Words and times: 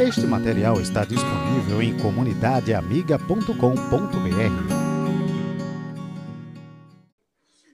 Este 0.00 0.26
material 0.26 0.80
está 0.80 1.04
disponível 1.04 1.82
em 1.82 1.94
comunidadeamiga.com.br. 1.98 3.52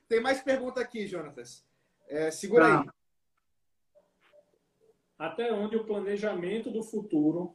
Tem 0.08 0.20
mais 0.20 0.42
pergunta 0.42 0.80
aqui, 0.80 1.06
Jonatas. 1.06 1.64
É, 2.08 2.32
segura 2.32 2.64
tá. 2.64 2.80
aí. 2.80 2.88
Até 5.16 5.52
onde 5.52 5.76
o 5.76 5.84
planejamento 5.84 6.68
do 6.68 6.82
futuro 6.82 7.54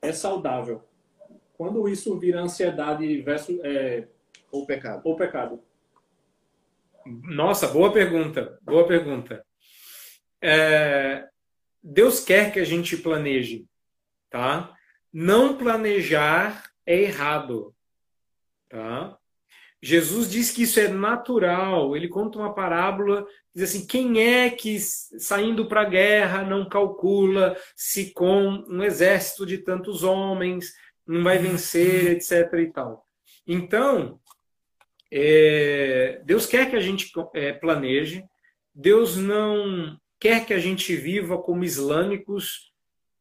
é 0.00 0.14
saudável? 0.14 0.82
Quando 1.58 1.86
isso 1.86 2.18
vira 2.18 2.40
ansiedade 2.40 3.20
versus 3.20 3.60
é, 3.62 4.08
ou 4.50 4.64
pecado? 4.64 5.02
Ou 5.04 5.14
pecado? 5.14 5.62
Nossa, 7.04 7.68
boa 7.68 7.92
pergunta. 7.92 8.58
Boa 8.62 8.86
pergunta. 8.86 9.44
É, 10.40 11.28
Deus 11.82 12.18
quer 12.20 12.50
que 12.50 12.58
a 12.58 12.64
gente 12.64 12.96
planeje, 12.96 13.66
tá? 14.36 14.76
Não 15.10 15.56
planejar 15.56 16.70
é 16.84 17.00
errado, 17.00 17.74
tá? 18.68 19.16
Jesus 19.82 20.30
diz 20.30 20.50
que 20.50 20.64
isso 20.64 20.78
é 20.78 20.88
natural. 20.88 21.96
Ele 21.96 22.06
conta 22.06 22.38
uma 22.38 22.54
parábola, 22.54 23.26
diz 23.54 23.64
assim: 23.64 23.86
quem 23.86 24.20
é 24.22 24.50
que 24.50 24.78
saindo 24.78 25.66
para 25.66 25.82
a 25.82 25.88
guerra 25.88 26.44
não 26.44 26.68
calcula 26.68 27.56
se 27.74 28.12
com 28.12 28.62
um 28.68 28.82
exército 28.82 29.46
de 29.46 29.58
tantos 29.58 30.02
homens 30.02 30.74
não 31.06 31.24
vai 31.24 31.38
vencer, 31.38 32.10
etc. 32.10 32.52
e 32.60 32.66
tal. 32.66 33.06
Então, 33.46 34.20
é, 35.10 36.20
Deus 36.24 36.44
quer 36.44 36.68
que 36.68 36.76
a 36.76 36.80
gente 36.80 37.10
é, 37.34 37.52
planeje. 37.54 38.22
Deus 38.74 39.16
não 39.16 39.98
quer 40.20 40.44
que 40.44 40.52
a 40.52 40.58
gente 40.58 40.94
viva 40.94 41.38
como 41.38 41.64
islâmicos 41.64 42.75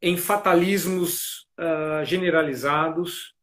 em 0.05 0.17
fatalismos 0.17 1.47
uh, 1.57 2.05
generalizados. 2.05 3.34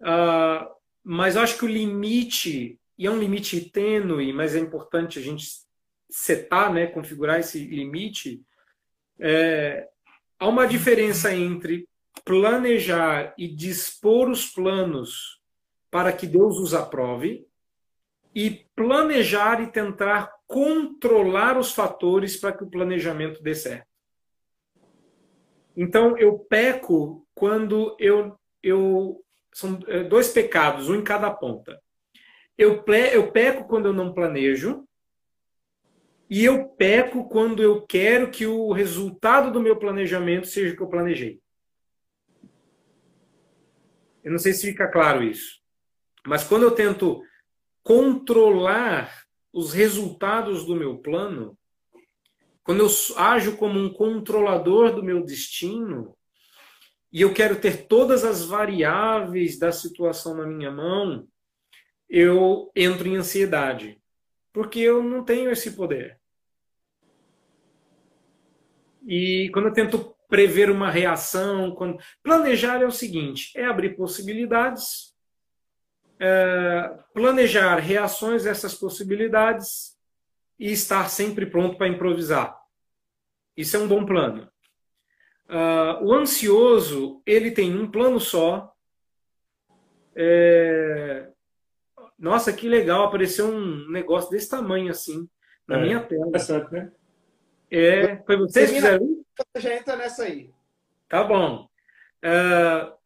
Uh, 0.00 0.68
mas 1.04 1.36
acho 1.36 1.56
que 1.56 1.64
o 1.64 1.68
limite, 1.68 2.76
e 2.98 3.06
é 3.06 3.10
um 3.10 3.20
limite 3.20 3.70
tênue, 3.70 4.32
mas 4.32 4.56
é 4.56 4.58
importante 4.58 5.20
a 5.20 5.22
gente 5.22 5.46
setar, 6.10 6.72
né, 6.72 6.88
configurar 6.88 7.38
esse 7.38 7.64
limite, 7.64 8.42
é, 9.20 9.88
há 10.40 10.48
uma 10.48 10.66
diferença 10.66 11.32
entre 11.32 11.88
planejar 12.24 13.32
e 13.38 13.46
dispor 13.46 14.28
os 14.28 14.46
planos 14.46 15.40
para 15.88 16.12
que 16.12 16.26
Deus 16.26 16.58
os 16.58 16.74
aprove 16.74 17.46
e 18.34 18.66
planejar 18.74 19.62
e 19.62 19.68
tentar 19.68 20.32
controlar 20.48 21.56
os 21.56 21.72
fatores 21.72 22.36
para 22.36 22.52
que 22.52 22.64
o 22.64 22.70
planejamento 22.70 23.40
dê 23.40 23.54
certo. 23.54 23.95
Então 25.76 26.16
eu 26.16 26.38
peco 26.38 27.26
quando 27.34 27.94
eu, 28.00 28.38
eu 28.62 29.22
são 29.52 29.78
é, 29.86 30.02
dois 30.02 30.28
pecados, 30.28 30.88
um 30.88 30.96
em 30.96 31.04
cada 31.04 31.30
ponta. 31.30 31.80
Eu, 32.56 32.82
eu 33.12 33.30
peco 33.30 33.68
quando 33.68 33.86
eu 33.86 33.92
não 33.92 34.14
planejo, 34.14 34.86
e 36.28 36.44
eu 36.44 36.68
peco 36.70 37.28
quando 37.28 37.62
eu 37.62 37.86
quero 37.86 38.30
que 38.30 38.46
o 38.46 38.72
resultado 38.72 39.52
do 39.52 39.60
meu 39.60 39.76
planejamento 39.76 40.46
seja 40.46 40.74
o 40.74 40.76
que 40.76 40.82
eu 40.82 40.88
planejei. 40.88 41.40
Eu 44.24 44.32
não 44.32 44.38
sei 44.38 44.52
se 44.52 44.66
fica 44.66 44.88
claro 44.88 45.22
isso. 45.22 45.60
Mas 46.26 46.42
quando 46.42 46.64
eu 46.64 46.72
tento 46.72 47.22
controlar 47.84 49.24
os 49.52 49.72
resultados 49.72 50.66
do 50.66 50.74
meu 50.74 50.98
plano, 50.98 51.56
quando 52.66 52.80
eu 52.80 52.88
ajo 53.16 53.56
como 53.56 53.78
um 53.78 53.92
controlador 53.92 54.92
do 54.92 55.00
meu 55.00 55.22
destino, 55.22 56.16
e 57.12 57.22
eu 57.22 57.32
quero 57.32 57.60
ter 57.60 57.86
todas 57.86 58.24
as 58.24 58.44
variáveis 58.44 59.56
da 59.56 59.70
situação 59.70 60.34
na 60.34 60.44
minha 60.44 60.68
mão, 60.68 61.28
eu 62.10 62.68
entro 62.74 63.06
em 63.06 63.16
ansiedade, 63.16 64.02
porque 64.52 64.80
eu 64.80 65.00
não 65.00 65.24
tenho 65.24 65.48
esse 65.48 65.76
poder. 65.76 66.18
E 69.06 69.48
quando 69.54 69.68
eu 69.68 69.72
tento 69.72 70.16
prever 70.28 70.68
uma 70.68 70.90
reação, 70.90 71.72
quando... 71.72 71.98
planejar 72.20 72.82
é 72.82 72.86
o 72.86 72.90
seguinte: 72.90 73.52
é 73.56 73.64
abrir 73.64 73.96
possibilidades, 73.96 75.14
é 76.18 76.98
planejar 77.14 77.76
reações 77.76 78.44
a 78.44 78.50
essas 78.50 78.74
possibilidades 78.74 79.95
e 80.58 80.72
estar 80.72 81.08
sempre 81.08 81.46
pronto 81.46 81.76
para 81.76 81.88
improvisar. 81.88 82.56
Isso 83.56 83.76
é 83.76 83.80
um 83.80 83.88
bom 83.88 84.04
plano. 84.04 84.50
Uh, 85.48 86.04
o 86.04 86.12
ansioso, 86.12 87.22
ele 87.24 87.50
tem 87.50 87.74
um 87.76 87.90
plano 87.90 88.18
só. 88.18 88.72
É... 90.14 91.28
Nossa, 92.18 92.52
que 92.52 92.68
legal, 92.68 93.04
apareceu 93.04 93.46
um 93.46 93.90
negócio 93.90 94.30
desse 94.30 94.48
tamanho 94.48 94.90
assim, 94.90 95.28
na 95.66 95.78
é, 95.78 95.82
minha 95.82 96.00
tela. 96.00 96.28
Interessante, 96.28 96.72
né? 96.72 96.92
É, 97.70 98.16
foi 98.24 98.36
vocês 98.38 98.70
que 98.70 98.76
fizeram 98.76 99.24
já 99.58 99.74
entra 99.74 99.96
nessa 99.96 100.24
aí. 100.24 100.50
Tá 101.08 101.22
bom. 101.22 101.68
Uh, 102.24 102.96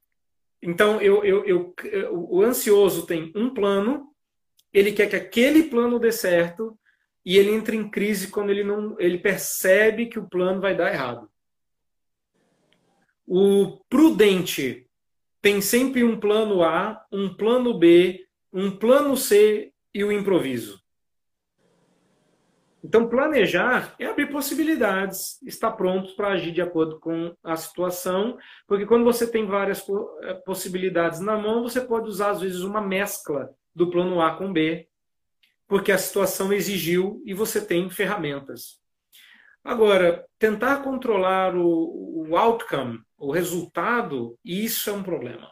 então, 0.62 1.00
eu, 1.00 1.25
eu, 1.25 1.44
eu, 1.44 1.75
o 2.12 2.43
ansioso 2.43 3.06
tem 3.06 3.32
um 3.34 3.53
plano, 3.53 4.15
ele 4.72 4.93
quer 4.93 5.09
que 5.09 5.17
aquele 5.17 5.65
plano 5.65 5.99
dê 5.99 6.12
certo, 6.12 6.78
e 7.25 7.36
ele 7.36 7.50
entra 7.50 7.75
em 7.75 7.88
crise 7.88 8.28
quando 8.28 8.50
ele 8.50 8.64
não 8.64 8.97
ele 8.98 9.19
percebe 9.19 10.06
que 10.06 10.19
o 10.19 10.28
plano 10.28 10.60
vai 10.60 10.76
dar 10.76 10.92
errado. 10.92 11.31
O 13.26 13.78
prudente 13.88 14.86
tem 15.41 15.60
sempre 15.60 16.03
um 16.03 16.19
plano 16.19 16.62
A, 16.62 17.04
um 17.12 17.32
plano 17.34 17.78
B, 17.78 18.26
um 18.53 18.70
plano 18.70 19.16
C 19.16 19.72
e 19.94 20.03
o 20.04 20.12
improviso. 20.12 20.81
Então, 22.82 23.08
planejar 23.08 23.94
é 23.98 24.06
abrir 24.06 24.31
possibilidades, 24.31 25.41
estar 25.42 25.72
pronto 25.72 26.16
para 26.16 26.28
agir 26.28 26.50
de 26.50 26.62
acordo 26.62 26.98
com 26.98 27.34
a 27.44 27.54
situação, 27.54 28.38
porque 28.66 28.87
quando 28.87 29.04
você 29.04 29.31
tem 29.31 29.47
várias 29.47 29.84
eh, 30.22 30.34
possibilidades 30.47 31.20
na 31.20 31.37
mão, 31.37 31.62
você 31.62 31.81
pode 31.81 32.08
usar, 32.08 32.31
às 32.31 32.41
vezes, 32.41 32.62
uma 32.62 32.81
mescla 32.81 33.50
do 33.75 33.91
plano 33.91 34.20
A 34.22 34.34
com 34.34 34.50
B, 34.50 34.88
porque 35.70 35.92
a 35.92 35.98
situação 35.98 36.53
exigiu 36.53 37.22
e 37.25 37.32
você 37.32 37.64
tem 37.64 37.88
ferramentas. 37.88 38.81
Agora, 39.62 40.26
tentar 40.36 40.82
controlar 40.82 41.54
o, 41.54 42.26
o 42.28 42.36
outcome, 42.36 43.00
o 43.16 43.31
resultado, 43.31 44.36
isso 44.44 44.91
é 44.91 44.92
um 44.92 45.04
problema. 45.04 45.48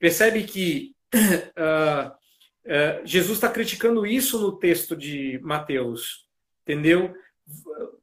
Percebe 0.00 0.42
que 0.42 0.96
uh, 1.14 2.10
uh, 2.66 3.06
Jesus 3.06 3.38
está 3.38 3.48
criticando 3.48 4.04
isso 4.04 4.40
no 4.40 4.58
texto 4.58 4.96
de 4.96 5.38
Mateus, 5.44 6.26
entendeu? 6.62 7.14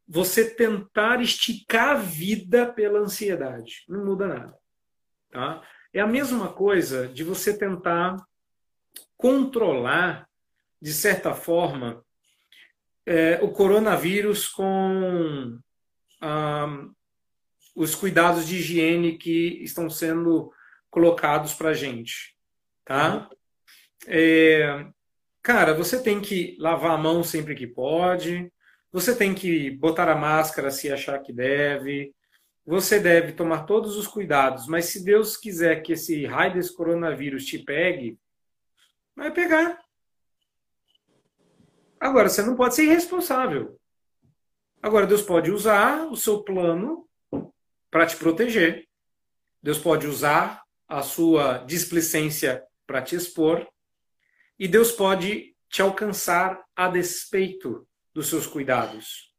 Você 0.08 0.50
tentar 0.50 1.22
esticar 1.22 1.90
a 1.90 2.00
vida 2.00 2.72
pela 2.72 3.00
ansiedade, 3.00 3.84
não 3.90 4.06
muda 4.06 4.28
nada. 4.28 4.58
Tá? 5.30 5.62
É 5.94 6.00
a 6.00 6.08
mesma 6.08 6.54
coisa 6.54 7.06
de 7.06 7.26
você 7.26 7.58
tentar 7.58 8.16
controlar, 9.18 10.26
de 10.82 10.94
certa 10.94 11.34
forma, 11.34 12.04
é, 13.06 13.40
o 13.42 13.52
coronavírus 13.52 14.48
com 14.48 15.60
ah, 16.22 16.86
os 17.76 17.96
cuidados 17.96 18.46
de 18.48 18.58
higiene 18.58 19.18
que 19.18 19.64
estão 19.64 19.90
sendo 19.90 20.52
colocados 20.90 21.54
para 21.54 21.70
a 21.70 21.74
gente. 21.74 22.36
Tá? 22.84 23.30
É, 24.08 24.86
cara, 25.42 25.74
você 25.74 26.02
tem 26.02 26.20
que 26.20 26.58
lavar 26.60 26.92
a 26.92 26.98
mão 26.98 27.24
sempre 27.24 27.56
que 27.56 27.68
pode, 27.68 28.52
você 28.92 29.16
tem 29.16 29.34
que 29.34 29.72
botar 29.72 30.10
a 30.10 30.16
máscara 30.16 30.72
se 30.72 30.92
achar 30.92 31.20
que 31.20 31.32
deve, 31.32 32.14
você 32.66 33.00
deve 33.00 33.32
tomar 33.32 33.64
todos 33.64 33.96
os 33.96 34.08
cuidados, 34.08 34.68
mas 34.68 34.86
se 34.86 35.04
Deus 35.04 35.38
quiser 35.38 35.82
que 35.82 35.94
esse 35.94 36.26
raio 36.26 36.54
desse 36.54 36.76
coronavírus 36.76 37.46
te 37.46 37.60
pegue, 37.60 38.20
vai 39.16 39.32
pegar. 39.32 39.80
Agora, 42.00 42.30
você 42.30 42.42
não 42.42 42.56
pode 42.56 42.76
ser 42.76 42.84
irresponsável. 42.84 43.80
Agora, 44.82 45.08
Deus 45.08 45.22
pode 45.22 45.52
usar 45.52 46.06
o 46.08 46.16
seu 46.16 46.44
plano 46.44 47.08
para 47.90 48.06
te 48.06 48.16
proteger. 48.16 48.88
Deus 49.62 49.78
pode 49.78 50.06
usar 50.08 50.64
a 50.88 51.02
sua 51.02 51.60
displicência 51.60 52.64
para 52.86 53.02
te 53.02 53.16
expor. 53.16 53.68
E 54.60 54.68
Deus 54.68 54.92
pode 54.92 55.56
te 55.70 55.82
alcançar 55.82 56.64
a 56.76 56.88
despeito 56.88 57.88
dos 58.14 58.28
seus 58.28 58.48
cuidados. 58.48 59.34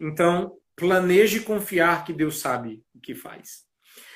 Então, 0.00 0.58
planeje 0.74 1.40
confiar 1.40 2.04
que 2.04 2.12
Deus 2.12 2.40
sabe 2.40 2.82
o 2.94 3.00
que 3.00 3.14
faz. 3.14 3.64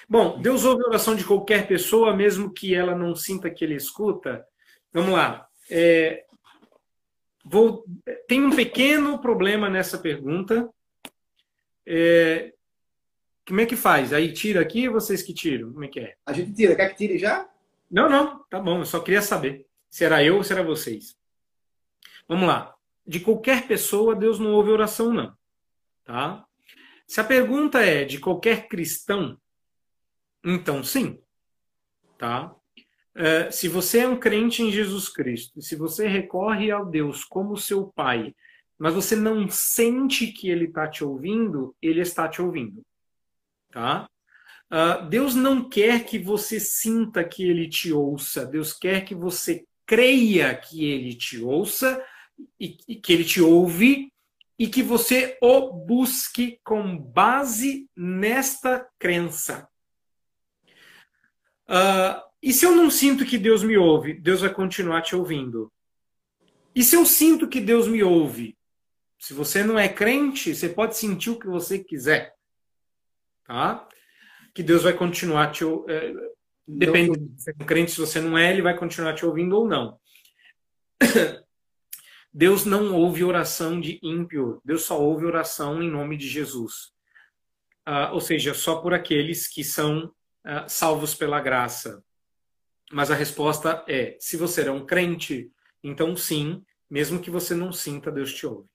Bom, 0.09 0.41
Deus 0.41 0.65
ouve 0.65 0.83
a 0.83 0.89
oração 0.89 1.15
de 1.15 1.25
qualquer 1.25 1.69
pessoa, 1.69 2.17
mesmo 2.17 2.53
que 2.53 2.75
ela 2.75 2.95
não 2.95 3.15
sinta 3.15 3.51
que 3.51 3.65
ele 3.65 3.75
escuta. 3.75 4.45
Vamos 4.93 5.13
lá. 5.13 5.47
É, 5.71 6.25
Vou, 7.45 7.85
tem 8.27 8.45
um 8.45 8.55
pequeno 8.55 9.19
problema 9.21 9.71
nessa 9.71 9.99
pergunta. 9.99 10.69
É, 11.87 12.53
como 13.47 13.61
é 13.61 13.67
que 13.67 13.77
faz? 13.77 14.13
Aí 14.13 14.33
tira 14.33 14.61
aqui 14.61 14.89
vocês 14.89 15.23
que 15.23 15.33
tiram? 15.33 15.73
Como 15.73 15.85
é 15.85 15.89
que 15.89 16.01
é? 16.01 16.17
A 16.27 16.33
gente 16.33 16.53
tira. 16.53 16.77
Quer 16.77 16.91
que 16.91 16.97
tire 16.97 17.19
já? 17.19 17.49
Não, 17.91 18.09
não, 18.09 18.45
tá 18.45 18.61
bom. 18.61 18.81
Eu 18.81 18.85
só 18.85 19.01
queria 19.01 19.23
saber 19.23 19.67
se 19.89 20.05
era 20.05 20.23
eu 20.23 20.37
ou 20.37 20.45
se 20.45 20.53
era 20.53 20.63
vocês. 20.63 21.17
Vamos 22.29 22.47
lá. 22.47 22.75
De 23.07 23.21
qualquer 23.21 23.67
pessoa, 23.67 24.15
Deus 24.15 24.39
não 24.39 24.53
ouve 24.53 24.71
oração, 24.71 25.15
não. 25.15 25.35
Tá? 26.05 26.45
Se 27.07 27.21
a 27.21 27.25
pergunta 27.25 27.81
é 27.81 28.05
de 28.05 28.19
qualquer 28.21 28.69
cristão, 28.69 29.41
então 30.45 30.85
sim. 30.85 31.19
Tá? 32.19 32.55
É, 33.21 33.51
se 33.51 33.67
você 33.67 33.99
é 33.99 34.09
um 34.09 34.17
crente 34.17 34.63
em 34.63 34.71
Jesus 34.71 35.09
Cristo, 35.09 35.61
se 35.61 35.75
você 35.75 36.07
recorre 36.07 36.71
ao 36.71 36.87
Deus 36.87 37.25
como 37.25 37.57
seu 37.57 37.89
pai, 37.89 38.33
mas 38.79 38.95
você 38.95 39.17
não 39.17 39.51
sente 39.51 40.29
que 40.29 40.49
ele 40.49 40.67
está 40.67 40.87
te 40.87 41.03
ouvindo, 41.03 41.75
ele 41.83 42.01
está 42.01 42.29
te 42.29 42.41
ouvindo. 42.41 42.81
Tá? 43.73 44.09
Uh, 44.71 45.09
Deus 45.09 45.35
não 45.35 45.69
quer 45.69 46.05
que 46.05 46.17
você 46.17 46.61
sinta 46.61 47.25
que 47.25 47.43
ele 47.43 47.69
te 47.69 47.93
ouça, 47.93 48.47
Deus 48.47 48.73
quer 48.73 49.05
que 49.05 49.17
você 49.17 49.67
creia 49.85 50.55
que 50.55 50.85
ele 50.85 51.13
te 51.13 51.43
ouça 51.43 52.01
e, 52.61 52.79
e 52.87 52.95
que 52.95 53.13
ele 53.13 53.25
te 53.25 53.41
ouve 53.41 54.13
e 54.57 54.69
que 54.69 54.83
você 54.83 55.37
o 55.43 55.73
busque 55.73 56.61
com 56.63 56.97
base 56.97 57.91
nesta 57.97 58.89
crença. 58.97 59.69
Uh, 61.69 62.28
e 62.43 62.53
se 62.53 62.65
eu 62.65 62.75
não 62.75 62.91
sinto 62.91 63.25
que 63.25 63.37
Deus 63.37 63.63
me 63.63 63.77
ouve, 63.77 64.15
Deus 64.15 64.41
vai 64.41 64.53
continuar 64.53 65.03
te 65.03 65.17
ouvindo. 65.17 65.73
E 66.75 66.83
se 66.83 66.97
eu 66.97 67.05
sinto 67.05 67.49
que 67.49 67.61
Deus 67.61 67.89
me 67.89 68.03
ouve, 68.03 68.57
se 69.19 69.35
você 69.35 69.65
não 69.65 69.79
é 69.79 69.89
crente, 69.89 70.55
você 70.55 70.69
pode 70.69 70.97
sentir 70.97 71.31
o 71.31 71.39
que 71.39 71.47
você 71.47 71.79
quiser, 71.79 72.35
tá? 73.45 73.89
Que 74.55 74.63
Deus 74.63 74.85
vai 74.85 74.93
continuar 74.93 75.51
te 75.51 75.65
é, 75.89 76.15
depende 76.69 77.19
de 77.19 77.41
se 77.41 77.45
você 77.45 77.51
é 77.51 77.65
crente, 77.65 77.91
se 77.91 78.01
você 78.01 78.21
não 78.21 78.37
é, 78.37 78.53
ele 78.53 78.63
vai 78.63 78.77
continuar 78.77 79.15
te 79.15 79.25
ouvindo 79.25 79.57
ou 79.57 79.67
não. 79.67 79.99
Deus 82.33 82.65
não 82.65 82.95
ouve 82.95 83.25
oração 83.25 83.81
de 83.81 83.99
ímpio, 84.03 84.61
Deus 84.65 84.83
só 84.83 85.01
ouve 85.01 85.25
oração 85.25 85.83
em 85.83 85.91
nome 85.91 86.17
de 86.17 86.29
Jesus. 86.29 86.93
Uh, 87.89 88.13
ou 88.13 88.21
seja, 88.21 88.53
só 88.53 88.77
por 88.77 88.93
aqueles 88.93 89.49
que 89.49 89.65
são 89.65 90.05
uh, 90.47 90.69
salvos 90.69 91.15
pela 91.15 91.41
graça. 91.41 92.05
Mas 92.93 93.11
a 93.11 93.15
resposta 93.15 93.85
é: 93.87 94.17
se 94.19 94.37
você 94.37 94.67
é 94.67 94.71
um 94.71 94.87
crente, 94.87 95.51
então 95.83 96.17
sim, 96.17 96.65
mesmo 96.89 97.21
que 97.21 97.31
você 97.31 97.55
não 97.55 97.73
sinta, 97.73 98.11
Deus 98.11 98.33
te 98.33 98.47
ouve. 98.47 98.69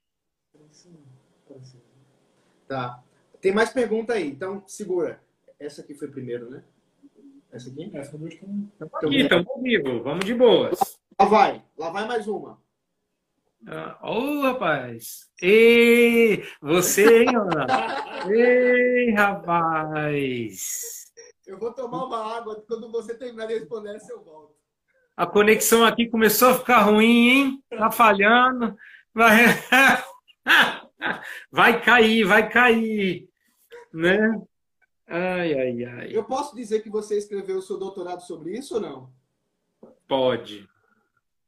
Tá. 2.67 3.03
Tem 3.41 3.51
mais 3.51 3.71
pergunta 3.71 4.13
aí, 4.13 4.27
então 4.27 4.63
segura. 4.67 5.21
Essa 5.59 5.81
aqui 5.81 5.93
foi 5.93 6.07
primeiro, 6.07 6.49
né? 6.49 6.63
Essa 7.51 7.69
aqui? 7.69 7.91
Essa 7.93 8.17
foi 8.17 8.29
então, 8.31 8.89
aqui, 8.95 9.17
estamos 9.17 9.47
ao 9.47 9.61
vivo, 9.61 10.01
vamos 10.01 10.25
de 10.25 10.33
boas. 10.33 10.79
Lá 11.19 11.25
vai, 11.25 11.63
lá 11.77 11.89
vai 11.89 12.07
mais 12.07 12.27
uma. 12.27 12.61
Ah, 13.67 13.97
Ô, 14.03 14.39
oh, 14.39 14.41
rapaz! 14.41 15.29
Ei, 15.41 16.43
você, 16.61 17.23
hein, 17.23 17.35
Ana? 17.35 17.65
Ei, 18.29 19.11
rapaz! 19.11 21.02
Eu 21.45 21.57
vou 21.57 21.73
tomar 21.73 22.05
uma 22.05 22.35
água. 22.35 22.63
Quando 22.67 22.91
você 22.91 23.15
terminar 23.15 23.47
de 23.47 23.55
responder, 23.59 23.99
eu 24.09 24.23
volto. 24.23 24.55
A 25.15 25.27
conexão 25.27 25.85
aqui 25.85 26.09
começou 26.09 26.49
a 26.49 26.57
ficar 26.57 26.81
ruim, 26.81 27.27
hein? 27.29 27.63
Tá 27.69 27.91
falhando. 27.91 28.75
Vai, 29.13 29.45
vai 31.51 31.81
cair, 31.81 32.23
vai 32.23 32.49
cair. 32.49 33.29
Né? 33.93 34.41
Ai, 35.07 35.53
ai, 35.53 35.85
ai. 35.85 36.09
Eu 36.11 36.23
posso 36.23 36.55
dizer 36.55 36.81
que 36.81 36.89
você 36.89 37.17
escreveu 37.17 37.57
o 37.57 37.61
seu 37.61 37.77
doutorado 37.77 38.21
sobre 38.21 38.57
isso 38.57 38.75
ou 38.75 38.81
não? 38.81 39.13
Pode. 40.07 40.67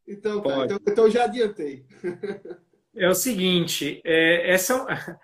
Então, 0.07 0.41
tá, 0.41 0.65
então, 0.65 0.79
então 0.87 1.09
já 1.09 1.23
adiantei. 1.23 1.85
É 2.97 3.09
o 3.09 3.13
seguinte, 3.13 4.01
é, 4.05 4.51
essa, 4.51 4.85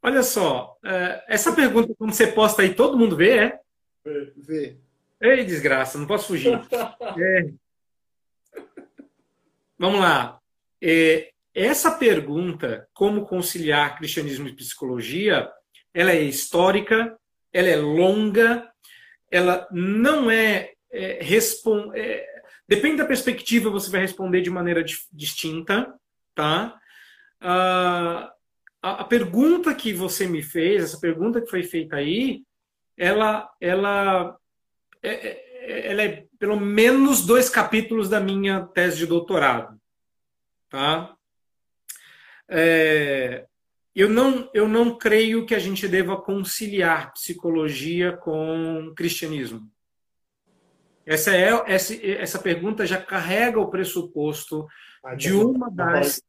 olha 0.00 0.22
só, 0.22 0.78
é, 0.84 1.24
essa 1.26 1.52
pergunta 1.52 1.92
quando 1.98 2.12
você 2.12 2.28
posta 2.28 2.62
aí, 2.62 2.72
todo 2.72 2.96
mundo 2.96 3.16
vê, 3.16 3.38
é? 3.38 3.60
Vê. 4.36 4.76
Ei, 5.20 5.44
desgraça, 5.44 5.98
não 5.98 6.06
posso 6.06 6.28
fugir. 6.28 6.58
É. 7.18 7.50
Vamos 9.78 10.00
lá. 10.00 10.40
É, 10.82 11.30
essa 11.54 11.92
pergunta, 11.92 12.88
como 12.92 13.26
conciliar 13.26 13.96
cristianismo 13.96 14.48
e 14.48 14.56
psicologia, 14.56 15.48
ela 15.94 16.10
é 16.10 16.22
histórica, 16.22 17.16
ela 17.52 17.68
é 17.68 17.76
longa, 17.76 18.68
ela 19.30 19.68
não 19.70 20.30
é, 20.30 20.72
é, 20.90 21.22
respon 21.22 21.92
é 21.94 22.38
Depende 22.68 22.98
da 22.98 23.06
perspectiva, 23.06 23.70
você 23.70 23.90
vai 23.90 24.02
responder 24.02 24.42
de 24.42 24.50
maneira 24.50 24.84
distinta, 25.10 25.90
tá? 26.34 26.78
Uh, 27.40 28.28
a, 28.82 29.00
a, 29.00 29.04
pergunta 29.04 29.74
que 29.74 29.94
você 29.94 30.26
me 30.26 30.42
fez, 30.42 30.84
essa 30.84 31.00
pergunta 31.00 31.40
que 31.40 31.48
foi 31.48 31.62
feita 31.62 31.96
aí, 31.96 32.42
ela, 32.98 33.48
ela, 33.60 34.36
é, 35.02 35.10
é, 35.10 35.90
ela 35.92 36.02
é 36.02 36.26
pelo 36.38 36.58
menos 36.58 37.24
dois 37.24 37.48
capítulos 37.48 38.08
da 38.08 38.18
minha 38.18 38.66
tese 38.66 38.98
de 38.98 39.06
doutorado, 39.06 39.80
tá? 40.68 41.14
É, 42.48 43.46
eu 43.94 44.08
não, 44.08 44.50
eu 44.52 44.68
não 44.68 44.98
creio 44.98 45.46
que 45.46 45.54
a 45.54 45.58
gente 45.58 45.86
deva 45.86 46.20
conciliar 46.20 47.12
psicologia 47.12 48.16
com 48.16 48.92
cristianismo. 48.96 49.70
Essa, 51.06 51.34
é, 51.34 51.50
essa, 51.66 52.06
essa 52.06 52.38
pergunta 52.38 52.84
já 52.84 53.00
carrega 53.00 53.60
o 53.60 53.70
pressuposto 53.70 54.66
ah, 55.02 55.14
de 55.14 55.32
uma 55.32 55.70
das. 55.70 56.20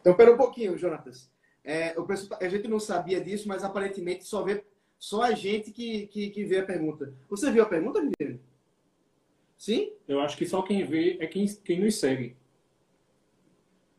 Então, 0.00 0.14
pera 0.16 0.32
um 0.32 0.36
pouquinho, 0.36 0.76
Jonatas. 0.76 1.30
É, 1.62 1.90
pessoal, 2.02 2.40
a 2.40 2.48
gente 2.48 2.68
não 2.68 2.80
sabia 2.80 3.20
disso, 3.20 3.48
mas 3.48 3.64
aparentemente 3.64 4.24
só 4.24 4.42
vê 4.42 4.64
só 4.98 5.22
a 5.22 5.32
gente 5.32 5.70
que, 5.70 6.06
que, 6.08 6.30
que 6.30 6.44
vê 6.44 6.58
a 6.58 6.64
pergunta. 6.66 7.12
Você 7.28 7.50
viu 7.50 7.62
a 7.62 7.66
pergunta, 7.66 8.00
Guilherme? 8.00 8.40
Sim? 9.56 9.92
Eu 10.06 10.20
acho 10.20 10.36
que 10.36 10.46
só 10.46 10.62
quem 10.62 10.84
vê 10.84 11.16
é 11.20 11.26
quem, 11.26 11.46
quem 11.64 11.80
nos 11.80 11.96
segue. 11.96 12.36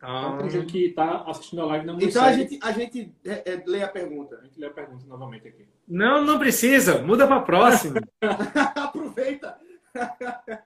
Ah. 0.01 0.19
Então, 0.19 0.37
tem 0.37 0.49
gente 0.49 0.71
que 0.71 0.85
está 0.85 1.23
assistindo 1.23 1.61
a 1.61 1.65
live 1.65 1.85
não 1.85 1.99
Então 1.99 2.23
a 2.23 2.31
gente, 2.31 2.59
a 2.61 2.71
gente 2.71 3.11
é, 3.25 3.53
é, 3.53 3.63
lê 3.65 3.81
a 3.81 3.87
pergunta. 3.87 4.37
A 4.39 4.43
gente 4.43 4.59
lê 4.59 4.67
a 4.67 4.71
pergunta 4.71 5.05
novamente 5.07 5.47
aqui. 5.47 5.65
Não, 5.87 6.23
não 6.23 6.37
precisa. 6.37 7.01
Muda 7.01 7.25
para 7.25 7.37
a 7.37 7.41
próxima. 7.41 7.99
Aproveita. 8.75 9.59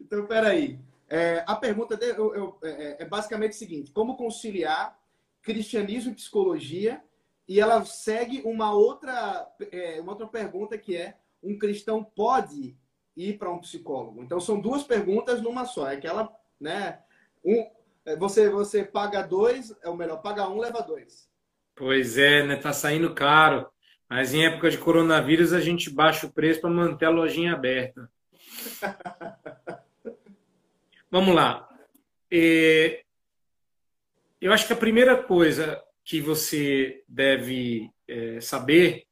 então, 0.00 0.26
peraí. 0.26 0.78
É, 1.08 1.44
a 1.46 1.54
pergunta 1.54 1.96
de, 1.96 2.06
eu, 2.06 2.34
eu, 2.34 2.58
é, 2.62 3.02
é, 3.02 3.04
basicamente 3.04 3.52
o 3.52 3.56
seguinte: 3.56 3.92
como 3.92 4.16
conciliar 4.16 4.98
cristianismo 5.42 6.10
e 6.10 6.14
psicologia? 6.14 7.00
E 7.46 7.60
ela 7.60 7.84
segue 7.84 8.42
uma 8.44 8.72
outra, 8.72 9.46
é, 9.70 10.00
uma 10.00 10.12
outra 10.12 10.26
pergunta 10.26 10.78
que 10.78 10.96
é: 10.96 11.16
um 11.42 11.58
cristão 11.58 12.02
pode 12.02 12.76
ir 13.16 13.38
para 13.38 13.52
um 13.52 13.58
psicólogo? 13.58 14.22
Então, 14.22 14.40
são 14.40 14.60
duas 14.60 14.82
perguntas 14.82 15.42
numa 15.42 15.64
só. 15.64 15.88
É 15.88 15.96
aquela, 15.96 16.32
né? 16.60 17.00
Um, 17.44 17.66
é, 18.06 18.16
você, 18.16 18.48
você 18.48 18.84
paga 18.84 19.22
dois, 19.22 19.74
é 19.82 19.88
o 19.88 19.96
melhor, 19.96 20.22
paga 20.22 20.48
um, 20.48 20.58
leva 20.58 20.80
dois. 20.80 21.28
Pois 21.74 22.16
é, 22.16 22.44
né? 22.44 22.56
Tá 22.56 22.72
saindo 22.72 23.14
caro. 23.14 23.68
Mas 24.08 24.32
em 24.32 24.46
época 24.46 24.70
de 24.70 24.78
coronavírus 24.78 25.52
a 25.52 25.60
gente 25.60 25.90
baixa 25.90 26.26
o 26.26 26.32
preço 26.32 26.60
para 26.60 26.70
manter 26.70 27.06
a 27.06 27.10
lojinha 27.10 27.52
aberta. 27.52 28.10
Vamos 31.10 31.34
lá. 31.34 31.68
É, 32.30 33.04
eu 34.40 34.52
acho 34.52 34.66
que 34.66 34.72
a 34.72 34.76
primeira 34.76 35.22
coisa 35.22 35.82
que 36.04 36.20
você 36.20 37.02
deve 37.08 37.90
é, 38.06 38.40
saber 38.40 39.04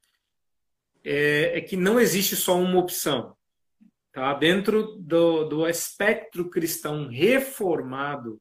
é, 1.04 1.58
é, 1.58 1.60
que 1.60 1.76
não 1.76 1.98
existe 1.98 2.36
só 2.36 2.56
uma 2.58 2.78
opção. 2.78 3.36
Tá? 4.12 4.34
Dentro 4.34 4.96
do, 4.98 5.44
do 5.44 5.68
espectro 5.68 6.50
cristão 6.50 7.08
reformado, 7.08 8.40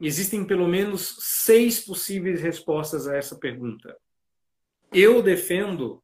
existem 0.00 0.44
pelo 0.44 0.66
menos 0.66 1.16
seis 1.20 1.80
possíveis 1.84 2.40
respostas 2.40 3.06
a 3.06 3.16
essa 3.16 3.38
pergunta. 3.38 3.96
Eu 4.92 5.22
defendo 5.22 6.02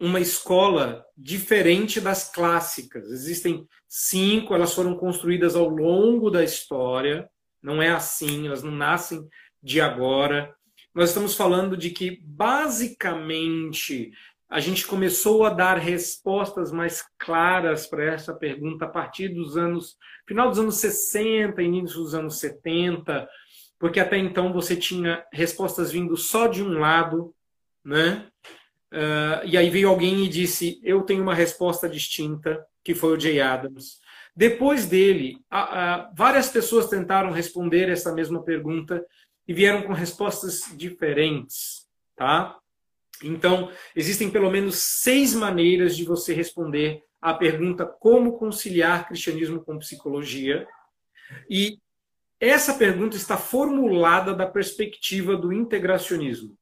uma 0.00 0.20
escola 0.20 1.04
diferente 1.16 2.00
das 2.00 2.30
clássicas. 2.30 3.10
Existem 3.10 3.66
cinco, 3.88 4.54
elas 4.54 4.74
foram 4.74 4.96
construídas 4.96 5.54
ao 5.54 5.68
longo 5.68 6.30
da 6.30 6.42
história, 6.42 7.30
não 7.62 7.80
é 7.80 7.90
assim, 7.90 8.46
elas 8.46 8.62
não 8.62 8.72
nascem 8.72 9.26
de 9.62 9.80
agora. 9.80 10.54
Nós 10.94 11.08
estamos 11.08 11.34
falando 11.34 11.76
de 11.76 11.90
que, 11.90 12.20
basicamente, 12.22 14.12
a 14.48 14.60
gente 14.60 14.86
começou 14.86 15.44
a 15.44 15.50
dar 15.50 15.76
respostas 15.76 16.70
mais 16.70 17.02
claras 17.18 17.86
para 17.86 18.04
essa 18.04 18.32
pergunta 18.32 18.84
a 18.84 18.88
partir 18.88 19.28
dos 19.28 19.56
anos, 19.56 19.96
final 20.24 20.48
dos 20.48 20.60
anos 20.60 20.76
60, 20.76 21.60
início 21.60 21.98
dos 21.98 22.14
anos 22.14 22.38
70, 22.38 23.28
porque 23.76 23.98
até 23.98 24.16
então 24.16 24.52
você 24.52 24.76
tinha 24.76 25.24
respostas 25.32 25.90
vindo 25.90 26.16
só 26.16 26.46
de 26.46 26.62
um 26.62 26.78
lado, 26.78 27.34
né? 27.84 28.28
Uh, 28.92 29.44
e 29.44 29.58
aí 29.58 29.68
veio 29.70 29.88
alguém 29.88 30.24
e 30.24 30.28
disse: 30.28 30.80
Eu 30.84 31.02
tenho 31.02 31.24
uma 31.24 31.34
resposta 31.34 31.88
distinta, 31.88 32.64
que 32.84 32.94
foi 32.94 33.16
o 33.16 33.20
Jay 33.20 33.40
Adams. 33.40 33.98
Depois 34.36 34.86
dele, 34.86 35.38
a, 35.50 35.60
a, 35.94 36.10
várias 36.14 36.48
pessoas 36.48 36.88
tentaram 36.88 37.32
responder 37.32 37.88
essa 37.88 38.12
mesma 38.12 38.42
pergunta 38.44 39.04
e 39.46 39.52
vieram 39.52 39.82
com 39.82 39.92
respostas 39.92 40.62
diferentes, 40.76 41.86
tá? 42.16 42.58
Então, 43.22 43.70
existem 43.94 44.30
pelo 44.30 44.50
menos 44.50 44.76
seis 44.76 45.34
maneiras 45.34 45.96
de 45.96 46.04
você 46.04 46.34
responder 46.34 47.02
à 47.20 47.32
pergunta 47.32 47.86
como 47.86 48.38
conciliar 48.38 49.06
cristianismo 49.06 49.64
com 49.64 49.78
psicologia. 49.78 50.66
E 51.48 51.78
essa 52.40 52.74
pergunta 52.74 53.16
está 53.16 53.36
formulada 53.36 54.34
da 54.34 54.46
perspectiva 54.46 55.36
do 55.36 55.52
integracionismo. 55.52 56.56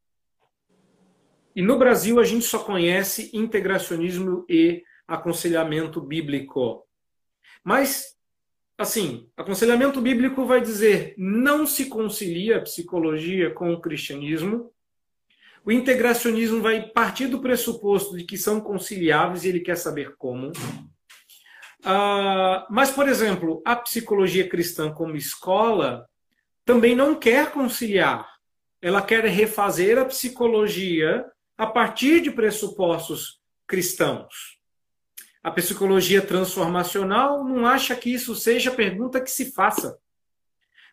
E 1.55 1.61
no 1.61 1.79
Brasil 1.79 2.21
a 2.21 2.25
gente 2.25 2.45
só 2.45 2.59
conhece 2.61 3.31
integracionismo 3.33 4.47
e 4.49 4.83
aconselhamento 5.07 6.01
bíblico. 6.01 6.87
Mas, 7.65 8.17
assim, 8.79 9.29
aconselhamento 9.37 10.01
bíblico 10.01 10.45
vai 10.45 10.61
dizer 10.61 11.15
não 11.17 11.67
se 11.67 11.87
concilia 11.87 12.59
a 12.59 12.63
psicologia 12.63 13.51
com 13.51 13.73
o 13.73 13.81
cristianismo. 13.81 14.73
O 15.65 15.71
integracionismo 15.71 16.61
vai 16.61 16.89
partir 16.89 17.29
do 17.29 17.41
pressuposto 17.41 18.17
de 18.17 18.25
que 18.25 18.37
são 18.37 18.61
conciliáveis 18.61 19.45
e 19.45 19.49
ele 19.49 19.61
quer 19.61 19.77
saber 19.77 20.17
como. 20.17 20.49
Uh, 21.81 22.67
mas, 22.71 22.91
por 22.91 23.09
exemplo, 23.09 23.63
a 23.65 23.77
psicologia 23.77 24.49
cristã 24.49 24.93
como 24.93 25.17
escola 25.17 26.09
também 26.65 26.95
não 26.95 27.15
quer 27.15 27.51
conciliar. 27.51 28.29
Ela 28.81 29.03
quer 29.03 29.25
refazer 29.25 29.99
a 29.99 30.05
psicologia 30.05 31.25
a 31.57 31.67
partir 31.67 32.21
de 32.21 32.31
pressupostos 32.31 33.41
cristãos. 33.67 34.52
A 35.43 35.51
psicologia 35.51 36.23
transformacional 36.23 37.43
não 37.45 37.67
acha 37.67 37.97
que 37.97 38.13
isso 38.13 38.35
seja 38.35 38.71
a 38.71 38.75
pergunta 38.75 39.21
que 39.21 39.31
se 39.31 39.53
faça. 39.53 39.99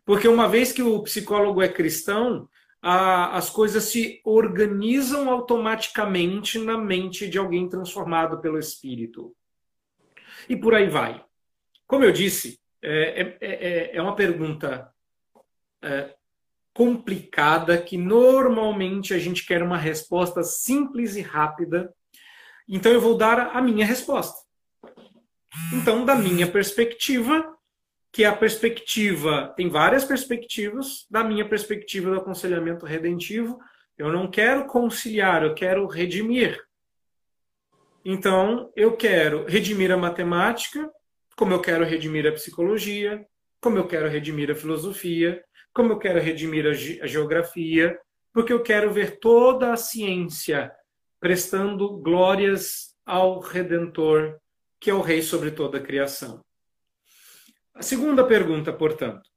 Porque 0.04 0.28
uma 0.28 0.48
vez 0.48 0.72
que 0.72 0.82
o 0.82 1.04
psicólogo 1.04 1.62
é 1.62 1.70
cristão, 1.70 2.50
a, 2.82 3.38
as 3.38 3.50
coisas 3.50 3.84
se 3.84 4.22
organizam 4.24 5.30
automaticamente 5.30 6.58
na 6.58 6.78
mente 6.78 7.30
de 7.30 7.38
alguém 7.38 7.70
transformado 7.70 8.40
pelo 8.40 8.58
Espírito. 8.58 9.36
E 10.48 10.56
por 10.56 10.74
aí 10.74 10.90
vai. 10.90 11.24
Como 11.86 12.04
eu 12.04 12.12
disse, 12.12 12.60
é, 12.82 13.22
é, 13.22 13.38
é, 13.42 13.98
é 13.98 14.02
uma 14.02 14.16
pergunta 14.16 14.92
é, 15.82 16.16
complicada 16.74 17.78
que 17.78 17.98
normalmente 17.98 19.14
a 19.14 19.20
gente 19.20 19.46
quer 19.46 19.62
uma 19.62 19.78
resposta 19.78 20.42
simples 20.44 21.16
e 21.16 21.22
rápida 21.22 21.94
então 22.70 22.92
eu 22.92 23.02
vou 23.02 23.18
dar 23.18 23.56
a 23.56 23.62
minha 23.62 23.86
resposta. 23.86 24.38
Então, 25.74 26.06
da 26.06 26.16
minha 26.16 26.46
perspectiva, 26.46 27.58
que 28.12 28.24
a 28.24 28.36
perspectiva, 28.36 29.54
tem 29.58 29.70
várias 29.70 30.06
perspectivas, 30.06 31.06
da 31.10 31.24
minha 31.24 31.48
perspectiva 31.48 32.12
do 32.12 32.18
aconselhamento 32.18 32.86
redentivo, 32.86 33.60
eu 33.98 34.12
não 34.12 34.30
quero 34.30 34.66
conciliar, 34.66 35.44
eu 35.44 35.54
quero 35.54 35.86
redimir. 35.88 36.60
Então, 38.06 38.72
eu 38.76 38.96
quero 38.96 39.46
redimir 39.46 39.92
a 39.92 39.98
matemática, 39.98 40.90
como 41.36 41.54
eu 41.54 41.62
quero 41.62 41.84
redimir 41.84 42.26
a 42.28 42.32
psicologia, 42.32 43.26
como 43.62 43.78
eu 43.78 43.88
quero 43.88 44.08
redimir 44.08 44.50
a 44.50 44.56
filosofia, 44.56 45.44
como 45.74 45.94
eu 45.94 45.98
quero 45.98 46.20
redimir 46.20 46.66
a, 46.66 46.74
ge 46.74 47.02
a 47.02 47.08
geografia, 47.08 48.00
porque 48.34 48.54
eu 48.54 48.64
quero 48.64 48.92
ver 48.92 49.20
toda 49.20 49.74
a 49.74 49.78
ciência 49.78 50.72
prestando 51.20 51.98
glórias 51.98 52.96
ao 53.06 53.40
Redentor, 53.40 54.40
que 54.80 54.90
é 54.90 54.94
o 54.94 55.02
Rei 55.02 55.22
sobre 55.22 55.52
toda 55.52 55.78
a 55.78 55.82
criação. 55.82 56.44
A 57.74 57.82
segunda 57.82 58.26
pergunta, 58.26 58.72
portanto: 58.72 59.30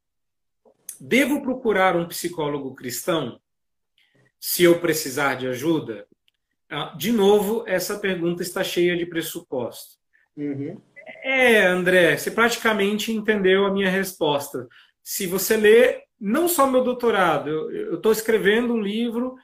devo 1.01 1.43
procurar 1.43 1.97
um 1.97 2.07
psicólogo 2.07 2.75
cristão 2.75 3.41
se 4.39 4.65
eu 4.65 4.81
precisar 4.81 5.37
de 5.37 5.47
ajuda? 5.47 6.07
Ah, 6.71 6.95
de 6.97 7.13
novo, 7.13 7.65
essa 7.67 7.99
pergunta 7.99 8.43
está 8.43 8.65
cheia 8.65 8.97
de 8.97 9.07
pressuposto. 9.07 9.97
Uhum. 10.37 10.81
É, 11.23 11.67
André, 11.67 12.17
você 12.17 12.31
praticamente 12.31 13.13
entendeu 13.13 13.67
a 13.67 13.73
minha 13.73 13.91
resposta. 13.91 14.67
Se 15.03 15.27
você 15.27 15.57
lê, 15.57 16.03
não 16.21 16.49
só 16.49 16.67
meu 16.67 16.83
doutorado, 16.83 17.51
eu 17.71 17.97
estou 17.97 18.13
escrevendo 18.13 18.73
um 18.73 18.81
livro 18.81 19.37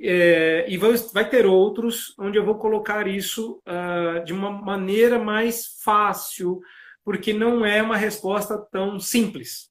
é, 0.00 0.64
e 0.68 0.76
vai, 0.76 0.92
vai, 1.12 1.28
ter 1.28 1.44
outros 1.44 2.14
onde 2.18 2.38
eu 2.38 2.44
vou 2.44 2.56
colocar 2.56 3.08
isso 3.08 3.60
uh, 3.66 4.24
de 4.24 4.32
uma 4.32 4.50
maneira 4.50 5.18
mais 5.18 5.78
fácil, 5.82 6.60
porque 7.04 7.32
não 7.32 7.64
é 7.64 7.82
uma 7.82 7.96
resposta 7.96 8.56
tão 8.70 9.00
simples. 9.00 9.70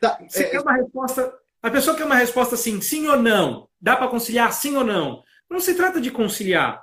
Tá, 0.00 0.18
Você 0.28 0.44
é... 0.44 0.50
quer 0.50 0.60
uma 0.60 0.74
resposta. 0.74 1.38
A 1.62 1.70
pessoa 1.70 1.96
quer 1.96 2.04
uma 2.04 2.14
resposta 2.14 2.54
assim, 2.54 2.80
sim 2.80 3.06
ou 3.08 3.18
não? 3.18 3.68
Dá 3.80 3.96
para 3.96 4.08
conciliar 4.08 4.52
sim 4.52 4.76
ou 4.76 4.84
não? 4.84 5.22
Não 5.50 5.60
se 5.60 5.74
trata 5.74 6.00
de 6.00 6.10
conciliar. 6.10 6.82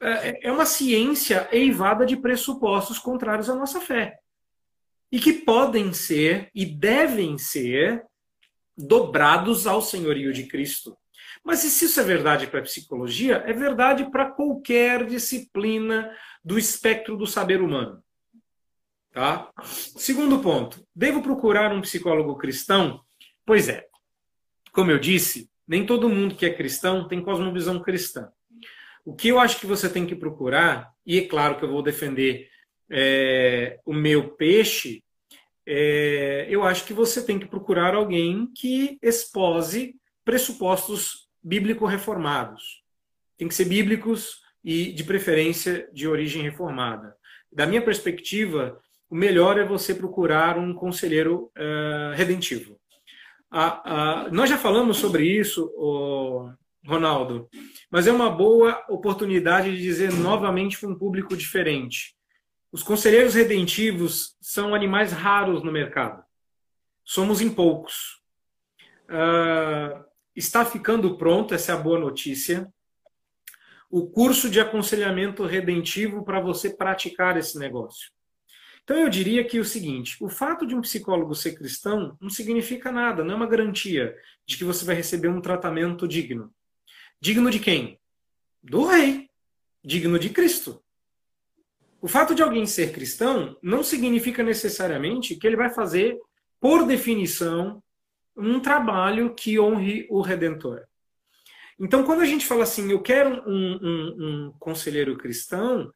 É, 0.00 0.48
é 0.48 0.52
uma 0.52 0.66
ciência 0.66 1.48
eivada 1.52 2.04
de 2.04 2.16
pressupostos 2.16 2.98
contrários 2.98 3.48
à 3.48 3.54
nossa 3.54 3.80
fé. 3.80 4.18
E 5.10 5.20
que 5.20 5.32
podem 5.32 5.92
ser 5.92 6.50
e 6.52 6.66
devem 6.66 7.38
ser 7.38 8.04
dobrados 8.76 9.66
ao 9.66 9.80
senhorio 9.80 10.32
de 10.32 10.46
Cristo. 10.46 10.96
Mas 11.44 11.58
se 11.58 11.84
isso 11.84 12.00
é 12.00 12.02
verdade 12.02 12.46
para 12.46 12.60
a 12.60 12.64
psicologia, 12.64 13.44
é 13.46 13.52
verdade 13.52 14.10
para 14.10 14.30
qualquer 14.30 15.04
disciplina 15.04 16.10
do 16.42 16.58
espectro 16.58 17.16
do 17.16 17.26
saber 17.26 17.60
humano. 17.60 18.02
Tá? 19.12 19.50
Segundo 19.62 20.40
ponto, 20.40 20.84
devo 20.96 21.22
procurar 21.22 21.72
um 21.72 21.82
psicólogo 21.82 22.36
cristão? 22.36 23.00
Pois 23.44 23.68
é. 23.68 23.86
Como 24.72 24.90
eu 24.90 24.98
disse, 24.98 25.48
nem 25.68 25.84
todo 25.84 26.08
mundo 26.08 26.34
que 26.34 26.46
é 26.46 26.52
cristão 26.52 27.06
tem 27.06 27.22
cosmovisão 27.22 27.80
cristã. 27.80 28.32
O 29.04 29.14
que 29.14 29.28
eu 29.28 29.38
acho 29.38 29.60
que 29.60 29.66
você 29.66 29.88
tem 29.88 30.06
que 30.06 30.16
procurar, 30.16 30.90
e 31.06 31.18
é 31.18 31.28
claro 31.28 31.58
que 31.58 31.64
eu 31.64 31.70
vou 31.70 31.82
defender 31.82 32.48
é, 32.90 33.78
o 33.84 33.92
meu 33.92 34.30
peixe, 34.30 35.04
é, 35.66 36.46
eu 36.48 36.64
acho 36.64 36.84
que 36.84 36.94
você 36.94 37.24
tem 37.24 37.38
que 37.38 37.46
procurar 37.46 37.94
alguém 37.94 38.50
que 38.54 38.98
expose 39.02 39.94
pressupostos 40.24 41.23
bíblico-reformados. 41.44 42.82
Tem 43.36 43.46
que 43.46 43.54
ser 43.54 43.66
bíblicos 43.66 44.40
e, 44.64 44.92
de 44.92 45.04
preferência, 45.04 45.88
de 45.92 46.08
origem 46.08 46.42
reformada. 46.42 47.14
Da 47.52 47.66
minha 47.66 47.82
perspectiva, 47.82 48.80
o 49.10 49.14
melhor 49.14 49.58
é 49.58 49.64
você 49.64 49.94
procurar 49.94 50.58
um 50.58 50.74
conselheiro 50.74 51.52
uh, 51.56 52.14
redentivo. 52.14 52.80
Uh, 53.52 54.28
uh, 54.28 54.34
nós 54.34 54.50
já 54.50 54.58
falamos 54.58 54.96
sobre 54.96 55.24
isso, 55.24 55.72
oh, 55.76 56.50
Ronaldo, 56.84 57.48
mas 57.90 58.06
é 58.06 58.12
uma 58.12 58.28
boa 58.28 58.84
oportunidade 58.88 59.70
de 59.76 59.82
dizer 59.82 60.12
novamente 60.12 60.78
para 60.80 60.88
um 60.88 60.98
público 60.98 61.36
diferente. 61.36 62.16
Os 62.72 62.82
conselheiros 62.82 63.34
redentivos 63.34 64.36
são 64.40 64.74
animais 64.74 65.12
raros 65.12 65.62
no 65.62 65.70
mercado. 65.70 66.24
Somos 67.04 67.40
em 67.40 67.48
poucos. 67.48 68.20
Uh, 69.04 70.03
está 70.34 70.64
ficando 70.64 71.16
pronto, 71.16 71.54
essa 71.54 71.72
é 71.72 71.74
a 71.74 71.78
boa 71.78 71.98
notícia. 71.98 72.72
O 73.90 74.06
curso 74.08 74.50
de 74.50 74.60
aconselhamento 74.60 75.44
redentivo 75.44 76.24
para 76.24 76.40
você 76.40 76.70
praticar 76.70 77.36
esse 77.36 77.58
negócio. 77.58 78.10
Então 78.82 78.98
eu 78.98 79.08
diria 79.08 79.44
que 79.44 79.58
o 79.58 79.64
seguinte: 79.64 80.16
o 80.20 80.28
fato 80.28 80.66
de 80.66 80.74
um 80.74 80.80
psicólogo 80.80 81.34
ser 81.34 81.54
cristão 81.54 82.16
não 82.20 82.28
significa 82.28 82.92
nada, 82.92 83.24
não 83.24 83.32
é 83.32 83.36
uma 83.36 83.46
garantia 83.46 84.14
de 84.46 84.56
que 84.56 84.64
você 84.64 84.84
vai 84.84 84.94
receber 84.94 85.28
um 85.28 85.40
tratamento 85.40 86.06
digno. 86.08 86.52
Digno 87.20 87.50
de 87.50 87.58
quem? 87.58 87.98
Do 88.62 88.86
rei. 88.86 89.30
Digno 89.82 90.18
de 90.18 90.30
Cristo. 90.30 90.82
O 92.00 92.08
fato 92.08 92.34
de 92.34 92.42
alguém 92.42 92.66
ser 92.66 92.92
cristão 92.92 93.56
não 93.62 93.82
significa 93.82 94.42
necessariamente 94.42 95.36
que 95.36 95.46
ele 95.46 95.56
vai 95.56 95.70
fazer, 95.70 96.18
por 96.60 96.86
definição, 96.86 97.82
um 98.36 98.60
trabalho 98.60 99.34
que 99.34 99.58
honre 99.58 100.06
o 100.10 100.20
Redentor. 100.20 100.82
Então, 101.78 102.04
quando 102.04 102.20
a 102.20 102.24
gente 102.24 102.46
fala 102.46 102.62
assim, 102.62 102.90
eu 102.90 103.02
quero 103.02 103.42
um, 103.48 103.78
um, 103.82 104.16
um 104.18 104.52
conselheiro 104.60 105.16
cristão, 105.16 105.92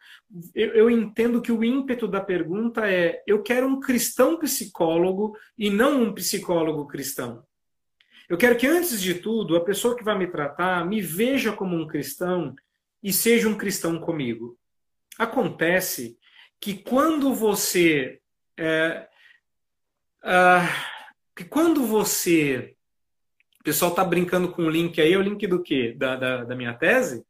eu, 0.54 0.74
eu, 0.74 0.90
entendo 0.90 1.40
que 1.40 1.52
o 1.52 1.62
ímpeto 1.62 2.08
da 2.08 2.20
pergunta 2.20 2.90
é: 2.90 3.22
eu 3.26 3.42
quero 3.42 3.66
um 3.66 3.78
cristão 3.78 4.38
psicólogo 4.38 5.36
e 5.56 5.70
não 5.70 6.02
um 6.02 6.12
psicólogo 6.12 6.88
cristão. 6.88 7.44
Eu 8.28 8.36
quero 8.36 8.56
que, 8.56 8.66
antes 8.66 9.00
de 9.00 9.14
tudo, 9.14 9.56
a 9.56 9.64
pessoa 9.64 9.96
que 9.96 10.04
vai 10.04 10.18
me 10.18 10.26
tratar 10.26 10.84
me 10.84 11.00
veja 11.00 11.52
como 11.52 11.76
um 11.76 11.86
cristão 11.86 12.54
e 13.02 13.12
seja 13.12 13.48
um 13.48 13.56
cristão 13.56 14.00
comigo. 14.00 14.58
Acontece 15.16 16.18
que 16.60 16.74
quando 16.74 17.32
você. 17.32 18.20
É, 18.58 19.08
que 21.38 21.44
quando 21.44 21.86
você 21.86 22.74
O 23.60 23.62
pessoal 23.62 23.94
tá 23.94 24.04
brincando 24.04 24.50
com 24.50 24.62
o 24.62 24.70
link 24.70 25.00
aí. 25.00 25.12
É 25.12 25.16
o 25.16 25.22
link 25.22 25.46
do 25.46 25.62
quê? 25.62 25.94
Da, 25.96 26.16
da, 26.16 26.44
da 26.44 26.56
minha 26.56 26.74
tese? 26.74 27.24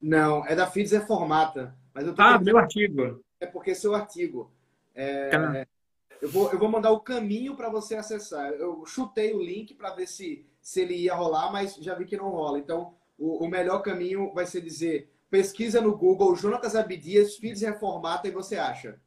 Não, 0.00 0.44
é 0.46 0.56
da 0.56 0.66
FIDES 0.66 0.92
Reformata. 0.92 1.76
Mas 1.94 2.06
eu 2.06 2.14
tô 2.14 2.22
ah, 2.22 2.40
meu 2.40 2.58
artigo. 2.58 3.22
É 3.40 3.46
porque 3.46 3.70
é 3.70 3.74
seu 3.74 3.94
artigo. 3.94 4.52
É, 4.94 5.28
tá. 5.28 5.66
eu, 6.20 6.28
vou, 6.28 6.50
eu 6.50 6.58
vou 6.58 6.68
mandar 6.68 6.90
o 6.90 7.00
caminho 7.00 7.56
para 7.56 7.68
você 7.68 7.94
acessar. 7.94 8.50
Eu 8.50 8.84
chutei 8.84 9.32
o 9.32 9.42
link 9.42 9.74
para 9.74 9.94
ver 9.94 10.08
se, 10.08 10.44
se 10.60 10.80
ele 10.80 10.94
ia 10.94 11.14
rolar, 11.14 11.52
mas 11.52 11.76
já 11.76 11.94
vi 11.94 12.04
que 12.04 12.16
não 12.16 12.30
rola. 12.30 12.58
Então, 12.58 12.96
o, 13.16 13.44
o 13.44 13.48
melhor 13.48 13.80
caminho 13.80 14.32
vai 14.34 14.44
ser 14.44 14.60
dizer 14.60 15.08
pesquisa 15.30 15.80
no 15.80 15.96
Google 15.96 16.34
Jonatas 16.34 16.74
Abdias, 16.74 17.36
FIDES 17.36 17.62
Reformata 17.62 18.26
e 18.26 18.32
você 18.32 18.56
acha. 18.56 18.98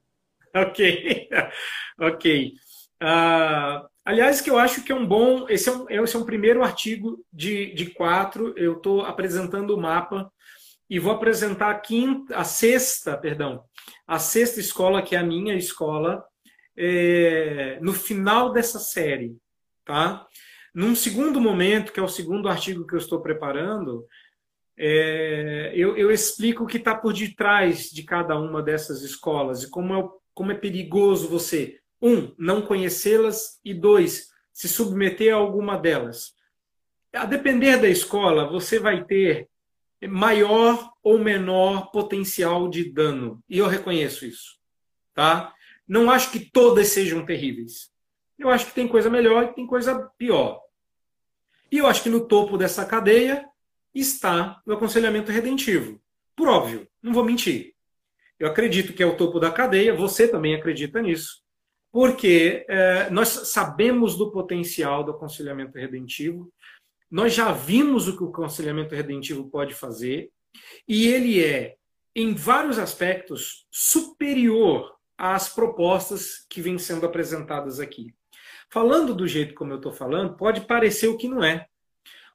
Ok, 0.53 1.29
ok. 1.99 2.53
Uh, 3.01 3.87
aliás, 4.05 4.41
que 4.41 4.49
eu 4.49 4.59
acho 4.59 4.83
que 4.83 4.91
é 4.91 4.95
um 4.95 5.05
bom. 5.05 5.47
Esse 5.49 5.69
é 5.69 5.71
um, 5.71 5.89
esse 5.89 6.15
é 6.15 6.19
um 6.19 6.25
primeiro 6.25 6.63
artigo 6.63 7.25
de, 7.33 7.73
de 7.73 7.87
quatro. 7.87 8.53
Eu 8.55 8.77
estou 8.77 9.01
apresentando 9.01 9.75
o 9.75 9.81
mapa 9.81 10.31
e 10.89 10.99
vou 10.99 11.13
apresentar 11.13 11.71
a 11.71 11.79
quinta, 11.79 12.35
a 12.35 12.43
sexta, 12.43 13.17
perdão, 13.17 13.63
a 14.05 14.19
sexta 14.19 14.59
escola 14.59 15.01
que 15.01 15.15
é 15.15 15.19
a 15.19 15.23
minha 15.23 15.55
escola 15.55 16.23
é, 16.77 17.79
no 17.81 17.93
final 17.93 18.51
dessa 18.51 18.77
série, 18.77 19.35
tá? 19.85 20.27
Num 20.73 20.95
segundo 20.95 21.39
momento, 21.41 21.91
que 21.91 21.99
é 21.99 22.03
o 22.03 22.07
segundo 22.07 22.47
artigo 22.47 22.85
que 22.85 22.93
eu 22.93 22.99
estou 22.99 23.21
preparando, 23.21 24.05
é, 24.77 25.71
eu, 25.75 25.97
eu, 25.97 26.11
explico 26.11 26.63
o 26.63 26.67
que 26.67 26.77
está 26.77 26.95
por 26.95 27.13
detrás 27.13 27.89
de 27.89 28.03
cada 28.03 28.39
uma 28.39 28.63
dessas 28.63 29.01
escolas 29.01 29.63
e 29.63 29.69
como 29.69 29.93
é, 29.93 30.09
como 30.33 30.51
é 30.51 30.55
perigoso 30.55 31.27
você, 31.27 31.80
um, 32.01 32.33
não 32.37 32.61
conhecê-las 32.61 33.59
e 33.63 33.73
dois, 33.73 34.31
se 34.51 34.67
submeter 34.67 35.33
a 35.33 35.37
alguma 35.37 35.77
delas. 35.77 36.33
A 37.13 37.25
depender 37.25 37.77
da 37.77 37.87
escola, 37.87 38.49
você 38.49 38.79
vai 38.79 39.03
ter 39.03 39.47
maior 40.07 40.91
ou 41.03 41.19
menor 41.19 41.91
potencial 41.91 42.67
de 42.69 42.91
dano. 42.91 43.43
E 43.49 43.57
eu 43.57 43.67
reconheço 43.67 44.25
isso. 44.25 44.57
Tá? 45.13 45.53
Não 45.87 46.09
acho 46.09 46.31
que 46.31 46.39
todas 46.39 46.87
sejam 46.87 47.25
terríveis. 47.25 47.91
Eu 48.39 48.49
acho 48.49 48.65
que 48.65 48.73
tem 48.73 48.87
coisa 48.87 49.09
melhor 49.09 49.43
e 49.43 49.53
tem 49.53 49.67
coisa 49.67 50.09
pior. 50.17 50.59
E 51.71 51.77
eu 51.77 51.87
acho 51.87 52.01
que 52.03 52.09
no 52.09 52.27
topo 52.27 52.57
dessa 52.57 52.85
cadeia 52.85 53.45
está 53.93 54.61
o 54.65 54.73
aconselhamento 54.73 55.31
redentivo. 55.31 56.01
Por 56.35 56.47
óbvio, 56.47 56.87
não 57.01 57.13
vou 57.13 57.23
mentir. 57.23 57.75
Eu 58.39 58.47
acredito 58.47 58.93
que 58.93 59.03
é 59.03 59.05
o 59.05 59.15
topo 59.15 59.39
da 59.39 59.51
cadeia, 59.51 59.93
você 59.93 60.27
também 60.27 60.55
acredita 60.55 61.01
nisso, 61.01 61.43
porque 61.91 62.65
é, 62.69 63.09
nós 63.09 63.27
sabemos 63.49 64.15
do 64.15 64.31
potencial 64.31 65.03
do 65.03 65.11
aconselhamento 65.11 65.77
redentivo, 65.77 66.51
nós 67.09 67.33
já 67.33 67.51
vimos 67.51 68.07
o 68.07 68.15
que 68.15 68.23
o 68.23 68.29
aconselhamento 68.29 68.95
redentivo 68.95 69.49
pode 69.49 69.73
fazer 69.73 70.31
e 70.87 71.07
ele 71.07 71.43
é, 71.43 71.75
em 72.15 72.33
vários 72.33 72.79
aspectos, 72.79 73.67
superior 73.69 74.95
às 75.17 75.49
propostas 75.49 76.45
que 76.49 76.61
vêm 76.61 76.77
sendo 76.77 77.05
apresentadas 77.05 77.79
aqui. 77.79 78.13
Falando 78.69 79.13
do 79.13 79.27
jeito 79.27 79.53
como 79.53 79.73
eu 79.73 79.77
estou 79.77 79.91
falando, 79.91 80.37
pode 80.37 80.61
parecer 80.61 81.09
o 81.09 81.17
que 81.17 81.27
não 81.27 81.43
é. 81.43 81.67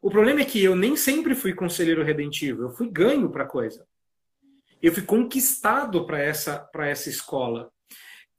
O 0.02 0.10
problema 0.10 0.42
é 0.42 0.44
que 0.44 0.62
eu 0.62 0.76
nem 0.76 0.94
sempre 0.94 1.34
fui 1.34 1.54
conselheiro 1.54 2.04
redentivo, 2.04 2.62
eu 2.62 2.70
fui 2.70 2.88
ganho 2.90 3.30
para 3.30 3.44
a 3.44 3.48
coisa. 3.48 3.86
Eu 4.82 4.92
fui 4.92 5.02
conquistado 5.02 6.06
para 6.06 6.20
essa, 6.20 6.68
essa 6.80 7.08
escola. 7.08 7.70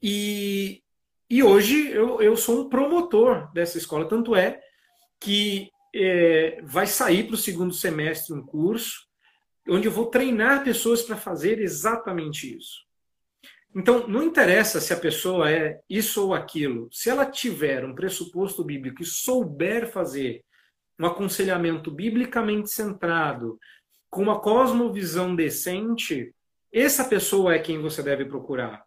E, 0.01 0.83
e 1.29 1.43
hoje 1.43 1.89
eu, 1.91 2.22
eu 2.22 2.36
sou 2.38 2.62
um 2.62 2.69
promotor 2.69 3.51
dessa 3.53 3.77
escola. 3.77 4.07
Tanto 4.07 4.36
é 4.36 4.60
que 5.19 5.69
é, 5.93 6.62
vai 6.63 6.88
sair 6.88 7.25
para 7.25 7.36
o 7.36 7.38
segundo 7.38 7.74
semestre 7.74 8.34
um 8.34 8.46
curso 8.46 9.07
onde 9.69 9.88
eu 9.88 9.91
vou 9.91 10.05
treinar 10.05 10.63
pessoas 10.63 11.02
para 11.02 11.17
fazer 11.17 11.60
exatamente 11.60 12.58
isso. 12.58 12.86
Então, 13.75 14.08
não 14.08 14.23
interessa 14.23 14.80
se 14.80 14.93
a 14.93 14.97
pessoa 14.97 15.52
é 15.52 15.80
isso 15.89 16.25
ou 16.25 16.34
aquilo. 16.34 16.88
Se 16.91 17.10
ela 17.10 17.25
tiver 17.25 17.86
um 17.86 17.93
pressuposto 17.93 18.63
bíblico 18.63 19.04
e 19.04 19.06
souber 19.06 19.91
fazer 19.91 20.43
um 20.99 21.06
aconselhamento 21.06 21.91
biblicamente 21.91 22.71
centrado, 22.71 23.60
com 24.10 24.23
uma 24.23 24.39
cosmovisão 24.39 25.36
decente, 25.36 26.34
essa 26.71 27.06
pessoa 27.06 27.54
é 27.54 27.60
quem 27.60 27.80
você 27.80 28.02
deve 28.02 28.25
procurar. 28.25 28.87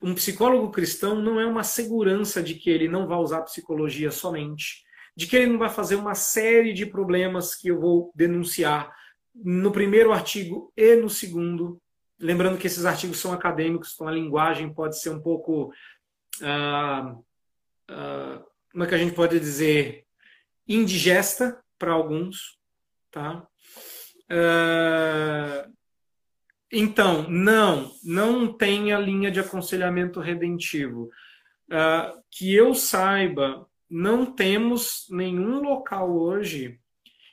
Um 0.00 0.14
psicólogo 0.14 0.70
cristão 0.70 1.20
não 1.20 1.40
é 1.40 1.46
uma 1.46 1.64
segurança 1.64 2.42
de 2.42 2.54
que 2.54 2.70
ele 2.70 2.88
não 2.88 3.06
vai 3.06 3.18
usar 3.18 3.42
psicologia 3.42 4.10
somente 4.10 4.86
de 5.18 5.26
que 5.26 5.34
ele 5.34 5.50
não 5.50 5.58
vai 5.58 5.68
fazer 5.68 5.96
uma 5.96 6.14
série 6.14 6.72
de 6.72 6.86
problemas 6.86 7.52
que 7.52 7.66
eu 7.66 7.80
vou 7.80 8.12
denunciar 8.14 8.94
no 9.34 9.72
primeiro 9.72 10.12
artigo 10.12 10.72
e 10.76 10.94
no 10.94 11.10
segundo. 11.10 11.82
Lembrando 12.20 12.56
que 12.56 12.68
esses 12.68 12.84
artigos 12.84 13.18
são 13.18 13.32
acadêmicos, 13.32 13.94
então 13.94 14.06
a 14.06 14.12
linguagem 14.12 14.72
pode 14.72 14.96
ser 15.00 15.10
um 15.10 15.20
pouco. 15.20 15.72
Uh, 16.40 17.18
uh, 17.90 18.44
como 18.70 18.84
é 18.84 18.86
que 18.86 18.94
a 18.94 18.98
gente 18.98 19.12
pode 19.12 19.40
dizer? 19.40 20.04
Indigesta 20.68 21.60
para 21.76 21.90
alguns. 21.90 22.56
Tá? 23.10 23.44
Uh, 24.30 25.77
então, 26.70 27.28
não, 27.28 27.90
não 28.02 28.52
tem 28.52 28.92
a 28.92 28.98
linha 28.98 29.30
de 29.30 29.40
aconselhamento 29.40 30.20
redentivo. 30.20 31.10
Uh, 31.70 32.22
que 32.30 32.54
eu 32.54 32.74
saiba, 32.74 33.66
não 33.90 34.26
temos 34.26 35.06
nenhum 35.10 35.60
local 35.60 36.10
hoje 36.10 36.78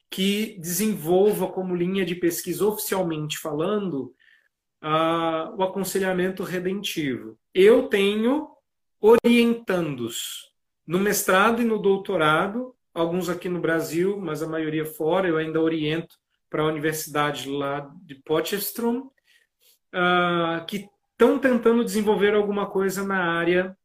que 0.09 0.57
desenvolva 0.59 1.47
como 1.47 1.75
linha 1.75 2.05
de 2.05 2.15
pesquisa 2.15 2.65
oficialmente 2.65 3.37
falando 3.37 4.13
uh, 4.81 5.55
o 5.57 5.63
aconselhamento 5.63 6.43
redentivo. 6.43 7.37
Eu 7.53 7.87
tenho 7.87 8.49
orientandos 9.01 10.51
no 10.87 10.99
mestrado 10.99 11.61
e 11.61 11.65
no 11.65 11.79
doutorado, 11.79 12.75
alguns 12.93 13.27
aqui 13.27 13.49
no 13.49 13.59
Brasil, 13.59 14.17
mas 14.19 14.41
a 14.41 14.47
maioria 14.47 14.85
fora. 14.85 15.27
Eu 15.27 15.37
ainda 15.37 15.61
oriento 15.61 16.15
para 16.49 16.63
a 16.63 16.67
universidade 16.67 17.49
lá 17.49 17.91
de 18.03 18.15
Potchefstroom, 18.15 19.09
uh, 19.95 20.65
que 20.65 20.89
estão 21.11 21.39
tentando 21.39 21.83
desenvolver 21.83 22.35
alguma 22.35 22.65
coisa 22.65 23.03
na 23.03 23.37
área 23.37 23.75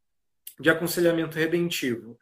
de 0.58 0.68
aconselhamento 0.68 1.38
redentivo. 1.38 2.18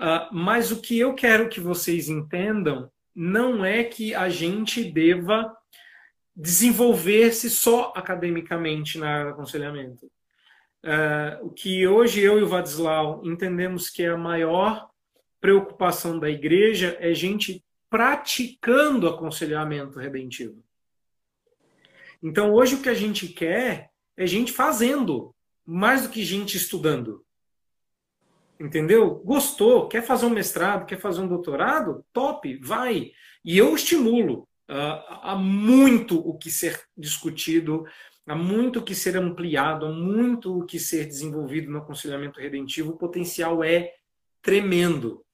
Uh, 0.00 0.32
mas 0.32 0.72
o 0.72 0.80
que 0.80 0.98
eu 0.98 1.14
quero 1.14 1.48
que 1.48 1.60
vocês 1.60 2.08
entendam 2.08 2.90
não 3.14 3.64
é 3.64 3.84
que 3.84 4.14
a 4.14 4.28
gente 4.30 4.82
deva 4.82 5.54
desenvolver-se 6.34 7.50
só 7.50 7.92
academicamente 7.94 8.98
na 8.98 9.10
área 9.10 9.24
do 9.26 9.30
aconselhamento. 9.32 10.06
Uh, 10.82 11.46
o 11.46 11.50
que 11.50 11.86
hoje 11.86 12.20
eu 12.22 12.38
e 12.38 12.42
o 12.42 12.48
Vadislau 12.48 13.20
entendemos 13.22 13.90
que 13.90 14.02
é 14.02 14.08
a 14.08 14.16
maior 14.16 14.88
preocupação 15.38 16.18
da 16.18 16.30
igreja 16.30 16.96
é 16.98 17.12
gente 17.12 17.62
praticando 17.90 19.08
aconselhamento 19.08 19.98
redentivo. 19.98 20.62
Então, 22.22 22.52
hoje 22.52 22.74
o 22.74 22.82
que 22.82 22.88
a 22.88 22.94
gente 22.94 23.28
quer 23.28 23.90
é 24.16 24.26
gente 24.26 24.52
fazendo, 24.52 25.34
mais 25.64 26.02
do 26.02 26.10
que 26.10 26.22
gente 26.22 26.56
estudando. 26.56 27.24
Entendeu? 28.58 29.14
Gostou, 29.24 29.88
quer 29.88 30.02
fazer 30.02 30.26
um 30.26 30.30
mestrado, 30.30 30.84
quer 30.84 31.00
fazer 31.00 31.20
um 31.22 31.28
doutorado? 31.28 32.04
Top, 32.12 32.54
vai. 32.56 33.10
E 33.42 33.56
eu 33.56 33.74
estimulo. 33.74 34.46
Uh, 34.68 35.00
há 35.22 35.34
muito 35.34 36.18
o 36.18 36.36
que 36.36 36.50
ser 36.50 36.80
discutido, 36.96 37.84
há 38.26 38.36
muito 38.36 38.78
o 38.78 38.82
que 38.82 38.94
ser 38.94 39.16
ampliado, 39.16 39.86
há 39.86 39.90
muito 39.90 40.58
o 40.58 40.66
que 40.66 40.78
ser 40.78 41.06
desenvolvido 41.06 41.70
no 41.70 41.78
aconselhamento 41.78 42.38
redentivo. 42.38 42.90
O 42.90 42.98
potencial 42.98 43.64
é 43.64 43.94
tremendo. 44.42 45.24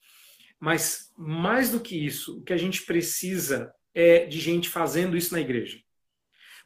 Mas, 0.60 1.12
mais 1.18 1.70
do 1.70 1.80
que 1.80 1.96
isso, 1.96 2.38
o 2.38 2.42
que 2.42 2.52
a 2.52 2.56
gente 2.56 2.86
precisa 2.86 3.74
é 3.92 4.24
de 4.24 4.38
gente 4.38 4.68
fazendo 4.68 5.16
isso 5.16 5.34
na 5.34 5.40
igreja. 5.40 5.78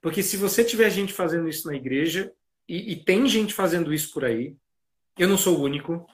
Porque 0.01 0.23
se 0.23 0.37
você 0.37 0.65
tiver 0.65 0.91
gente 0.91 1.13
fazendo 1.13 1.49
isso 1.49 1.67
na 1.69 1.77
igreja, 1.77 2.33
e, 2.69 2.93
e 2.93 2.97
tem 2.97 3.27
gente 3.27 3.53
fazendo 3.53 3.93
isso 3.93 4.13
por 4.13 4.25
aí, 4.25 4.55
eu 5.19 5.29
não 5.29 5.37
sou 5.37 5.59
o 5.59 5.63
único, 5.63 6.07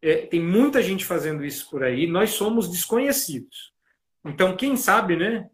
é, 0.00 0.26
tem 0.26 0.40
muita 0.40 0.82
gente 0.82 1.04
fazendo 1.04 1.44
isso 1.44 1.70
por 1.70 1.82
aí, 1.84 2.06
nós 2.06 2.30
somos 2.30 2.68
desconhecidos. 2.68 3.72
Então, 4.24 4.56
quem 4.56 4.76
sabe, 4.76 5.16
né? 5.16 5.48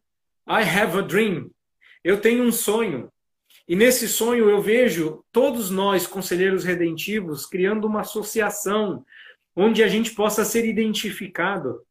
I 0.48 0.62
have 0.62 0.98
a 0.98 1.02
dream. 1.02 1.50
Eu 2.02 2.20
tenho 2.20 2.42
um 2.42 2.50
sonho. 2.50 3.12
E 3.68 3.76
nesse 3.76 4.08
sonho 4.08 4.48
eu 4.48 4.62
vejo 4.62 5.22
todos 5.30 5.70
nós, 5.70 6.06
conselheiros 6.06 6.64
redentivos, 6.64 7.44
criando 7.44 7.86
uma 7.86 8.00
associação 8.00 9.04
onde 9.54 9.82
a 9.82 9.88
gente 9.88 10.14
possa 10.14 10.44
ser 10.44 10.64
identificado. 10.64 11.82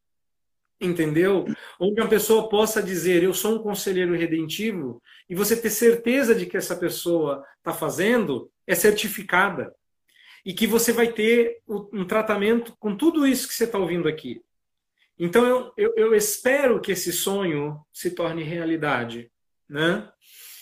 Entendeu? 0.80 1.46
Onde 1.80 2.00
uma 2.00 2.10
pessoa 2.10 2.50
possa 2.50 2.84
dizer, 2.84 3.24
eu 3.24 3.34
sou 3.34 3.56
um 3.56 3.64
conselheiro 3.64 4.16
redentivo, 4.16 5.02
e 5.30 5.34
você 5.34 5.60
ter 5.60 5.72
certeza 5.72 6.36
de 6.36 6.46
que 6.46 6.56
essa 6.56 6.76
pessoa 6.76 7.44
está 7.58 7.74
fazendo 7.74 8.52
é 8.66 8.76
certificada 8.76 9.74
e 10.46 10.54
que 10.54 10.68
você 10.68 10.94
vai 10.94 11.12
ter 11.12 11.62
um 11.68 12.06
tratamento 12.06 12.76
com 12.80 12.96
tudo 12.96 13.28
isso 13.28 13.48
que 13.48 13.54
você 13.54 13.66
está 13.66 13.78
ouvindo 13.78 14.08
aqui. 14.08 14.42
Então 15.20 15.46
eu, 15.46 15.74
eu, 15.76 15.94
eu, 15.98 16.16
espero 16.16 16.80
que 16.80 16.92
esse 16.92 17.12
sonho 17.12 17.84
se 17.92 18.12
torne 18.12 18.44
realidade, 18.44 19.32
né? 19.68 20.10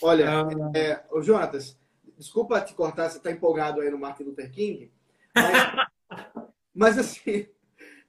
Olha, 0.02 0.42
ah, 0.42 0.72
é, 0.76 1.04
o 1.12 1.22
Jonatas, 1.22 1.78
desculpa 2.18 2.62
te 2.62 2.74
cortar, 2.74 3.10
você 3.10 3.18
está 3.18 3.30
empolgado 3.32 3.82
aí 3.82 3.90
no 3.90 4.00
Martin 4.00 4.24
Luther 4.24 4.50
King, 4.50 4.92
mas, 5.36 5.88
mas, 6.74 6.98
assim, 6.98 7.48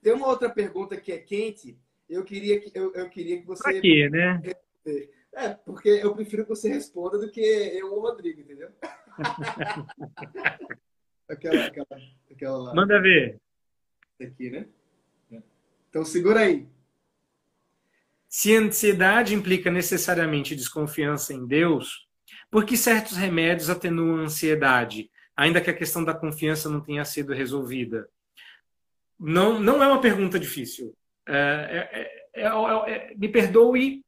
tem 0.01 0.13
uma 0.13 0.29
outra 0.29 0.49
pergunta 0.49 0.97
que 0.97 1.11
é 1.11 1.19
quente. 1.19 1.77
Eu 2.09 2.25
queria 2.25 2.61
que 2.61 2.71
eu, 2.75 2.93
eu 2.95 3.09
queria 3.09 3.41
que 3.41 3.47
você. 3.47 3.63
Pra 3.63 3.81
quê, 3.81 4.09
né? 4.11 4.43
É, 5.35 5.51
porque 5.51 5.89
eu 5.89 6.15
prefiro 6.15 6.45
que 6.45 6.49
você 6.49 6.69
responda 6.69 7.19
do 7.19 7.31
que 7.31 7.41
eu 7.41 7.93
ou 7.93 7.99
o 7.99 8.03
Rodrigo, 8.03 8.41
entendeu? 8.41 8.71
aquela, 11.29 11.67
aquela, 11.67 11.87
aquela. 12.31 12.75
Manda 12.75 13.01
ver. 13.01 13.41
Aqui, 14.21 14.51
né? 14.51 14.67
Então 15.91 16.05
segura 16.05 16.41
aí. 16.41 16.67
Se 18.29 18.55
ansiedade 18.55 19.35
implica 19.35 19.71
necessariamente 19.71 20.57
desconfiança 20.57 21.33
em 21.33 21.47
Deus, 21.47 22.09
por 22.51 22.65
que 22.65 22.77
certos 22.77 23.17
remédios 23.17 23.71
atenuam 23.71 24.19
a 24.19 24.25
ansiedade, 24.25 25.11
ainda 25.37 25.61
que 25.61 25.71
a 25.71 25.77
questão 25.77 26.05
da 26.05 26.15
confiança 26.15 26.69
não 26.69 26.81
tenha 26.81 27.05
sido 27.05 27.33
resolvida? 27.33 28.09
Não, 29.19 29.59
não 29.59 29.83
é 29.83 29.87
uma 29.87 30.01
pergunta 30.01 30.39
difícil. 30.39 30.95
É, 31.29 32.21
é, 32.35 32.43
é, 32.45 33.15
me 33.17 33.29
perdoe 33.29 34.05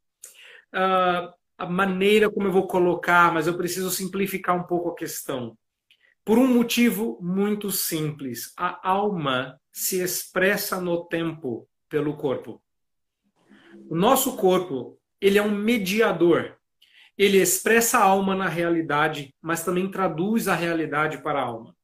uh, 0.75 1.33
a 1.57 1.67
maneira 1.67 2.31
como 2.31 2.47
eu 2.47 2.53
vou 2.53 2.67
colocar, 2.67 3.33
mas 3.33 3.47
eu 3.47 3.57
preciso 3.57 3.91
simplificar 3.91 4.57
um 4.57 4.65
pouco 4.65 4.91
a 4.91 4.95
questão. 4.95 5.57
Por 6.25 6.39
um 6.39 6.47
motivo 6.47 7.19
muito 7.21 7.71
simples: 7.71 8.53
a 8.57 8.89
alma 8.89 9.59
se 9.73 10.01
expressa 10.01 10.81
no 10.81 11.05
tempo 11.07 11.69
pelo 11.89 12.17
corpo. 12.17 12.63
O 13.89 13.97
nosso 13.97 14.37
corpo, 14.37 14.99
ele 15.21 15.39
é 15.39 15.43
um 15.43 15.51
mediador. 15.51 16.57
Ele 17.17 17.39
expressa 17.39 17.99
a 17.99 18.05
alma 18.05 18.37
na 18.37 18.49
realidade, 18.49 19.35
mas 19.41 19.65
também 19.65 19.91
traduz 19.91 20.47
a 20.47 20.55
realidade 20.55 21.23
para 21.23 21.41
a 21.41 21.45
alma. 21.45 21.75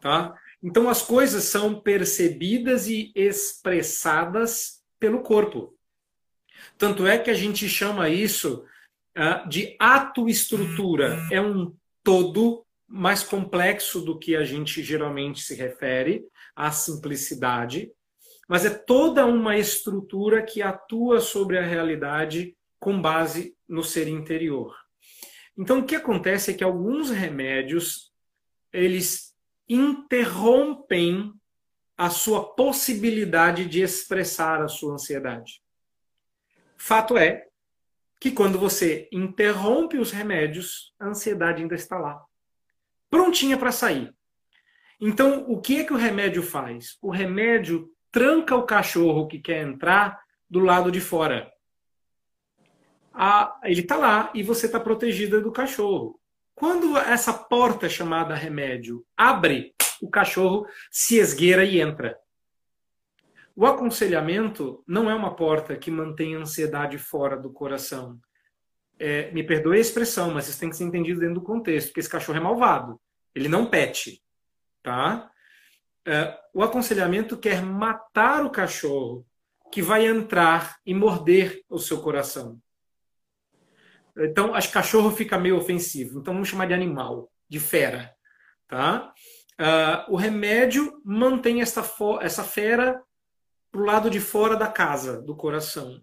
Tá? 0.00 0.34
Então 0.62 0.88
as 0.88 1.02
coisas 1.02 1.44
são 1.44 1.80
percebidas 1.80 2.88
e 2.88 3.12
expressadas 3.14 4.82
pelo 4.98 5.22
corpo. 5.22 5.76
Tanto 6.78 7.06
é 7.06 7.18
que 7.18 7.30
a 7.30 7.34
gente 7.34 7.68
chama 7.68 8.08
isso 8.08 8.64
uh, 9.16 9.48
de 9.48 9.76
ato-estrutura. 9.78 11.26
É 11.30 11.40
um 11.40 11.74
todo 12.04 12.64
mais 12.86 13.22
complexo 13.22 14.00
do 14.00 14.18
que 14.18 14.36
a 14.36 14.44
gente 14.44 14.82
geralmente 14.82 15.40
se 15.40 15.54
refere 15.54 16.24
à 16.54 16.70
simplicidade 16.70 17.90
mas 18.52 18.66
é 18.66 18.70
toda 18.70 19.24
uma 19.24 19.56
estrutura 19.56 20.42
que 20.42 20.60
atua 20.60 21.20
sobre 21.20 21.56
a 21.56 21.64
realidade 21.64 22.54
com 22.78 23.00
base 23.00 23.56
no 23.66 23.82
ser 23.82 24.08
interior. 24.08 24.76
Então, 25.56 25.78
o 25.78 25.86
que 25.86 25.94
acontece 25.94 26.50
é 26.50 26.54
que 26.54 26.62
alguns 26.62 27.10
remédios 27.10 28.12
eles 28.70 29.31
interrompem 29.68 31.32
a 31.96 32.10
sua 32.10 32.54
possibilidade 32.54 33.66
de 33.66 33.80
expressar 33.80 34.60
a 34.62 34.68
sua 34.68 34.94
ansiedade. 34.94 35.62
Fato 36.76 37.16
é 37.16 37.46
que 38.20 38.30
quando 38.30 38.58
você 38.58 39.08
interrompe 39.12 39.98
os 39.98 40.10
remédios, 40.10 40.94
a 40.98 41.06
ansiedade 41.06 41.62
ainda 41.62 41.74
está 41.74 41.98
lá, 41.98 42.24
prontinha 43.10 43.56
para 43.56 43.72
sair. 43.72 44.14
Então, 45.00 45.44
o 45.48 45.60
que 45.60 45.80
é 45.80 45.84
que 45.84 45.92
o 45.92 45.96
remédio 45.96 46.42
faz? 46.42 46.96
O 47.02 47.10
remédio 47.10 47.92
tranca 48.12 48.54
o 48.54 48.64
cachorro 48.64 49.26
que 49.26 49.40
quer 49.40 49.66
entrar 49.66 50.22
do 50.48 50.60
lado 50.60 50.92
de 50.92 51.00
fora. 51.00 51.52
Ah, 53.12 53.58
ele 53.64 53.80
está 53.80 53.96
lá 53.96 54.30
e 54.34 54.42
você 54.42 54.66
está 54.66 54.78
protegida 54.78 55.40
do 55.40 55.50
cachorro. 55.50 56.21
Quando 56.62 56.96
essa 56.96 57.32
porta 57.32 57.88
chamada 57.88 58.36
remédio 58.36 59.04
abre, 59.16 59.74
o 60.00 60.08
cachorro 60.08 60.64
se 60.92 61.18
esgueira 61.18 61.64
e 61.64 61.80
entra. 61.80 62.16
O 63.56 63.66
aconselhamento 63.66 64.80
não 64.86 65.10
é 65.10 65.14
uma 65.16 65.34
porta 65.34 65.76
que 65.76 65.90
mantém 65.90 66.36
a 66.36 66.38
ansiedade 66.38 66.98
fora 66.98 67.36
do 67.36 67.52
coração. 67.52 68.16
É, 68.96 69.28
me 69.32 69.42
perdoe 69.42 69.76
a 69.76 69.80
expressão, 69.80 70.30
mas 70.30 70.46
isso 70.46 70.60
tem 70.60 70.70
que 70.70 70.76
ser 70.76 70.84
entendido 70.84 71.18
dentro 71.18 71.34
do 71.34 71.42
contexto, 71.42 71.88
porque 71.88 71.98
esse 71.98 72.08
cachorro 72.08 72.38
é 72.38 72.40
malvado. 72.40 73.00
Ele 73.34 73.48
não 73.48 73.66
pete, 73.66 74.22
tá? 74.84 75.28
É, 76.06 76.38
o 76.54 76.62
aconselhamento 76.62 77.36
quer 77.36 77.60
matar 77.60 78.46
o 78.46 78.50
cachorro 78.50 79.26
que 79.72 79.82
vai 79.82 80.06
entrar 80.06 80.76
e 80.86 80.94
morder 80.94 81.60
o 81.68 81.80
seu 81.80 82.00
coração. 82.00 82.62
Então, 84.16 84.54
acho 84.54 84.68
que 84.68 84.74
cachorro 84.74 85.10
fica 85.10 85.38
meio 85.38 85.56
ofensivo. 85.56 86.20
Então, 86.20 86.34
vamos 86.34 86.48
chamar 86.48 86.66
de 86.66 86.74
animal, 86.74 87.30
de 87.48 87.58
fera. 87.58 88.14
Tá? 88.68 89.12
Uh, 89.60 90.12
o 90.12 90.16
remédio 90.16 91.00
mantém 91.04 91.60
essa, 91.62 91.82
essa 92.20 92.44
fera 92.44 93.02
para 93.70 93.80
o 93.80 93.84
lado 93.84 94.10
de 94.10 94.20
fora 94.20 94.56
da 94.56 94.66
casa, 94.66 95.20
do 95.22 95.34
coração. 95.34 96.02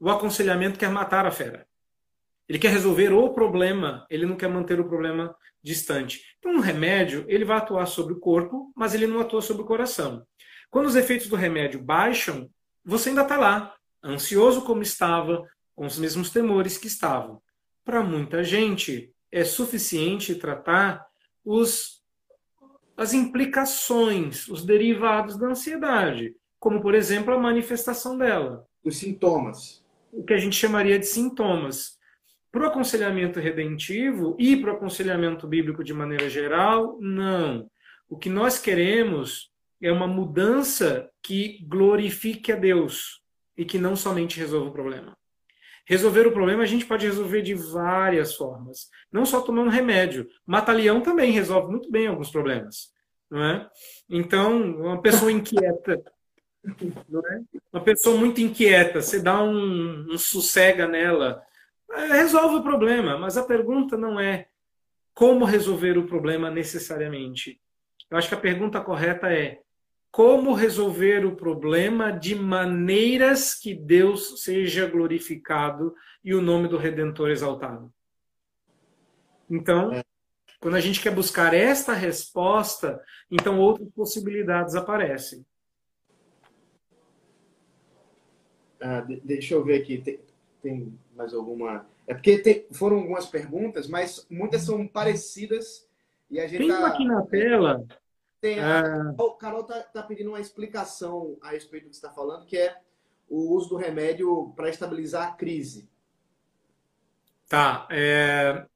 O 0.00 0.08
aconselhamento 0.10 0.78
quer 0.78 0.90
matar 0.90 1.26
a 1.26 1.30
fera. 1.30 1.66
Ele 2.48 2.58
quer 2.58 2.70
resolver 2.70 3.12
o 3.12 3.32
problema, 3.32 4.06
ele 4.10 4.26
não 4.26 4.36
quer 4.36 4.48
manter 4.48 4.78
o 4.78 4.88
problema 4.88 5.34
distante. 5.62 6.22
Então, 6.38 6.52
um 6.52 6.60
remédio, 6.60 7.24
ele 7.26 7.44
vai 7.44 7.56
atuar 7.56 7.86
sobre 7.86 8.12
o 8.12 8.20
corpo, 8.20 8.72
mas 8.76 8.94
ele 8.94 9.06
não 9.06 9.20
atua 9.20 9.40
sobre 9.40 9.62
o 9.62 9.66
coração. 9.66 10.26
Quando 10.70 10.86
os 10.86 10.96
efeitos 10.96 11.26
do 11.26 11.36
remédio 11.36 11.82
baixam, 11.82 12.50
você 12.84 13.08
ainda 13.08 13.22
está 13.22 13.38
lá, 13.38 13.74
ansioso 14.02 14.62
como 14.62 14.82
estava, 14.82 15.42
com 15.74 15.86
os 15.86 15.98
mesmos 15.98 16.30
temores 16.30 16.78
que 16.78 16.86
estavam. 16.86 17.42
Para 17.84 18.02
muita 18.02 18.42
gente, 18.42 19.12
é 19.30 19.44
suficiente 19.44 20.34
tratar 20.36 21.04
os, 21.44 22.02
as 22.96 23.12
implicações, 23.12 24.48
os 24.48 24.64
derivados 24.64 25.36
da 25.36 25.48
ansiedade, 25.48 26.34
como, 26.58 26.80
por 26.80 26.94
exemplo, 26.94 27.34
a 27.34 27.38
manifestação 27.38 28.16
dela. 28.16 28.66
Os 28.82 28.96
sintomas. 28.98 29.84
O 30.12 30.24
que 30.24 30.32
a 30.32 30.38
gente 30.38 30.56
chamaria 30.56 30.98
de 30.98 31.06
sintomas. 31.06 31.98
Para 32.50 32.62
o 32.62 32.66
aconselhamento 32.66 33.40
redentivo 33.40 34.36
e 34.38 34.56
para 34.56 34.72
o 34.72 34.76
aconselhamento 34.76 35.46
bíblico 35.48 35.82
de 35.82 35.92
maneira 35.92 36.30
geral, 36.30 36.96
não. 37.00 37.68
O 38.08 38.16
que 38.16 38.30
nós 38.30 38.58
queremos 38.58 39.50
é 39.82 39.90
uma 39.90 40.06
mudança 40.06 41.10
que 41.22 41.58
glorifique 41.66 42.52
a 42.52 42.56
Deus 42.56 43.20
e 43.56 43.64
que 43.64 43.76
não 43.76 43.96
somente 43.96 44.38
resolva 44.38 44.70
o 44.70 44.72
problema. 44.72 45.16
Resolver 45.86 46.26
o 46.26 46.32
problema 46.32 46.62
a 46.62 46.66
gente 46.66 46.86
pode 46.86 47.06
resolver 47.06 47.42
de 47.42 47.54
várias 47.54 48.34
formas, 48.34 48.88
não 49.12 49.26
só 49.26 49.40
tomando 49.40 49.70
remédio. 49.70 50.26
Mata-leão 50.46 51.00
também 51.00 51.30
resolve 51.30 51.70
muito 51.70 51.90
bem 51.90 52.06
alguns 52.06 52.30
problemas, 52.30 52.90
não 53.30 53.44
é? 53.44 53.70
Então, 54.08 54.60
uma 54.60 55.02
pessoa 55.02 55.30
inquieta, 55.30 56.02
não 57.08 57.20
é? 57.20 57.40
Uma 57.72 57.82
pessoa 57.82 58.16
muito 58.16 58.40
inquieta, 58.40 59.02
você 59.02 59.20
dá 59.20 59.42
um, 59.42 60.06
um 60.10 60.16
sossega 60.16 60.88
nela, 60.88 61.42
é, 61.92 62.06
resolve 62.14 62.56
o 62.56 62.62
problema, 62.62 63.18
mas 63.18 63.36
a 63.36 63.44
pergunta 63.44 63.96
não 63.96 64.18
é 64.18 64.46
como 65.12 65.44
resolver 65.44 65.98
o 65.98 66.06
problema 66.06 66.50
necessariamente. 66.50 67.60
Eu 68.10 68.18
acho 68.18 68.28
que 68.28 68.34
a 68.34 68.40
pergunta 68.40 68.80
correta 68.80 69.32
é 69.32 69.60
como 70.14 70.54
resolver 70.54 71.26
o 71.26 71.34
problema 71.34 72.12
de 72.12 72.36
maneiras 72.36 73.52
que 73.52 73.74
Deus 73.74 74.44
seja 74.44 74.88
glorificado 74.88 75.92
e 76.22 76.32
o 76.32 76.40
nome 76.40 76.68
do 76.68 76.76
Redentor 76.76 77.30
exaltado. 77.30 77.92
Então, 79.50 79.92
é. 79.92 80.04
quando 80.60 80.76
a 80.76 80.80
gente 80.80 81.02
quer 81.02 81.12
buscar 81.12 81.52
esta 81.52 81.92
resposta, 81.94 83.02
então 83.28 83.58
outras 83.58 83.88
possibilidades 83.90 84.76
aparecem. 84.76 85.44
Ah, 88.80 89.04
deixa 89.24 89.54
eu 89.54 89.64
ver 89.64 89.82
aqui. 89.82 89.98
Tem, 89.98 90.20
tem 90.62 90.96
mais 91.16 91.34
alguma. 91.34 91.88
É 92.06 92.14
porque 92.14 92.38
tem, 92.38 92.68
foram 92.70 92.98
algumas 92.98 93.26
perguntas, 93.26 93.88
mas 93.88 94.24
muitas 94.30 94.62
são 94.62 94.86
parecidas 94.86 95.88
e 96.30 96.38
a 96.38 96.46
gente 96.46 96.58
tem 96.58 96.68
tá... 96.68 96.86
aqui 96.86 97.04
na 97.04 97.22
tela. 97.22 97.84
Tem, 98.44 98.60
ah. 98.60 99.14
O 99.16 99.30
Carol 99.30 99.62
está 99.62 99.80
tá 99.84 100.02
pedindo 100.02 100.28
uma 100.28 100.38
explicação 100.38 101.38
a 101.40 101.52
respeito 101.52 101.84
do 101.84 101.88
que 101.88 101.96
você 101.96 102.04
está 102.04 102.14
falando, 102.14 102.44
que 102.44 102.58
é 102.58 102.76
o 103.26 103.54
uso 103.54 103.70
do 103.70 103.76
remédio 103.76 104.52
para 104.54 104.68
estabilizar 104.68 105.28
a 105.28 105.32
crise. 105.32 105.88
Tá. 107.48 107.88
É... 107.90 108.66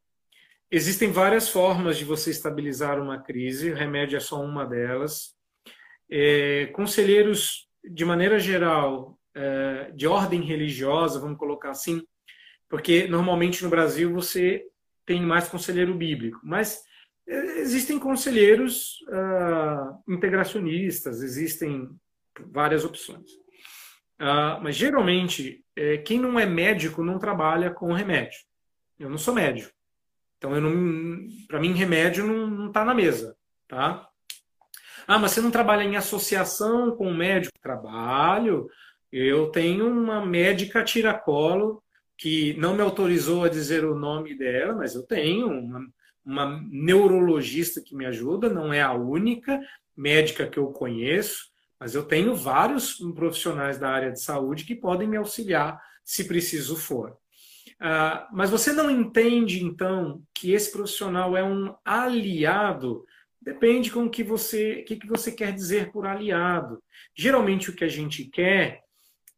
Existem 0.70 1.12
várias 1.12 1.50
formas 1.50 1.98
de 1.98 2.06
você 2.06 2.30
estabilizar 2.30 2.98
uma 2.98 3.20
crise, 3.20 3.70
o 3.70 3.74
remédio 3.74 4.16
é 4.16 4.20
só 4.20 4.40
uma 4.40 4.64
delas. 4.64 5.36
É... 6.10 6.68
Conselheiros, 6.68 7.68
de 7.84 8.06
maneira 8.06 8.38
geral, 8.38 9.18
é, 9.34 9.90
de 9.94 10.06
ordem 10.06 10.40
religiosa, 10.40 11.20
vamos 11.20 11.36
colocar 11.36 11.72
assim, 11.72 12.02
porque 12.70 13.06
normalmente 13.06 13.62
no 13.62 13.68
Brasil 13.68 14.14
você 14.14 14.64
tem 15.04 15.20
mais 15.20 15.46
conselheiro 15.46 15.94
bíblico, 15.94 16.40
mas 16.42 16.82
é, 16.82 16.87
existem 17.28 17.98
conselheiros 17.98 19.00
uh, 19.08 20.12
integracionistas, 20.12 21.22
existem 21.22 21.88
várias 22.50 22.84
opções. 22.84 23.30
Uh, 24.20 24.60
mas 24.62 24.74
geralmente, 24.74 25.64
é, 25.76 25.98
quem 25.98 26.18
não 26.18 26.40
é 26.40 26.46
médico 26.46 27.04
não 27.04 27.18
trabalha 27.18 27.70
com 27.70 27.92
remédio. 27.92 28.38
Eu 28.98 29.10
não 29.10 29.18
sou 29.18 29.34
médico. 29.34 29.72
Então, 30.38 30.52
para 31.46 31.60
mim, 31.60 31.72
remédio 31.74 32.26
não 32.26 32.68
está 32.68 32.84
na 32.84 32.94
mesa. 32.94 33.36
Tá? 33.68 34.08
Ah, 35.06 35.18
mas 35.18 35.32
você 35.32 35.40
não 35.40 35.50
trabalha 35.50 35.82
em 35.82 35.96
associação 35.96 36.96
com 36.96 37.08
o 37.08 37.14
médico? 37.14 37.52
Trabalho. 37.60 38.68
Eu 39.12 39.50
tenho 39.50 39.88
uma 39.88 40.24
médica 40.24 40.84
tiracolo 40.84 41.82
que 42.16 42.54
não 42.58 42.74
me 42.74 42.82
autorizou 42.82 43.44
a 43.44 43.48
dizer 43.48 43.84
o 43.84 43.94
nome 43.94 44.36
dela, 44.36 44.74
mas 44.74 44.94
eu 44.94 45.02
tenho 45.04 45.48
uma, 45.48 45.80
uma 46.28 46.62
neurologista 46.70 47.80
que 47.80 47.96
me 47.96 48.04
ajuda, 48.04 48.50
não 48.50 48.70
é 48.70 48.82
a 48.82 48.92
única 48.92 49.58
médica 49.96 50.46
que 50.46 50.58
eu 50.58 50.66
conheço, 50.66 51.46
mas 51.80 51.94
eu 51.94 52.04
tenho 52.04 52.36
vários 52.36 52.96
profissionais 53.14 53.78
da 53.78 53.88
área 53.88 54.12
de 54.12 54.20
saúde 54.20 54.64
que 54.64 54.74
podem 54.74 55.08
me 55.08 55.16
auxiliar 55.16 55.80
se 56.04 56.24
preciso 56.24 56.76
for. 56.76 57.16
Uh, 57.80 58.26
mas 58.30 58.50
você 58.50 58.72
não 58.72 58.90
entende, 58.90 59.64
então, 59.64 60.22
que 60.34 60.52
esse 60.52 60.70
profissional 60.70 61.34
é 61.34 61.42
um 61.42 61.74
aliado? 61.82 63.06
Depende 63.40 63.90
com 63.90 64.04
o 64.04 64.10
que 64.10 64.22
você, 64.22 64.82
que, 64.82 64.96
que 64.96 65.06
você 65.06 65.32
quer 65.32 65.54
dizer 65.54 65.90
por 65.92 66.06
aliado. 66.06 66.82
Geralmente 67.16 67.70
o 67.70 67.74
que 67.74 67.84
a 67.84 67.88
gente 67.88 68.24
quer 68.24 68.82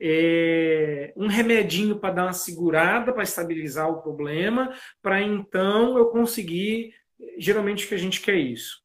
é, 0.01 1.13
um 1.15 1.27
remedinho 1.27 1.99
para 1.99 2.15
dar 2.15 2.25
uma 2.25 2.33
segurada, 2.33 3.13
para 3.13 3.23
estabilizar 3.23 3.91
o 3.91 4.01
problema, 4.01 4.75
para 5.03 5.21
então 5.21 5.99
eu 5.99 6.07
conseguir. 6.07 6.95
Geralmente 7.39 7.85
o 7.85 7.89
que 7.89 7.95
a 7.95 7.99
gente 7.99 8.21
quer 8.23 8.37
é 8.37 8.41
isso. 8.41 8.83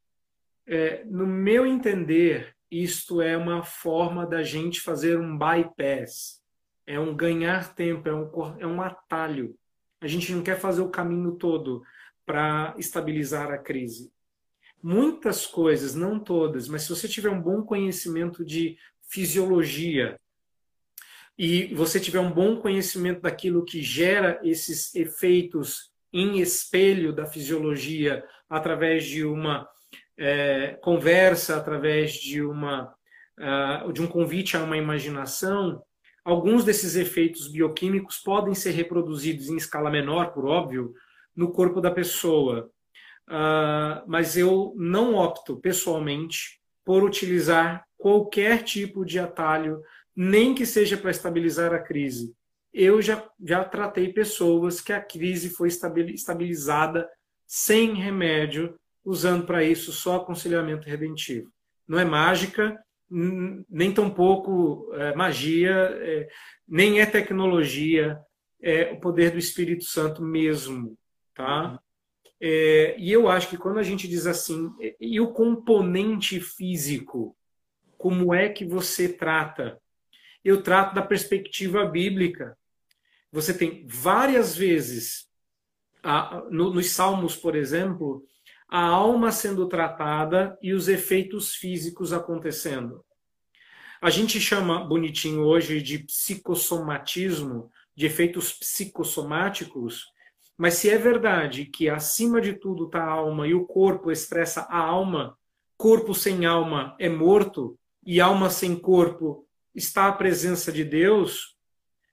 É, 0.67 1.05
no 1.05 1.25
meu 1.25 1.65
entender, 1.65 2.53
isto 2.69 3.21
é 3.21 3.37
uma 3.37 3.63
forma 3.63 4.25
da 4.25 4.43
gente 4.43 4.81
fazer 4.81 5.17
um 5.17 5.37
bypass, 5.37 6.41
é 6.85 6.99
um 6.99 7.15
ganhar 7.15 7.73
tempo, 7.73 8.09
é 8.09 8.13
um, 8.13 8.29
é 8.59 8.67
um 8.67 8.81
atalho. 8.81 9.55
A 10.01 10.07
gente 10.07 10.33
não 10.33 10.43
quer 10.43 10.59
fazer 10.59 10.81
o 10.81 10.89
caminho 10.89 11.31
todo 11.33 11.81
para 12.25 12.75
estabilizar 12.77 13.51
a 13.51 13.57
crise. 13.57 14.11
Muitas 14.83 15.47
coisas, 15.47 15.95
não 15.95 16.19
todas, 16.19 16.67
mas 16.67 16.83
se 16.83 16.89
você 16.89 17.07
tiver 17.07 17.29
um 17.29 17.41
bom 17.41 17.63
conhecimento 17.63 18.43
de 18.43 18.77
fisiologia, 19.07 20.19
e 21.37 21.73
você 21.73 21.99
tiver 21.99 22.19
um 22.19 22.31
bom 22.31 22.57
conhecimento 22.57 23.21
daquilo 23.21 23.65
que 23.65 23.81
gera 23.81 24.39
esses 24.43 24.93
efeitos 24.95 25.91
em 26.13 26.39
espelho 26.39 27.13
da 27.13 27.25
fisiologia 27.25 28.23
através 28.49 29.05
de 29.05 29.25
uma 29.25 29.67
é, 30.17 30.77
conversa, 30.81 31.57
através 31.57 32.13
de 32.13 32.41
uma 32.41 32.95
uh, 33.39 33.91
de 33.91 34.01
um 34.01 34.07
convite 34.07 34.55
a 34.55 34.63
uma 34.63 34.77
imaginação, 34.77 35.81
alguns 36.23 36.63
desses 36.63 36.95
efeitos 36.95 37.47
bioquímicos 37.47 38.17
podem 38.17 38.53
ser 38.53 38.71
reproduzidos 38.71 39.49
em 39.49 39.57
escala 39.57 39.89
menor, 39.89 40.31
por 40.33 40.45
óbvio, 40.45 40.93
no 41.35 41.51
corpo 41.51 41.81
da 41.81 41.91
pessoa. 41.91 42.69
Uh, 43.27 44.05
mas 44.07 44.37
eu 44.37 44.73
não 44.77 45.15
opto 45.15 45.57
pessoalmente 45.57 46.61
por 46.83 47.03
utilizar 47.03 47.85
qualquer 47.97 48.63
tipo 48.63 49.03
de 49.03 49.19
atalho 49.19 49.81
nem 50.15 50.55
que 50.55 50.65
seja 50.65 50.95
para 50.97 51.11
estabilizar 51.11 51.73
a 51.73 51.79
crise. 51.79 52.33
Eu 52.73 53.01
já, 53.01 53.27
já 53.43 53.63
tratei 53.63 54.11
pessoas 54.11 54.81
que 54.81 54.93
a 54.93 55.01
crise 55.01 55.49
foi 55.49 55.69
estabilizada 55.69 57.09
sem 57.45 57.93
remédio, 57.93 58.77
usando 59.03 59.45
para 59.45 59.63
isso 59.63 59.91
só 59.91 60.17
aconselhamento 60.17 60.87
redentivo. 60.87 61.51
Não 61.87 61.99
é 61.99 62.05
mágica, 62.05 62.77
nem 63.09 63.93
tampouco 63.93 64.91
é, 64.93 65.15
magia, 65.15 65.73
é, 65.73 66.27
nem 66.67 66.99
é 66.99 67.05
tecnologia, 67.05 68.19
é 68.61 68.91
o 68.91 68.99
poder 68.99 69.31
do 69.31 69.37
Espírito 69.37 69.83
Santo 69.83 70.23
mesmo, 70.23 70.97
tá? 71.33 71.79
É, 72.41 72.95
e 72.97 73.11
eu 73.11 73.29
acho 73.29 73.49
que 73.49 73.57
quando 73.57 73.77
a 73.77 73.83
gente 73.83 74.07
diz 74.07 74.25
assim, 74.25 74.69
e 74.99 75.19
o 75.21 75.31
componente 75.31 76.39
físico, 76.39 77.35
como 77.97 78.33
é 78.33 78.49
que 78.49 78.65
você 78.65 79.07
trata? 79.07 79.79
Eu 80.45 80.61
trato 80.61 80.93
da 80.93 81.01
perspectiva 81.01 81.83
bíblica. 81.85 82.55
Você 83.31 83.51
tem 83.51 83.87
várias 83.87 84.55
vezes, 84.55 85.27
nos 86.51 86.91
Salmos, 86.91 87.35
por 87.35 87.55
exemplo, 87.55 88.23
a 88.67 88.81
alma 88.81 89.31
sendo 89.31 89.67
tratada 89.67 90.55
e 90.61 90.71
os 90.71 90.87
efeitos 90.87 91.55
físicos 91.55 92.13
acontecendo. 92.13 93.03
A 93.99 94.11
gente 94.11 94.39
chama 94.39 94.85
bonitinho 94.85 95.41
hoje 95.41 95.81
de 95.81 95.99
psicossomatismo, 95.99 97.71
de 97.95 98.05
efeitos 98.05 98.53
psicossomáticos, 98.53 100.05
mas 100.55 100.75
se 100.75 100.91
é 100.91 100.97
verdade 100.97 101.65
que 101.65 101.89
acima 101.89 102.39
de 102.39 102.53
tudo 102.53 102.85
está 102.85 103.03
a 103.03 103.09
alma 103.09 103.47
e 103.47 103.55
o 103.55 103.65
corpo 103.65 104.11
expressa 104.11 104.61
a 104.69 104.77
alma, 104.77 105.35
corpo 105.75 106.13
sem 106.13 106.45
alma 106.45 106.95
é 106.99 107.09
morto 107.09 107.77
e 108.05 108.21
alma 108.21 108.49
sem 108.49 108.75
corpo 108.75 109.44
está 109.75 110.07
a 110.07 110.13
presença 110.13 110.71
de 110.71 110.83
Deus, 110.83 111.57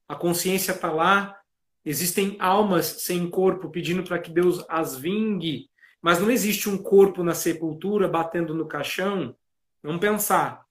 a 0.09 0.16
consciência 0.16 0.72
está 0.72 0.90
lá, 0.90 1.38
existem 1.85 2.37
almas 2.40 2.87
sem 2.87 3.31
corpo 3.31 3.70
pedindo 3.70 4.03
para 4.03 4.18
que 4.18 4.31
Deus 4.31 4.64
as 4.68 4.96
vingue, 4.96 5.70
mas 6.01 6.18
não 6.18 6.31
existe 6.31 6.68
um 6.68 6.77
corpo 6.77 7.22
na 7.22 7.35
sepultura 7.35 8.09
batendo 8.09 8.55
no 8.55 8.66
caixão. 8.66 9.37
Vamos 9.83 10.01
pensar. 10.01 10.66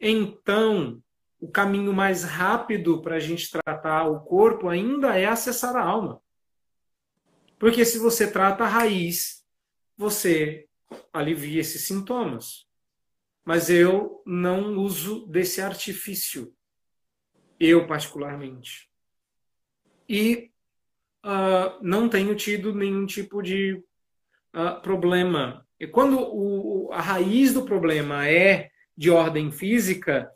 Então, 0.00 1.02
o 1.38 1.50
caminho 1.50 1.92
mais 1.92 2.24
rápido 2.24 3.02
para 3.02 3.16
a 3.16 3.20
gente 3.20 3.50
tratar 3.50 4.04
o 4.04 4.20
corpo 4.20 4.68
ainda 4.68 5.16
é 5.18 5.26
acessar 5.26 5.76
a 5.76 5.82
alma. 5.82 6.20
Porque 7.58 7.84
se 7.84 7.98
você 7.98 8.30
trata 8.30 8.64
a 8.64 8.68
raiz, 8.68 9.44
você 9.96 10.66
alivia 11.12 11.60
esses 11.60 11.86
sintomas 11.86 12.66
mas 13.44 13.68
eu 13.68 14.22
não 14.24 14.76
uso 14.76 15.26
desse 15.26 15.60
artifício, 15.60 16.54
eu 17.58 17.86
particularmente. 17.86 18.88
E 20.08 20.50
uh, 21.24 21.78
não 21.82 22.08
tenho 22.08 22.34
tido 22.34 22.74
nenhum 22.74 23.06
tipo 23.06 23.42
de 23.42 23.74
uh, 24.54 24.80
problema. 24.82 25.66
E 25.78 25.86
quando 25.86 26.18
o, 26.20 26.92
a 26.92 27.00
raiz 27.00 27.52
do 27.52 27.64
problema 27.64 28.28
é 28.28 28.70
de 28.96 29.10
ordem 29.10 29.50
física, 29.50 30.30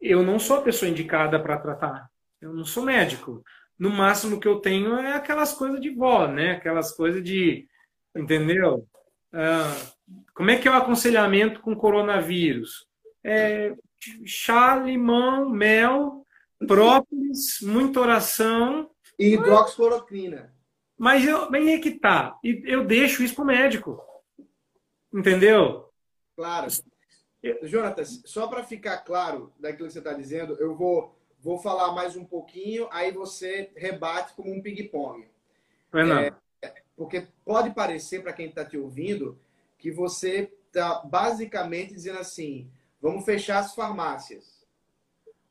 eu 0.00 0.22
não 0.22 0.38
sou 0.38 0.56
a 0.56 0.62
pessoa 0.62 0.90
indicada 0.90 1.40
para 1.40 1.58
tratar. 1.58 2.10
Eu 2.40 2.52
não 2.52 2.64
sou 2.64 2.82
médico. 2.82 3.44
No 3.78 3.90
máximo 3.90 4.40
que 4.40 4.48
eu 4.48 4.60
tenho 4.60 4.96
é 4.96 5.14
aquelas 5.14 5.52
coisas 5.54 5.80
de 5.80 5.90
vó, 5.90 6.26
né? 6.26 6.52
Aquelas 6.52 6.92
coisas 6.92 7.22
de, 7.22 7.66
entendeu? 8.14 8.86
Uh, 9.32 9.92
como 10.34 10.50
é 10.50 10.56
que 10.56 10.66
é 10.66 10.70
o 10.70 10.74
aconselhamento 10.74 11.60
com 11.60 11.76
coronavírus? 11.76 12.86
É, 13.22 13.74
chá, 14.24 14.76
limão, 14.76 15.48
mel, 15.48 16.26
própolis, 16.66 17.60
muita 17.62 18.00
oração. 18.00 18.90
E 19.18 19.34
hidroxicloroquina. 19.34 20.54
Mas 20.96 21.26
eu, 21.26 21.50
bem 21.50 21.74
é 21.74 21.78
que 21.78 21.92
tá. 21.92 22.38
E 22.44 22.62
eu 22.64 22.84
deixo 22.84 23.22
isso 23.22 23.34
para 23.34 23.44
o 23.44 23.46
médico. 23.46 24.02
Entendeu? 25.12 25.90
Claro. 26.36 26.68
Jonatas, 27.62 28.22
só 28.26 28.46
para 28.46 28.62
ficar 28.62 28.98
claro 28.98 29.52
daquilo 29.58 29.88
que 29.88 29.92
você 29.92 29.98
está 29.98 30.12
dizendo, 30.12 30.54
eu 30.60 30.74
vou, 30.74 31.18
vou 31.40 31.58
falar 31.58 31.92
mais 31.92 32.16
um 32.16 32.24
pouquinho, 32.24 32.86
aí 32.90 33.10
você 33.10 33.70
rebate 33.74 34.34
como 34.34 34.52
um 34.52 34.60
ping-pong. 34.60 35.26
É, 36.62 36.74
porque 36.94 37.26
pode 37.44 37.70
parecer, 37.70 38.22
para 38.22 38.34
quem 38.34 38.46
está 38.46 38.64
te 38.64 38.76
ouvindo, 38.76 39.38
que 39.80 39.90
você 39.90 40.52
está 40.66 41.00
basicamente 41.00 41.94
dizendo 41.94 42.18
assim: 42.18 42.70
vamos 43.00 43.24
fechar 43.24 43.58
as 43.58 43.74
farmácias. 43.74 44.64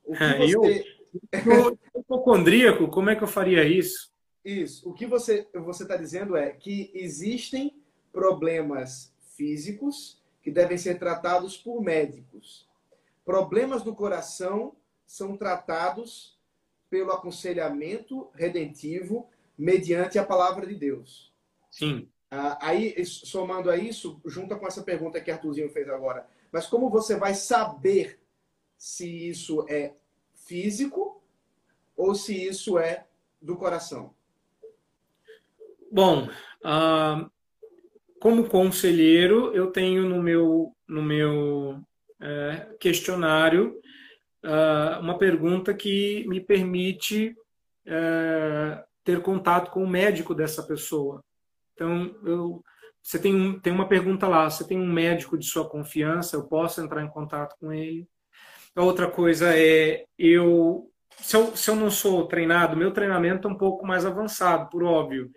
O 0.05 0.13
que 0.13 0.23
é, 0.23 0.37
você... 0.47 0.99
Eu, 1.45 1.79
hipocondríaco, 1.99 2.87
como 2.87 3.09
é 3.09 3.15
que 3.15 3.23
eu 3.23 3.27
faria 3.27 3.63
isso? 3.63 4.13
Isso. 4.45 4.87
O 4.87 4.93
que 4.93 5.05
você 5.05 5.47
você 5.53 5.83
está 5.83 5.97
dizendo 5.97 6.37
é 6.37 6.51
que 6.51 6.91
existem 6.93 7.75
problemas 8.11 9.13
físicos 9.35 10.21
que 10.41 10.51
devem 10.51 10.77
ser 10.77 10.97
tratados 10.99 11.57
por 11.57 11.81
médicos. 11.81 12.67
Problemas 13.25 13.83
do 13.83 13.93
coração 13.93 14.75
são 15.05 15.35
tratados 15.35 16.37
pelo 16.89 17.11
aconselhamento 17.11 18.29
redentivo 18.33 19.27
mediante 19.57 20.17
a 20.17 20.23
palavra 20.23 20.65
de 20.65 20.75
Deus. 20.75 21.33
Sim. 21.69 22.09
Uh, 22.31 22.57
aí, 22.61 23.05
somando 23.05 23.71
a 23.71 23.77
isso, 23.77 24.21
junta 24.25 24.55
com 24.55 24.67
essa 24.67 24.83
pergunta 24.83 25.19
que 25.19 25.31
Arthurzinho 25.31 25.69
fez 25.69 25.89
agora, 25.89 26.27
mas 26.51 26.67
como 26.67 26.89
você 26.89 27.15
vai 27.15 27.33
saber 27.33 28.19
se 28.77 29.29
isso 29.29 29.65
é 29.67 29.93
físico 30.33 31.21
ou 31.97 32.13
se 32.13 32.47
isso 32.47 32.77
é 32.77 33.05
do 33.41 33.55
coração? 33.55 34.13
Bom, 35.91 36.29
uh, 36.63 37.29
como 38.19 38.47
conselheiro, 38.47 39.53
eu 39.55 39.71
tenho 39.71 40.07
no 40.07 40.21
meu, 40.21 40.75
no 40.87 41.01
meu 41.01 41.81
uh, 42.21 42.77
questionário 42.79 43.79
uh, 44.43 44.99
uma 45.01 45.17
pergunta 45.17 45.73
que 45.73 46.25
me 46.27 46.39
permite 46.39 47.35
uh, 47.87 48.83
ter 49.03 49.21
contato 49.21 49.71
com 49.71 49.83
o 49.83 49.89
médico 49.89 50.35
dessa 50.35 50.63
pessoa. 50.63 51.23
Então, 51.79 52.13
eu, 52.25 52.61
você 53.01 53.17
tem, 53.17 53.33
um, 53.33 53.57
tem 53.57 53.71
uma 53.71 53.87
pergunta 53.87 54.27
lá, 54.27 54.49
você 54.49 54.67
tem 54.67 54.77
um 54.77 54.91
médico 54.91 55.37
de 55.37 55.45
sua 55.45 55.67
confiança, 55.69 56.35
eu 56.35 56.43
posso 56.43 56.81
entrar 56.81 57.01
em 57.01 57.09
contato 57.09 57.55
com 57.57 57.71
ele? 57.71 58.05
A 58.75 58.83
outra 58.83 59.09
coisa 59.09 59.57
é, 59.57 60.03
eu 60.17 60.91
se, 61.21 61.35
eu, 61.35 61.55
se 61.55 61.69
eu 61.69 61.75
não 61.75 61.89
sou 61.89 62.27
treinado, 62.27 62.77
meu 62.77 62.91
treinamento 62.91 63.47
é 63.47 63.51
um 63.51 63.57
pouco 63.57 63.85
mais 63.85 64.05
avançado, 64.05 64.69
por 64.69 64.83
óbvio. 64.83 65.31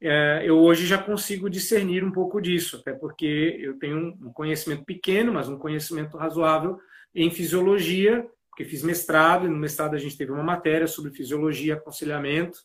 É, 0.00 0.42
eu 0.44 0.58
hoje 0.58 0.86
já 0.86 0.98
consigo 0.98 1.48
discernir 1.48 2.04
um 2.04 2.10
pouco 2.10 2.40
disso, 2.40 2.76
até 2.76 2.92
porque 2.92 3.56
eu 3.60 3.78
tenho 3.78 4.16
um 4.20 4.32
conhecimento 4.32 4.84
pequeno, 4.84 5.32
mas 5.32 5.48
um 5.48 5.58
conhecimento 5.58 6.16
razoável 6.16 6.78
em 7.14 7.30
fisiologia, 7.30 8.26
porque 8.50 8.64
fiz 8.64 8.82
mestrado, 8.82 9.46
e 9.46 9.48
no 9.48 9.56
mestrado 9.56 9.94
a 9.94 9.98
gente 9.98 10.16
teve 10.16 10.32
uma 10.32 10.42
matéria 10.42 10.86
sobre 10.86 11.12
fisiologia 11.12 11.74
aconselhamento. 11.74 12.58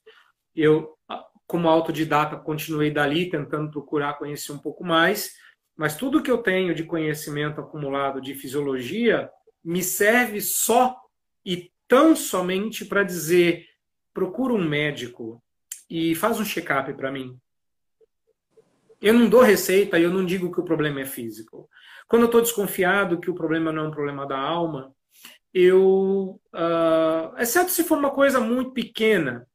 Eu, 0.56 0.97
como 1.48 1.70
autodidata, 1.70 2.36
continuei 2.36 2.92
dali, 2.92 3.30
tentando 3.30 3.72
procurar 3.72 4.18
conhecer 4.18 4.52
um 4.52 4.58
pouco 4.60 4.84
mais, 4.84 5.34
mas 5.76 5.96
tudo 5.96 6.22
que 6.22 6.30
eu 6.30 6.40
tenho 6.40 6.76
de 6.76 6.84
conhecimento 6.84 7.62
acumulado 7.62 8.20
de 8.20 8.36
fisiologia 8.36 9.30
me 9.64 9.82
serve 9.82 10.42
só 10.42 11.00
e 11.46 11.72
tão 11.88 12.16
somente 12.16 12.84
para 12.84 13.04
dizer: 13.04 13.66
procura 14.14 14.54
um 14.54 14.68
médico 14.68 15.42
e 15.90 16.14
faz 16.16 16.40
um 16.40 16.46
check-up 16.46 16.94
para 16.94 17.12
mim. 17.12 17.40
Eu 19.02 19.14
não 19.14 19.30
dou 19.30 19.42
receita 19.42 19.98
e 19.98 20.04
eu 20.04 20.12
não 20.12 20.26
digo 20.26 20.52
que 20.52 20.60
o 20.60 20.66
problema 20.66 21.02
é 21.02 21.06
físico. 21.06 21.70
Quando 22.08 22.24
eu 22.24 22.28
estou 22.28 22.42
desconfiado 22.42 23.20
que 23.20 23.30
o 23.30 23.36
problema 23.36 23.72
não 23.72 23.86
é 23.86 23.88
um 23.88 23.92
problema 23.92 24.26
da 24.26 24.38
alma, 24.38 24.92
eu, 25.54 26.40
uh, 26.54 27.38
exceto 27.38 27.72
se 27.72 27.84
for 27.84 27.98
uma 27.98 28.12
coisa 28.12 28.40
muito 28.40 28.72
pequena, 28.72 29.48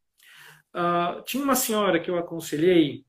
uh, 0.75 1.23
tinha 1.25 1.43
uma 1.43 1.55
senhora 1.55 2.01
que 2.01 2.11
eu 2.11 2.19
aconselhei 2.19 3.05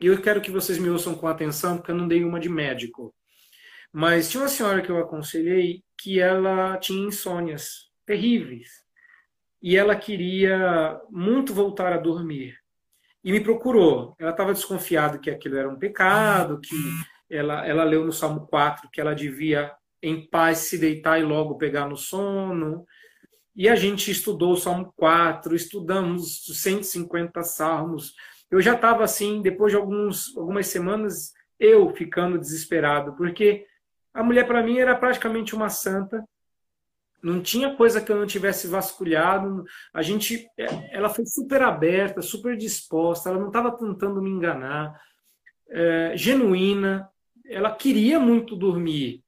e 0.00 0.06
eu 0.06 0.20
quero 0.20 0.40
que 0.40 0.50
vocês 0.50 0.78
me 0.78 0.88
ouçam 0.88 1.14
com 1.14 1.26
atenção 1.26 1.76
porque 1.76 1.90
eu 1.90 1.94
não 1.94 2.08
dei 2.08 2.24
uma 2.24 2.40
de 2.40 2.48
médico. 2.48 3.14
Mas 3.92 4.30
tinha 4.30 4.42
uma 4.42 4.48
senhora 4.48 4.80
que 4.80 4.90
eu 4.90 4.98
aconselhei 4.98 5.84
que 5.98 6.18
ela 6.18 6.78
tinha 6.78 7.06
insônias 7.06 7.90
terríveis. 8.06 8.68
E 9.62 9.76
ela 9.76 9.94
queria 9.94 10.98
muito 11.10 11.52
voltar 11.52 11.92
a 11.92 11.98
dormir. 11.98 12.56
E 13.22 13.30
me 13.30 13.40
procurou. 13.40 14.16
Ela 14.18 14.30
estava 14.30 14.54
desconfiada 14.54 15.18
que 15.18 15.28
aquilo 15.28 15.58
era 15.58 15.68
um 15.68 15.78
pecado, 15.78 16.60
que 16.60 16.74
ela, 17.28 17.66
ela 17.66 17.84
leu 17.84 18.02
no 18.04 18.12
Salmo 18.12 18.46
4 18.46 18.88
que 18.90 19.02
ela 19.02 19.14
devia, 19.14 19.70
em 20.02 20.26
paz, 20.26 20.58
se 20.58 20.78
deitar 20.78 21.20
e 21.20 21.24
logo 21.24 21.58
pegar 21.58 21.86
no 21.86 21.96
sono. 21.96 22.86
E 23.60 23.68
a 23.68 23.74
gente 23.74 24.10
estudou 24.10 24.52
o 24.52 24.56
Salmo 24.56 24.90
4, 24.96 25.54
estudamos 25.54 26.46
150 26.46 27.42
salmos. 27.42 28.14
Eu 28.50 28.58
já 28.62 28.74
estava 28.74 29.04
assim, 29.04 29.42
depois 29.42 29.70
de 29.70 29.76
alguns, 29.76 30.34
algumas 30.34 30.66
semanas, 30.68 31.34
eu 31.58 31.90
ficando 31.90 32.38
desesperado, 32.38 33.12
porque 33.16 33.66
a 34.14 34.22
mulher 34.22 34.46
para 34.46 34.62
mim 34.62 34.78
era 34.78 34.96
praticamente 34.96 35.54
uma 35.54 35.68
santa, 35.68 36.24
não 37.22 37.42
tinha 37.42 37.76
coisa 37.76 38.00
que 38.00 38.10
eu 38.10 38.16
não 38.16 38.26
tivesse 38.26 38.66
vasculhado. 38.66 39.62
A 39.92 40.00
gente, 40.00 40.48
é, 40.56 40.96
ela 40.96 41.10
foi 41.10 41.26
super 41.26 41.60
aberta, 41.60 42.22
super 42.22 42.56
disposta. 42.56 43.28
Ela 43.28 43.38
não 43.38 43.48
estava 43.48 43.76
tentando 43.76 44.22
me 44.22 44.30
enganar, 44.30 44.98
é, 45.68 46.16
genuína. 46.16 47.10
Ela 47.44 47.70
queria 47.74 48.18
muito 48.18 48.56
dormir. 48.56 49.22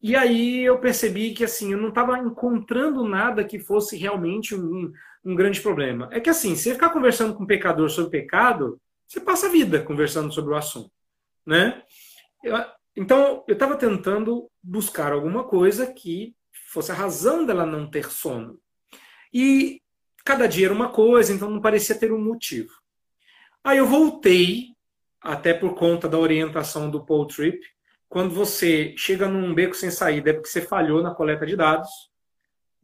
E 0.00 0.14
aí 0.14 0.64
eu 0.64 0.78
percebi 0.78 1.34
que 1.34 1.44
assim 1.44 1.72
eu 1.72 1.78
não 1.78 1.88
estava 1.88 2.18
encontrando 2.18 3.04
nada 3.04 3.44
que 3.44 3.58
fosse 3.58 3.96
realmente 3.96 4.54
um, 4.54 4.92
um 5.24 5.34
grande 5.34 5.60
problema. 5.60 6.08
É 6.12 6.20
que 6.20 6.30
assim, 6.30 6.54
você 6.54 6.72
ficar 6.72 6.90
conversando 6.90 7.34
com 7.34 7.42
um 7.42 7.46
pecador 7.46 7.90
sobre 7.90 8.20
pecado, 8.20 8.80
você 9.06 9.20
passa 9.20 9.46
a 9.46 9.50
vida 9.50 9.82
conversando 9.82 10.32
sobre 10.32 10.52
o 10.52 10.56
assunto, 10.56 10.92
né? 11.44 11.82
Eu, 12.44 12.56
então 12.96 13.44
eu 13.48 13.54
estava 13.54 13.76
tentando 13.76 14.50
buscar 14.62 15.12
alguma 15.12 15.44
coisa 15.44 15.86
que 15.86 16.34
fosse 16.68 16.92
a 16.92 16.94
razão 16.94 17.44
dela 17.44 17.66
não 17.66 17.90
ter 17.90 18.10
sono. 18.10 18.60
E 19.32 19.80
cada 20.24 20.46
dia 20.46 20.66
era 20.66 20.74
uma 20.74 20.90
coisa, 20.90 21.32
então 21.32 21.50
não 21.50 21.60
parecia 21.60 21.98
ter 21.98 22.12
um 22.12 22.22
motivo. 22.22 22.72
Aí 23.64 23.78
eu 23.78 23.86
voltei, 23.86 24.74
até 25.20 25.52
por 25.52 25.74
conta 25.74 26.08
da 26.08 26.18
orientação 26.18 26.90
do 26.90 27.04
Paul 27.04 27.26
Tripp, 27.26 27.58
quando 28.08 28.34
você 28.34 28.94
chega 28.96 29.28
num 29.28 29.54
beco 29.54 29.74
sem 29.74 29.90
saída 29.90 30.30
é 30.30 30.32
porque 30.32 30.48
você 30.48 30.62
falhou 30.62 31.02
na 31.02 31.14
coleta 31.14 31.46
de 31.46 31.56
dados. 31.56 31.88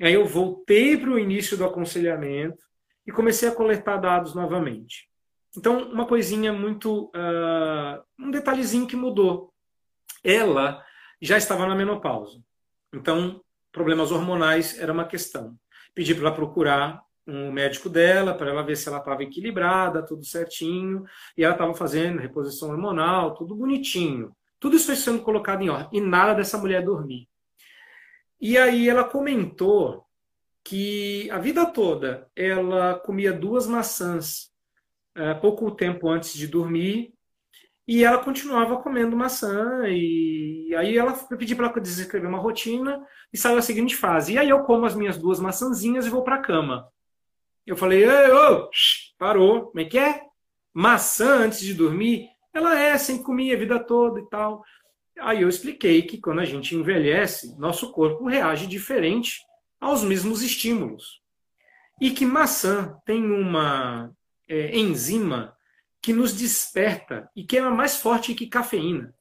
Aí 0.01 0.13
eu 0.13 0.27
voltei 0.27 0.97
para 0.97 1.11
o 1.11 1.19
início 1.19 1.57
do 1.57 1.65
aconselhamento 1.65 2.63
e 3.07 3.13
comecei 3.13 3.49
a 3.49 3.55
coletar 3.55 3.97
dados 3.97 4.35
novamente. 4.35 5.09
Então, 5.57 5.91
uma 5.91 6.07
coisinha 6.07 6.53
muito. 6.53 7.13
Uh, 7.15 8.03
um 8.19 8.31
detalhezinho 8.31 8.87
que 8.87 8.97
mudou. 8.97 9.53
Ela 10.23 10.85
já 11.21 11.37
estava 11.39 11.67
na 11.67 11.75
menopausa. 11.75 12.43
Então, 12.93 13.41
problemas 13.71 14.11
hormonais 14.11 14.79
era 14.79 14.93
uma 14.93 15.07
questão. 15.07 15.57
Pedi 15.95 16.15
para 16.15 16.29
ela 16.29 16.35
procurar 16.35 17.03
um 17.27 17.51
médico 17.51 17.89
dela, 17.89 18.35
para 18.35 18.51
ela 18.51 18.63
ver 18.63 18.77
se 18.77 18.89
ela 18.89 18.99
estava 18.99 19.23
equilibrada, 19.23 20.05
tudo 20.05 20.25
certinho, 20.25 21.05
e 21.37 21.45
ela 21.45 21.55
estava 21.55 21.75
fazendo 21.75 22.21
reposição 22.21 22.71
hormonal, 22.71 23.35
tudo 23.35 23.55
bonitinho. 23.55 24.35
Tudo 24.65 24.77
isso 24.77 24.87
foi 24.87 24.97
sendo 24.97 25.21
colocado 25.21 25.61
em 25.61 25.69
ordem, 25.69 25.89
e 25.93 26.01
nada 26.01 26.33
dessa 26.33 26.57
mulher 26.57 26.83
dormir. 26.83 27.29
E 28.41 28.57
aí 28.57 28.89
ela 28.89 29.05
comentou 29.05 30.07
que 30.65 31.31
a 31.31 31.39
vida 31.39 31.67
toda 31.67 32.31
ela 32.35 32.99
comia 33.01 33.31
duas 33.31 33.67
maçãs 33.67 34.51
é, 35.15 35.35
pouco 35.35 35.71
tempo 35.71 36.09
antes 36.09 36.33
de 36.33 36.47
dormir 36.47 37.13
e 37.87 38.05
ela 38.05 38.25
continuava 38.25 38.81
comendo 38.81 39.15
maçã. 39.15 39.87
E 39.87 40.75
aí 40.79 40.97
ela 40.97 41.13
pedi 41.13 41.55
para 41.55 41.67
ela 41.67 41.79
descrever 41.79 42.27
uma 42.27 42.39
rotina 42.39 43.07
e 43.31 43.37
saiu 43.37 43.59
a 43.59 43.63
seguinte 43.63 43.95
fase. 43.95 44.33
E 44.33 44.39
aí 44.39 44.49
eu 44.49 44.63
como 44.63 44.87
as 44.87 44.95
minhas 44.95 45.19
duas 45.19 45.39
maçãzinhas 45.39 46.07
e 46.07 46.11
vou 46.11 46.25
para 46.25 46.37
a 46.37 46.43
cama. 46.43 46.89
Eu 47.67 47.77
falei, 47.77 48.07
ô, 48.09 48.71
parou, 49.19 49.67
como 49.67 49.81
é 49.81 49.85
que 49.85 49.99
é? 49.99 50.23
Maçã 50.73 51.45
antes 51.45 51.61
de 51.61 51.75
dormir? 51.75 52.34
Ela 52.55 52.79
é, 52.79 52.97
sempre 52.97 53.25
comia 53.25 53.55
a 53.55 53.59
vida 53.59 53.79
toda 53.81 54.21
e 54.21 54.27
tal. 54.31 54.63
Aí 55.19 55.43
eu 55.43 55.49
expliquei 55.49 56.03
que 56.03 56.19
quando 56.19 56.41
a 56.41 56.45
gente 56.45 56.75
envelhece, 56.75 57.59
nosso 57.59 57.93
corpo 57.93 58.27
reage 58.27 58.67
diferente 58.67 59.41
aos 59.81 60.03
mesmos 60.03 60.41
estímulos. 60.41 61.21
E 62.01 62.11
que 62.11 62.25
maçã 62.25 62.97
tem 63.05 63.25
uma 63.25 64.11
é, 64.49 64.77
enzima 64.79 65.57
que 66.01 66.13
nos 66.13 66.33
desperta 66.33 67.29
e 67.35 67.45
que 67.45 67.59
é 67.59 67.63
mais 67.63 67.97
forte 67.97 68.35
que 68.35 68.47
cafeína. 68.47 69.15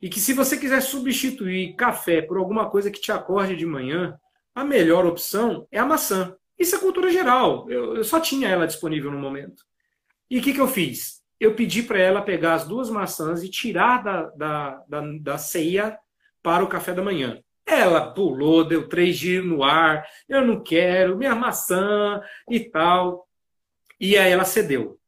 E 0.00 0.08
que 0.08 0.20
se 0.20 0.32
você 0.32 0.56
quiser 0.56 0.80
substituir 0.80 1.74
café 1.74 2.22
por 2.22 2.38
alguma 2.38 2.70
coisa 2.70 2.90
que 2.90 3.00
te 3.00 3.10
acorde 3.10 3.56
de 3.56 3.66
manhã, 3.66 4.18
a 4.54 4.64
melhor 4.64 5.04
opção 5.06 5.66
é 5.70 5.78
a 5.78 5.86
maçã. 5.86 6.36
Isso 6.58 6.74
é 6.74 6.78
cultura 6.78 7.10
geral. 7.10 7.68
Eu, 7.70 7.96
eu 7.96 8.04
só 8.04 8.20
tinha 8.20 8.48
ela 8.48 8.66
disponível 8.66 9.10
no 9.10 9.18
momento. 9.18 9.64
E 10.30 10.38
o 10.38 10.42
que, 10.42 10.52
que 10.52 10.60
eu 10.60 10.68
fiz? 10.68 11.22
Eu 11.40 11.54
pedi 11.54 11.82
para 11.82 11.98
ela 11.98 12.22
pegar 12.22 12.54
as 12.54 12.66
duas 12.66 12.90
maçãs 12.90 13.42
e 13.42 13.48
tirar 13.48 14.02
da, 14.02 14.22
da, 14.30 14.84
da, 14.88 15.02
da 15.20 15.38
ceia 15.38 15.98
para 16.42 16.64
o 16.64 16.68
café 16.68 16.92
da 16.92 17.02
manhã. 17.02 17.40
Ela 17.64 18.12
pulou, 18.12 18.64
deu 18.64 18.88
três 18.88 19.18
dias 19.18 19.44
no 19.44 19.62
ar, 19.62 20.06
eu 20.28 20.44
não 20.44 20.62
quero, 20.62 21.18
minha 21.18 21.34
maçã 21.34 22.20
e 22.50 22.60
tal. 22.60 23.28
E 24.00 24.16
aí 24.16 24.32
ela 24.32 24.44
cedeu. 24.44 24.98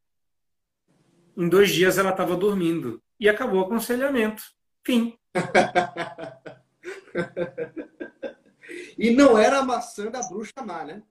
Em 1.36 1.48
dois 1.48 1.70
dias 1.70 1.96
ela 1.96 2.10
estava 2.10 2.36
dormindo. 2.36 3.02
E 3.18 3.28
acabou 3.28 3.60
o 3.60 3.64
aconselhamento. 3.64 4.42
Fim. 4.84 5.18
e 8.98 9.10
não 9.10 9.38
era 9.38 9.58
a 9.58 9.64
maçã 9.64 10.10
da 10.10 10.20
bruxa 10.28 10.62
má, 10.64 10.84
né? 10.84 11.02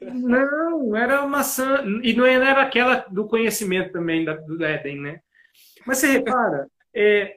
Não, 0.00 0.94
era 0.96 1.26
maçã. 1.26 1.84
E 2.02 2.14
não 2.14 2.24
era 2.24 2.62
aquela 2.62 3.06
do 3.10 3.26
conhecimento 3.26 3.92
também 3.92 4.24
do 4.24 4.64
Éden, 4.64 5.00
né? 5.00 5.20
Mas 5.86 5.98
você 5.98 6.12
repara, 6.12 6.68
é, 6.94 7.36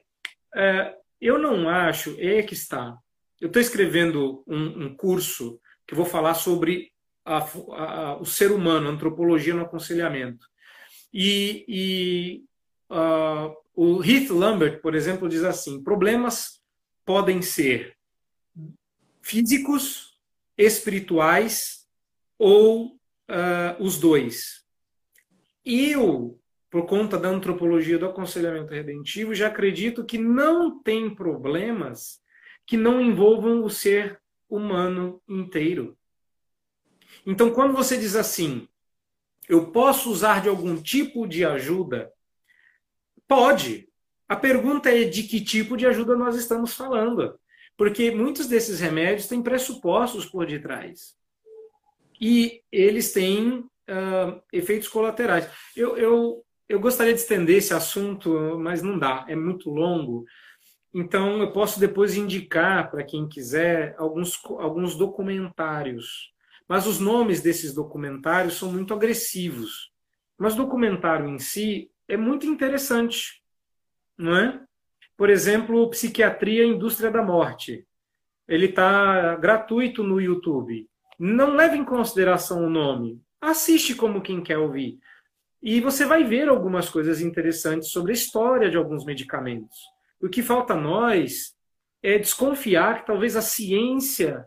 é, 0.54 0.94
eu 1.20 1.38
não 1.38 1.68
acho, 1.68 2.16
é 2.18 2.42
que 2.42 2.54
está. 2.54 2.96
Eu 3.40 3.48
estou 3.48 3.60
escrevendo 3.60 4.44
um, 4.46 4.84
um, 4.84 4.96
curso 4.96 5.60
que 5.86 5.94
vou 5.94 6.04
falar 6.04 6.34
sobre 6.34 6.92
a, 7.24 7.38
a, 7.38 8.16
o 8.16 8.24
ser 8.24 8.52
humano, 8.52 8.88
antropologia 8.88 9.54
no 9.54 9.62
aconselhamento. 9.62 10.46
E, 11.12 11.64
e 11.68 12.44
uh, 12.90 13.54
o 13.74 14.02
Heath 14.04 14.30
Lambert, 14.30 14.80
por 14.80 14.94
exemplo, 14.94 15.28
diz 15.28 15.42
assim: 15.42 15.82
problemas 15.82 16.60
podem 17.04 17.42
ser 17.42 17.96
físicos, 19.20 20.18
espirituais 20.56 21.81
ou 22.44 22.86
uh, 23.30 23.78
os 23.78 24.00
dois. 24.00 24.64
Eu, 25.64 26.40
por 26.68 26.86
conta 26.86 27.16
da 27.16 27.28
antropologia 27.28 27.96
do 27.96 28.06
aconselhamento 28.06 28.74
redentivo, 28.74 29.32
já 29.32 29.46
acredito 29.46 30.04
que 30.04 30.18
não 30.18 30.82
tem 30.82 31.14
problemas 31.14 32.20
que 32.66 32.76
não 32.76 33.00
envolvam 33.00 33.62
o 33.62 33.70
ser 33.70 34.20
humano 34.50 35.22
inteiro. 35.28 35.96
Então, 37.24 37.52
quando 37.52 37.74
você 37.74 37.96
diz 37.96 38.16
assim, 38.16 38.66
eu 39.48 39.70
posso 39.70 40.10
usar 40.10 40.42
de 40.42 40.48
algum 40.48 40.82
tipo 40.82 41.28
de 41.28 41.44
ajuda? 41.44 42.12
Pode. 43.28 43.88
A 44.28 44.34
pergunta 44.34 44.90
é 44.90 45.04
de 45.04 45.22
que 45.22 45.40
tipo 45.40 45.76
de 45.76 45.86
ajuda 45.86 46.16
nós 46.16 46.34
estamos 46.34 46.74
falando. 46.74 47.38
Porque 47.76 48.10
muitos 48.10 48.48
desses 48.48 48.80
remédios 48.80 49.28
têm 49.28 49.40
pressupostos 49.40 50.26
por 50.26 50.44
detrás. 50.44 51.21
E 52.22 52.62
eles 52.70 53.12
têm 53.12 53.58
uh, 53.58 54.40
efeitos 54.52 54.86
colaterais. 54.86 55.48
Eu, 55.76 55.96
eu, 55.96 56.44
eu 56.68 56.78
gostaria 56.78 57.12
de 57.12 57.20
estender 57.20 57.56
esse 57.56 57.74
assunto, 57.74 58.58
mas 58.60 58.80
não 58.80 58.96
dá, 58.96 59.26
é 59.28 59.34
muito 59.34 59.68
longo. 59.68 60.24
Então, 60.94 61.40
eu 61.40 61.50
posso 61.52 61.80
depois 61.80 62.16
indicar 62.16 62.90
para 62.90 63.02
quem 63.02 63.28
quiser 63.28 63.96
alguns, 63.98 64.40
alguns 64.58 64.94
documentários 64.94 66.32
mas 66.72 66.86
os 66.86 66.98
nomes 66.98 67.42
desses 67.42 67.74
documentários 67.74 68.54
são 68.54 68.72
muito 68.72 68.94
agressivos. 68.94 69.92
Mas 70.38 70.54
o 70.54 70.56
documentário 70.56 71.28
em 71.28 71.38
si 71.38 71.90
é 72.08 72.16
muito 72.16 72.46
interessante, 72.46 73.42
não 74.16 74.34
é? 74.34 74.58
Por 75.14 75.28
exemplo, 75.28 75.90
Psiquiatria 75.90 76.64
Indústria 76.64 77.10
da 77.10 77.22
Morte. 77.22 77.86
Ele 78.48 78.66
está 78.66 79.36
gratuito 79.36 80.02
no 80.02 80.18
YouTube. 80.18 80.88
Não 81.24 81.54
leve 81.54 81.76
em 81.76 81.84
consideração 81.84 82.66
o 82.66 82.68
nome. 82.68 83.22
Assiste 83.40 83.94
como 83.94 84.20
quem 84.20 84.42
quer 84.42 84.58
ouvir. 84.58 84.98
E 85.62 85.80
você 85.80 86.04
vai 86.04 86.24
ver 86.24 86.48
algumas 86.48 86.90
coisas 86.90 87.20
interessantes 87.20 87.90
sobre 87.90 88.10
a 88.10 88.14
história 88.14 88.68
de 88.68 88.76
alguns 88.76 89.04
medicamentos. 89.04 89.78
O 90.20 90.28
que 90.28 90.42
falta 90.42 90.74
a 90.74 90.76
nós 90.76 91.54
é 92.02 92.18
desconfiar 92.18 93.00
que 93.00 93.06
talvez 93.06 93.36
a 93.36 93.40
ciência 93.40 94.44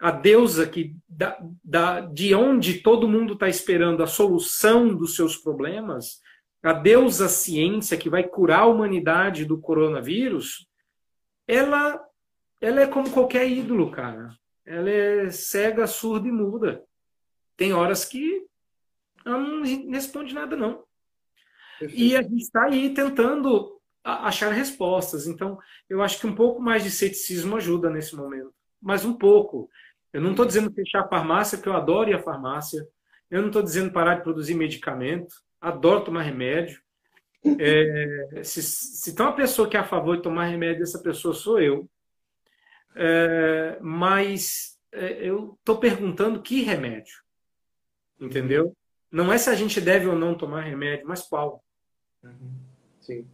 a 0.00 0.10
deusa 0.10 0.66
que 0.66 0.96
da, 1.06 1.38
da, 1.62 2.00
de 2.00 2.34
onde 2.34 2.80
todo 2.80 3.06
mundo 3.06 3.34
está 3.34 3.46
esperando 3.46 4.02
a 4.02 4.06
solução 4.06 4.88
dos 4.88 5.16
seus 5.16 5.36
problemas, 5.36 6.22
a 6.62 6.72
deusa 6.72 7.28
ciência 7.28 7.98
que 7.98 8.08
vai 8.08 8.24
curar 8.24 8.60
a 8.60 8.66
humanidade 8.66 9.44
do 9.44 9.58
coronavírus, 9.58 10.66
ela, 11.46 12.02
ela 12.62 12.80
é 12.80 12.86
como 12.86 13.10
qualquer 13.10 13.46
ídolo, 13.46 13.90
cara. 13.90 14.34
Ela 14.66 14.90
é 14.90 15.30
cega, 15.30 15.86
surda 15.86 16.26
e 16.26 16.32
muda. 16.32 16.82
Tem 17.56 17.72
horas 17.72 18.04
que 18.04 18.44
ela 19.24 19.38
não 19.38 19.62
responde 19.90 20.34
nada, 20.34 20.56
não. 20.56 20.84
Perfeito. 21.78 22.02
E 22.02 22.16
a 22.16 22.22
gente 22.22 22.42
está 22.42 22.64
aí 22.64 22.92
tentando 22.92 23.80
achar 24.02 24.52
respostas. 24.52 25.26
Então, 25.26 25.58
eu 25.88 26.02
acho 26.02 26.20
que 26.20 26.26
um 26.26 26.34
pouco 26.34 26.60
mais 26.60 26.82
de 26.82 26.90
ceticismo 26.90 27.56
ajuda 27.56 27.88
nesse 27.90 28.14
momento. 28.14 28.52
Mas 28.80 29.04
um 29.04 29.14
pouco. 29.14 29.70
Eu 30.12 30.20
não 30.20 30.30
estou 30.30 30.44
dizendo 30.44 30.72
fechar 30.72 31.00
a 31.00 31.08
farmácia, 31.08 31.56
porque 31.58 31.68
eu 31.68 31.74
adoro 31.74 32.10
ir 32.10 32.14
à 32.14 32.22
farmácia. 32.22 32.86
Eu 33.30 33.40
não 33.40 33.48
estou 33.48 33.62
dizendo 33.62 33.92
parar 33.92 34.16
de 34.16 34.22
produzir 34.22 34.54
medicamento. 34.54 35.34
Adoro 35.60 36.04
tomar 36.04 36.22
remédio. 36.22 36.82
É, 37.60 38.42
se, 38.42 38.62
se 38.62 39.14
tem 39.14 39.26
uma 39.26 39.36
pessoa 39.36 39.68
que 39.68 39.76
é 39.76 39.80
a 39.80 39.84
favor 39.84 40.16
de 40.16 40.22
tomar 40.22 40.46
remédio, 40.46 40.82
essa 40.82 40.98
pessoa 41.02 41.34
sou 41.34 41.60
eu. 41.60 41.86
É, 42.94 43.78
mas 43.80 44.78
é, 44.92 45.28
eu 45.28 45.56
estou 45.58 45.78
perguntando 45.78 46.42
que 46.42 46.62
remédio. 46.62 47.22
Entendeu? 48.20 48.74
Não 49.10 49.32
é 49.32 49.38
se 49.38 49.50
a 49.50 49.54
gente 49.54 49.80
deve 49.80 50.06
ou 50.06 50.16
não 50.16 50.36
tomar 50.36 50.62
remédio, 50.62 51.06
mas 51.06 51.22
qual. 51.22 51.62
Uhum. 52.22 52.54
Sim. 53.00 53.28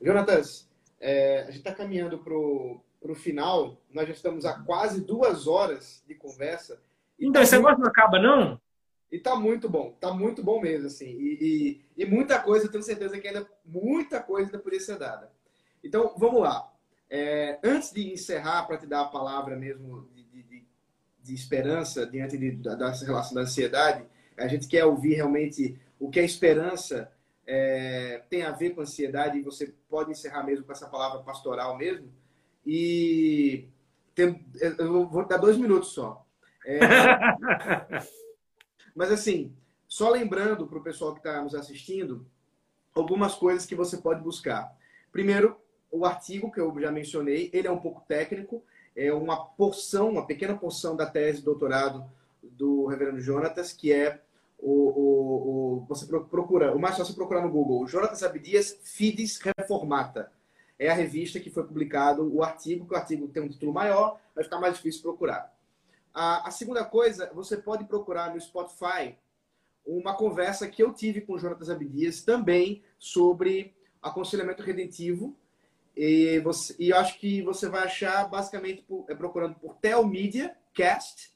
Jonatas, 0.00 0.70
é, 1.00 1.42
a 1.42 1.46
gente 1.46 1.58
está 1.58 1.74
caminhando 1.74 2.18
para 2.18 2.34
o 2.34 2.80
para 3.00 3.12
o 3.12 3.16
final, 3.16 3.80
nós 3.92 4.06
já 4.06 4.12
estamos 4.12 4.44
a 4.44 4.60
quase 4.60 5.00
duas 5.04 5.46
horas 5.46 6.02
de 6.06 6.14
conversa. 6.14 6.80
Então, 7.18 7.34
tá 7.34 7.42
esse 7.42 7.54
muito... 7.54 7.64
negócio 7.64 7.80
não 7.82 7.90
acaba, 7.90 8.18
não? 8.20 8.60
E 9.10 9.18
tá 9.18 9.34
muito 9.34 9.68
bom, 9.68 9.96
tá 9.98 10.12
muito 10.12 10.42
bom 10.42 10.60
mesmo, 10.60 10.86
assim. 10.88 11.06
E, 11.06 11.80
e, 11.96 12.02
e, 12.02 12.06
muita 12.06 12.38
coisa, 12.40 12.66
eu 12.66 12.70
tenho 12.70 12.82
certeza 12.82 13.18
que 13.18 13.26
ainda 13.26 13.48
muita 13.64 14.20
coisa 14.20 14.48
ainda 14.48 14.58
poderia 14.58 14.84
ser 14.84 14.98
dada. 14.98 15.32
Então, 15.82 16.14
vamos 16.18 16.42
lá. 16.42 16.70
É, 17.10 17.58
antes 17.64 17.92
de 17.92 18.12
encerrar, 18.12 18.66
para 18.66 18.76
te 18.76 18.86
dar 18.86 19.02
a 19.02 19.08
palavra 19.08 19.56
mesmo 19.56 20.08
de, 20.14 20.24
de, 20.24 20.66
de 21.22 21.34
esperança 21.34 22.06
diante 22.06 22.36
de, 22.36 22.52
dessa 22.52 23.04
relação 23.04 23.34
da 23.34 23.42
ansiedade, 23.42 24.04
a 24.36 24.46
gente 24.46 24.68
quer 24.68 24.84
ouvir 24.84 25.14
realmente 25.14 25.78
o 25.98 26.10
que 26.10 26.20
a 26.20 26.24
esperança 26.24 27.10
é, 27.46 28.22
tem 28.28 28.42
a 28.42 28.52
ver 28.52 28.70
com 28.70 28.80
a 28.80 28.84
ansiedade, 28.84 29.38
e 29.38 29.42
você 29.42 29.74
pode 29.88 30.10
encerrar 30.10 30.44
mesmo 30.44 30.64
com 30.64 30.72
essa 30.72 30.86
palavra 30.86 31.20
pastoral 31.20 31.76
mesmo. 31.76 32.12
E 32.64 33.68
tem, 34.14 34.44
eu 34.60 35.08
vou 35.08 35.26
dar 35.26 35.38
dois 35.38 35.56
minutos 35.56 35.92
só. 35.92 36.24
É, 36.66 36.80
mas 38.94 39.10
assim, 39.10 39.56
só 39.86 40.10
lembrando 40.10 40.66
para 40.66 40.78
o 40.78 40.82
pessoal 40.82 41.14
que 41.14 41.20
está 41.20 41.40
nos 41.40 41.54
assistindo, 41.54 42.26
algumas 42.94 43.34
coisas 43.34 43.64
que 43.64 43.74
você 43.74 43.96
pode 43.96 44.22
buscar. 44.22 44.76
Primeiro, 45.10 45.58
o 45.90 46.04
artigo 46.04 46.50
que 46.50 46.60
eu 46.60 46.74
já 46.80 46.90
mencionei, 46.90 47.50
ele 47.52 47.68
é 47.68 47.70
um 47.70 47.80
pouco 47.80 48.02
técnico, 48.06 48.62
é 48.94 49.12
uma 49.12 49.36
porção, 49.36 50.10
uma 50.10 50.26
pequena 50.26 50.56
porção 50.56 50.96
da 50.96 51.06
tese 51.06 51.38
de 51.38 51.44
doutorado 51.44 52.04
do 52.42 52.86
Reverendo 52.86 53.20
Jonatas, 53.20 53.72
que 53.72 53.92
é 53.92 54.20
o, 54.58 54.72
o, 54.72 55.78
o 55.78 55.86
você 55.88 56.06
procura, 56.06 56.74
o 56.74 56.78
mais 56.78 56.96
fácil 56.96 57.12
é 57.12 57.14
procurar 57.14 57.42
no 57.42 57.50
Google, 57.50 57.86
Jonatas 57.86 58.22
Abdias 58.22 58.78
Fides 58.82 59.38
Reformata 59.38 60.30
é 60.78 60.88
a 60.88 60.94
revista 60.94 61.40
que 61.40 61.50
foi 61.50 61.64
publicado 61.64 62.32
o 62.32 62.42
artigo, 62.42 62.86
que 62.86 62.94
o 62.94 62.96
artigo 62.96 63.28
tem 63.28 63.42
um 63.42 63.48
título 63.48 63.72
maior, 63.72 64.20
vai 64.34 64.44
ficar 64.44 64.60
mais 64.60 64.76
difícil 64.76 65.02
procurar. 65.02 65.52
A, 66.14 66.48
a 66.48 66.50
segunda 66.50 66.84
coisa, 66.84 67.30
você 67.34 67.56
pode 67.56 67.84
procurar 67.84 68.32
no 68.32 68.40
Spotify 68.40 69.16
uma 69.84 70.14
conversa 70.14 70.68
que 70.68 70.82
eu 70.82 70.92
tive 70.92 71.22
com 71.22 71.32
o 71.32 71.38
Jonatas 71.38 71.68
Abdias 71.68 72.22
também 72.22 72.82
sobre 72.98 73.74
aconselhamento 74.00 74.62
redentivo. 74.62 75.34
E, 75.98 76.38
você, 76.38 76.76
e 76.78 76.90
eu 76.90 76.96
acho 76.96 77.18
que 77.18 77.42
você 77.42 77.68
vai 77.68 77.82
achar 77.82 78.28
basicamente 78.28 78.82
por, 78.82 79.04
é, 79.08 79.16
procurando 79.16 79.56
por 79.56 79.74
Telmedia 79.78 80.56
Cast, 80.72 81.32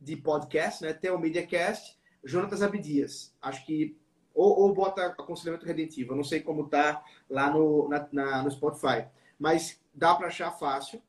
de 0.00 0.14
podcast, 0.16 0.84
né? 0.84 0.92
Telmedia 0.92 1.44
Cast, 1.44 1.98
Jonatas 2.22 2.62
Abdias. 2.62 3.34
Acho 3.42 3.66
que 3.66 3.98
ou, 4.32 4.60
ou 4.60 4.72
bota 4.72 5.06
aconselhamento 5.06 5.66
redentivo. 5.66 6.12
Eu 6.12 6.16
não 6.16 6.22
sei 6.22 6.38
como 6.38 6.68
tá 6.68 7.02
lá 7.28 7.50
no, 7.50 7.88
na, 7.88 8.08
na 8.12 8.42
no 8.44 8.50
Spotify. 8.52 9.06
Mas 9.36 9.80
dá 9.92 10.14
para 10.14 10.28
achar 10.28 10.52
fácil. 10.52 11.02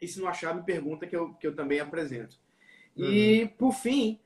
E 0.00 0.06
se 0.06 0.20
não 0.20 0.28
achar, 0.28 0.54
me 0.54 0.62
pergunta 0.62 1.04
que 1.04 1.16
eu, 1.16 1.34
que 1.34 1.48
eu 1.48 1.56
também 1.56 1.80
apresento. 1.80 2.38
Uhum. 2.96 3.06
E, 3.06 3.48
por 3.58 3.72
fim, 3.72 4.20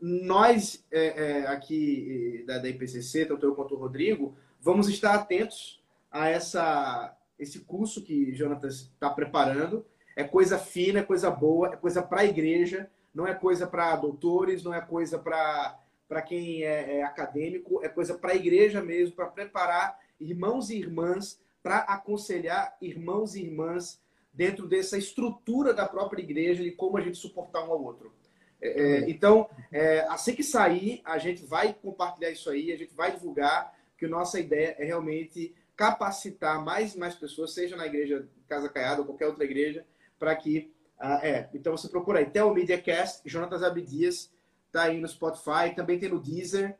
nós 0.00 0.86
é, 0.92 1.40
é, 1.40 1.46
aqui 1.48 2.44
da, 2.46 2.58
da 2.58 2.68
IPCC, 2.68 3.26
tanto 3.26 3.44
eu 3.44 3.56
quanto 3.56 3.74
o 3.74 3.78
Rodrigo, 3.78 4.36
vamos 4.60 4.88
estar 4.88 5.12
atentos 5.12 5.82
a 6.08 6.28
essa, 6.28 7.15
esse 7.38 7.60
curso 7.60 8.02
que 8.02 8.34
Jonatas 8.34 8.80
está 8.80 9.10
preparando. 9.10 9.84
É 10.14 10.24
coisa 10.24 10.58
fina, 10.58 11.00
é 11.00 11.02
coisa 11.02 11.30
boa, 11.30 11.74
é 11.74 11.76
coisa 11.76 12.02
para 12.02 12.22
a 12.22 12.24
igreja, 12.24 12.90
não 13.14 13.26
é 13.26 13.34
coisa 13.34 13.66
para 13.66 13.94
doutores, 13.96 14.62
não 14.62 14.72
é 14.72 14.80
coisa 14.80 15.18
para 15.18 16.22
quem 16.22 16.62
é, 16.62 16.98
é, 16.98 17.02
acadêmico, 17.02 17.82
é 17.82 17.88
coisa 17.88 18.14
para 18.14 18.32
a 18.32 18.36
igreja 18.36 18.82
mesmo, 18.82 19.14
para 19.14 19.26
preparar 19.26 19.98
irmãos 20.18 20.70
e 20.70 20.76
irmãs, 20.78 21.38
para 21.62 21.78
aconselhar 21.78 22.76
irmãos 22.80 23.34
e 23.34 23.42
irmãs 23.42 24.00
dentro 24.32 24.66
dessa 24.66 24.96
estrutura 24.96 25.74
da 25.74 25.86
própria 25.86 26.22
igreja 26.22 26.62
e 26.62 26.70
como 26.70 26.96
a 26.96 27.00
gente 27.00 27.18
suportar 27.18 27.66
um 27.66 27.72
ao 27.72 27.82
outro. 27.82 28.12
É, 28.60 28.68
é 28.68 29.10
então, 29.10 29.48
é, 29.72 30.00
assim 30.08 30.34
que 30.34 30.42
sair, 30.42 31.02
a 31.04 31.18
gente 31.18 31.44
vai 31.44 31.74
compartilhar 31.74 32.30
isso 32.30 32.48
aí, 32.48 32.72
a 32.72 32.76
gente 32.76 32.94
vai 32.94 33.12
divulgar, 33.12 33.74
que 33.98 34.06
nossa 34.06 34.38
ideia 34.38 34.76
é 34.78 34.84
realmente 34.84 35.54
capacitar 35.76 36.64
mais 36.64 36.94
e 36.94 36.98
mais 36.98 37.14
pessoas, 37.14 37.52
seja 37.52 37.76
na 37.76 37.86
igreja 37.86 38.28
Casa 38.48 38.68
Caiada 38.68 39.00
ou 39.00 39.06
qualquer 39.06 39.26
outra 39.26 39.44
igreja, 39.44 39.84
para 40.18 40.34
que. 40.34 40.72
Uh, 40.98 41.20
é, 41.22 41.50
então 41.52 41.76
você 41.76 41.88
procura 41.88 42.20
aí, 42.20 42.26
Tel 42.26 42.54
Media 42.54 42.80
Cast, 42.80 43.20
Jonatas 43.28 43.62
Abdias, 43.62 44.30
Tá 44.76 44.82
aí 44.82 45.00
no 45.00 45.08
Spotify, 45.08 45.74
também 45.74 45.98
tem 45.98 46.10
no 46.10 46.20
Deezer 46.20 46.76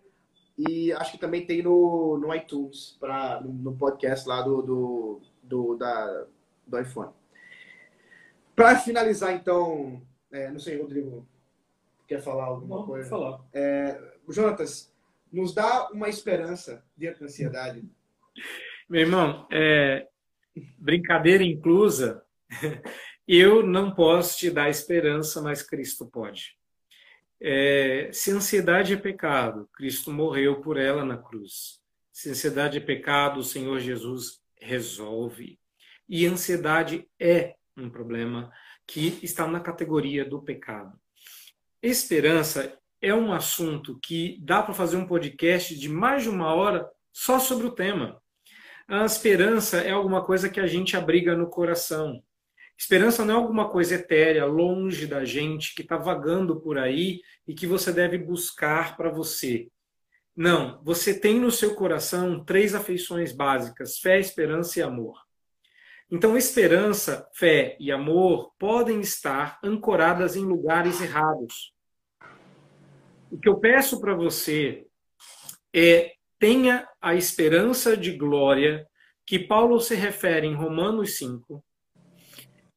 e 0.58 0.92
acho 0.92 1.12
que 1.12 1.18
também 1.18 1.46
tem 1.46 1.62
no, 1.62 2.18
no 2.18 2.34
iTunes, 2.34 2.94
pra, 3.00 3.40
no, 3.40 3.74
podcast 3.74 4.28
lá 4.28 4.42
do, 4.42 4.60
do, 4.60 5.20
do, 5.42 5.76
da, 5.76 6.26
do 6.66 6.78
iPhone. 6.78 7.10
Para 8.54 8.78
finalizar, 8.80 9.32
então, 9.32 10.02
é, 10.30 10.50
não 10.50 10.58
sei, 10.58 10.78
Rodrigo, 10.78 11.26
quer 12.06 12.20
falar 12.20 12.44
alguma 12.44 12.80
não, 12.80 12.86
coisa? 12.86 13.08
falar. 13.08 13.40
É, 13.54 13.98
Jonatas, 14.28 14.92
nos 15.32 15.54
dá 15.54 15.88
uma 15.90 16.10
esperança 16.10 16.84
diante 16.96 17.20
da 17.20 17.26
ansiedade. 17.26 17.82
Meu 18.88 19.00
irmão, 19.00 19.48
é, 19.50 20.06
brincadeira 20.78 21.42
inclusa, 21.42 22.22
eu 23.26 23.66
não 23.66 23.90
posso 23.90 24.38
te 24.38 24.50
dar 24.50 24.70
esperança, 24.70 25.42
mas 25.42 25.60
Cristo 25.60 26.06
pode. 26.06 26.56
É, 27.40 28.08
se 28.12 28.30
ansiedade 28.30 28.94
é 28.94 28.96
pecado, 28.96 29.68
Cristo 29.74 30.12
morreu 30.12 30.60
por 30.60 30.76
ela 30.76 31.04
na 31.04 31.18
cruz. 31.18 31.80
Se 32.12 32.30
ansiedade 32.30 32.78
é 32.78 32.80
pecado, 32.80 33.40
o 33.40 33.44
Senhor 33.44 33.78
Jesus 33.80 34.40
resolve. 34.60 35.58
E 36.08 36.24
ansiedade 36.24 37.08
é 37.18 37.56
um 37.76 37.90
problema 37.90 38.52
que 38.86 39.18
está 39.22 39.48
na 39.48 39.58
categoria 39.58 40.24
do 40.24 40.40
pecado. 40.40 40.96
Esperança 41.82 42.78
é 43.02 43.12
um 43.12 43.32
assunto 43.32 43.98
que 44.00 44.38
dá 44.40 44.62
para 44.62 44.72
fazer 44.72 44.96
um 44.96 45.06
podcast 45.06 45.76
de 45.76 45.88
mais 45.88 46.22
de 46.22 46.28
uma 46.28 46.54
hora 46.54 46.88
só 47.12 47.38
sobre 47.38 47.66
o 47.66 47.72
tema. 47.72 48.22
A 48.88 49.04
esperança 49.04 49.78
é 49.78 49.90
alguma 49.90 50.24
coisa 50.24 50.48
que 50.48 50.60
a 50.60 50.66
gente 50.66 50.96
abriga 50.96 51.34
no 51.34 51.48
coração. 51.48 52.22
Esperança 52.78 53.24
não 53.24 53.34
é 53.34 53.36
alguma 53.36 53.68
coisa 53.68 53.96
etérea, 53.96 54.44
longe 54.44 55.06
da 55.06 55.24
gente, 55.24 55.74
que 55.74 55.82
está 55.82 55.96
vagando 55.96 56.60
por 56.60 56.78
aí 56.78 57.20
e 57.48 57.54
que 57.54 57.66
você 57.66 57.92
deve 57.92 58.16
buscar 58.16 58.96
para 58.96 59.10
você. 59.10 59.68
Não, 60.36 60.80
você 60.84 61.18
tem 61.18 61.40
no 61.40 61.50
seu 61.50 61.74
coração 61.74 62.44
três 62.44 62.74
afeições 62.74 63.32
básicas: 63.32 63.98
fé, 63.98 64.20
esperança 64.20 64.78
e 64.78 64.82
amor. 64.82 65.18
Então, 66.08 66.36
esperança, 66.36 67.28
fé 67.34 67.76
e 67.80 67.90
amor 67.90 68.52
podem 68.58 69.00
estar 69.00 69.58
ancoradas 69.64 70.36
em 70.36 70.44
lugares 70.44 71.00
errados. 71.00 71.74
O 73.32 73.38
que 73.38 73.48
eu 73.48 73.58
peço 73.58 74.00
para 74.00 74.14
você 74.14 74.86
é 75.74 76.15
tenha 76.38 76.86
a 77.00 77.14
esperança 77.14 77.96
de 77.96 78.12
glória 78.12 78.86
que 79.26 79.38
Paulo 79.38 79.80
se 79.80 79.94
refere 79.94 80.46
em 80.46 80.54
Romanos 80.54 81.16
5 81.16 81.64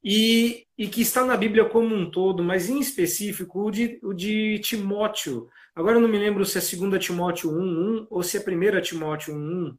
e, 0.03 0.65
e 0.77 0.87
que 0.87 1.01
está 1.01 1.25
na 1.25 1.37
Bíblia 1.37 1.65
como 1.65 1.93
um 1.93 2.09
todo, 2.09 2.43
mas 2.43 2.69
em 2.69 2.79
específico 2.79 3.67
o 3.67 3.71
de, 3.71 3.99
o 4.01 4.13
de 4.13 4.59
Timóteo. 4.59 5.47
Agora 5.75 5.97
eu 5.97 6.01
não 6.01 6.09
me 6.09 6.17
lembro 6.17 6.45
se 6.45 6.57
é 6.57 6.77
2 6.77 7.03
Timóteo 7.03 7.51
1.1 7.51 8.07
ou 8.09 8.23
se 8.23 8.37
é 8.37 8.39
1 8.39 8.81
Timóteo 8.81 9.35
1.1, 9.35 9.77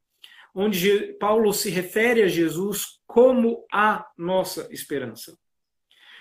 onde 0.55 1.17
Paulo 1.19 1.53
se 1.53 1.71
refere 1.71 2.23
a 2.23 2.29
Jesus 2.29 3.01
como 3.07 3.67
a 3.73 4.07
nossa 4.17 4.69
esperança. 4.71 5.37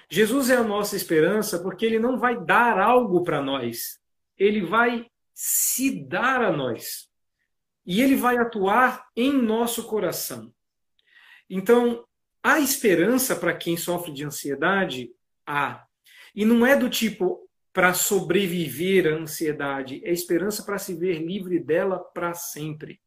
Jesus 0.10 0.50
é 0.50 0.56
a 0.56 0.64
nossa 0.64 0.96
esperança 0.96 1.60
porque 1.60 1.86
ele 1.86 2.00
não 2.00 2.18
vai 2.18 2.44
dar 2.44 2.80
algo 2.80 3.24
para 3.24 3.42
nós, 3.42 4.00
ele 4.38 4.62
vai 4.62 5.06
se 5.34 6.04
dar 6.06 6.42
a 6.42 6.52
nós. 6.52 7.09
E 7.90 8.02
ele 8.02 8.16
vai 8.16 8.38
atuar 8.38 9.06
em 9.18 9.34
nosso 9.34 9.84
coração. 9.84 10.54
Então, 11.50 12.06
Há 12.42 12.60
esperança 12.60 13.36
para 13.36 13.54
quem 13.54 13.76
sofre 13.76 14.14
de 14.14 14.24
ansiedade? 14.24 15.12
Há. 15.46 15.86
E 16.34 16.46
não 16.46 16.66
é 16.66 16.76
do 16.76 16.90
tipo 16.90 17.48
para 17.74 17.94
sobreviver 17.94 19.06
à 19.08 19.16
ansiedade, 19.16 20.02
é 20.04 20.12
esperança 20.12 20.64
para 20.64 20.78
se 20.78 20.96
ver 20.96 21.20
livre 21.20 21.60
dela 21.60 22.00
para 22.00 22.34
sempre. 22.34 23.00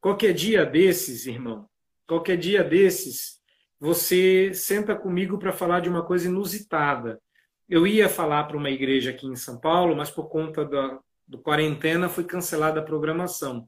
Qualquer 0.00 0.34
dia 0.34 0.64
desses, 0.66 1.26
irmão, 1.26 1.68
qualquer 2.06 2.36
dia 2.36 2.62
desses, 2.62 3.40
você 3.80 4.52
senta 4.54 4.94
comigo 4.94 5.38
para 5.38 5.52
falar 5.52 5.80
de 5.80 5.88
uma 5.88 6.04
coisa 6.04 6.28
inusitada. 6.28 7.20
Eu 7.68 7.86
ia 7.86 8.08
falar 8.08 8.44
para 8.44 8.56
uma 8.56 8.70
igreja 8.70 9.10
aqui 9.10 9.26
em 9.26 9.36
São 9.36 9.58
Paulo, 9.58 9.96
mas 9.96 10.10
por 10.10 10.28
conta 10.28 10.64
da 10.64 11.00
do 11.26 11.38
quarentena 11.38 12.08
foi 12.08 12.24
cancelada 12.24 12.80
a 12.80 12.84
programação. 12.84 13.66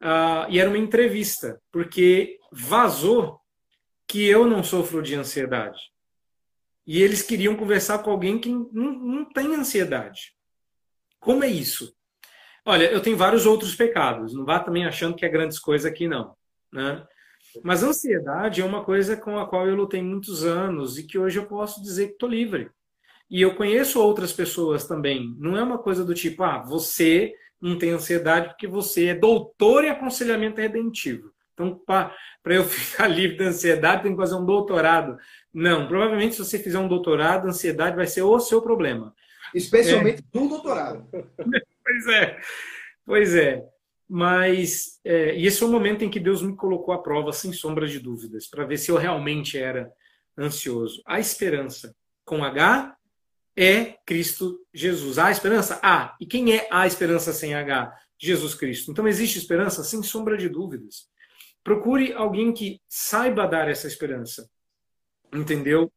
Uh, 0.00 0.48
e 0.48 0.58
era 0.58 0.68
uma 0.68 0.78
entrevista, 0.78 1.60
porque 1.70 2.38
vazou 2.50 3.40
que 4.06 4.26
eu 4.26 4.46
não 4.46 4.64
sofro 4.64 5.02
de 5.02 5.14
ansiedade. 5.14 5.78
E 6.86 7.02
eles 7.02 7.22
queriam 7.22 7.54
conversar 7.54 7.98
com 7.98 8.10
alguém 8.10 8.38
que 8.38 8.50
não, 8.50 8.68
não 8.72 9.24
tem 9.24 9.54
ansiedade. 9.54 10.34
Como 11.20 11.44
é 11.44 11.48
isso? 11.48 11.94
Olha, 12.64 12.90
eu 12.90 13.00
tenho 13.00 13.16
vários 13.16 13.46
outros 13.46 13.74
pecados. 13.74 14.34
Não 14.34 14.44
vá 14.44 14.58
também 14.58 14.86
achando 14.86 15.14
que 15.14 15.24
é 15.24 15.28
grandes 15.28 15.58
coisas 15.58 15.90
aqui, 15.90 16.08
não. 16.08 16.34
Né? 16.72 17.06
Mas 17.62 17.82
ansiedade 17.82 18.60
é 18.60 18.64
uma 18.64 18.84
coisa 18.84 19.16
com 19.16 19.38
a 19.38 19.46
qual 19.46 19.66
eu 19.68 19.76
lutei 19.76 20.02
muitos 20.02 20.44
anos 20.44 20.98
e 20.98 21.06
que 21.06 21.18
hoje 21.18 21.38
eu 21.38 21.46
posso 21.46 21.82
dizer 21.82 22.08
que 22.08 22.12
estou 22.14 22.28
livre. 22.28 22.70
E 23.30 23.40
eu 23.40 23.54
conheço 23.54 24.02
outras 24.02 24.32
pessoas 24.32 24.86
também. 24.86 25.36
Não 25.38 25.56
é 25.56 25.62
uma 25.62 25.78
coisa 25.78 26.04
do 26.04 26.14
tipo, 26.14 26.42
ah, 26.42 26.58
você 26.62 27.32
não 27.60 27.76
tem 27.76 27.90
ansiedade 27.90 28.48
porque 28.48 28.66
você 28.66 29.06
é 29.06 29.14
doutor 29.14 29.84
em 29.84 29.90
aconselhamento 29.90 30.60
redentivo. 30.60 31.32
Então, 31.52 31.78
para 31.84 32.14
eu 32.46 32.64
ficar 32.64 33.06
livre 33.06 33.36
da 33.36 33.44
ansiedade, 33.46 34.02
tem 34.02 34.12
que 34.12 34.18
fazer 34.18 34.34
um 34.34 34.44
doutorado. 34.44 35.18
Não, 35.52 35.86
provavelmente 35.86 36.34
se 36.34 36.44
você 36.44 36.58
fizer 36.58 36.78
um 36.78 36.88
doutorado, 36.88 37.46
a 37.46 37.50
ansiedade 37.50 37.96
vai 37.96 38.06
ser 38.06 38.22
o 38.22 38.40
seu 38.40 38.62
problema. 38.62 39.14
Especialmente 39.54 40.22
é. 40.22 40.38
no 40.38 40.48
doutorado. 40.48 41.06
pois 41.12 42.06
é, 42.08 42.40
pois 43.04 43.34
é. 43.34 43.64
Mas 44.08 44.98
é, 45.04 45.36
e 45.36 45.46
esse 45.46 45.60
foi 45.60 45.68
o 45.68 45.72
momento 45.72 46.04
em 46.04 46.10
que 46.10 46.18
Deus 46.18 46.42
me 46.42 46.56
colocou 46.56 46.92
à 46.92 46.98
prova, 46.98 47.32
sem 47.32 47.52
sombra 47.52 47.86
de 47.86 48.00
dúvidas, 48.00 48.48
para 48.48 48.64
ver 48.64 48.76
se 48.76 48.90
eu 48.90 48.96
realmente 48.96 49.56
era 49.56 49.92
ansioso. 50.36 51.00
A 51.06 51.20
esperança 51.20 51.94
com 52.24 52.42
H 52.42 52.96
é 53.56 53.96
Cristo 54.06 54.58
Jesus. 54.72 55.18
A 55.18 55.30
esperança? 55.30 55.80
A. 55.82 56.16
E 56.20 56.26
quem 56.26 56.56
é 56.56 56.68
a 56.70 56.86
esperança 56.86 57.32
sem 57.32 57.54
H? 57.54 57.94
Jesus 58.18 58.54
Cristo. 58.54 58.90
Então 58.90 59.08
existe 59.08 59.38
esperança 59.38 59.82
sem 59.82 60.02
sombra 60.02 60.36
de 60.36 60.48
dúvidas. 60.48 61.08
Procure 61.64 62.12
alguém 62.12 62.52
que 62.52 62.80
saiba 62.88 63.46
dar 63.46 63.68
essa 63.68 63.86
esperança. 63.86 64.48
Entendeu? 65.32 65.92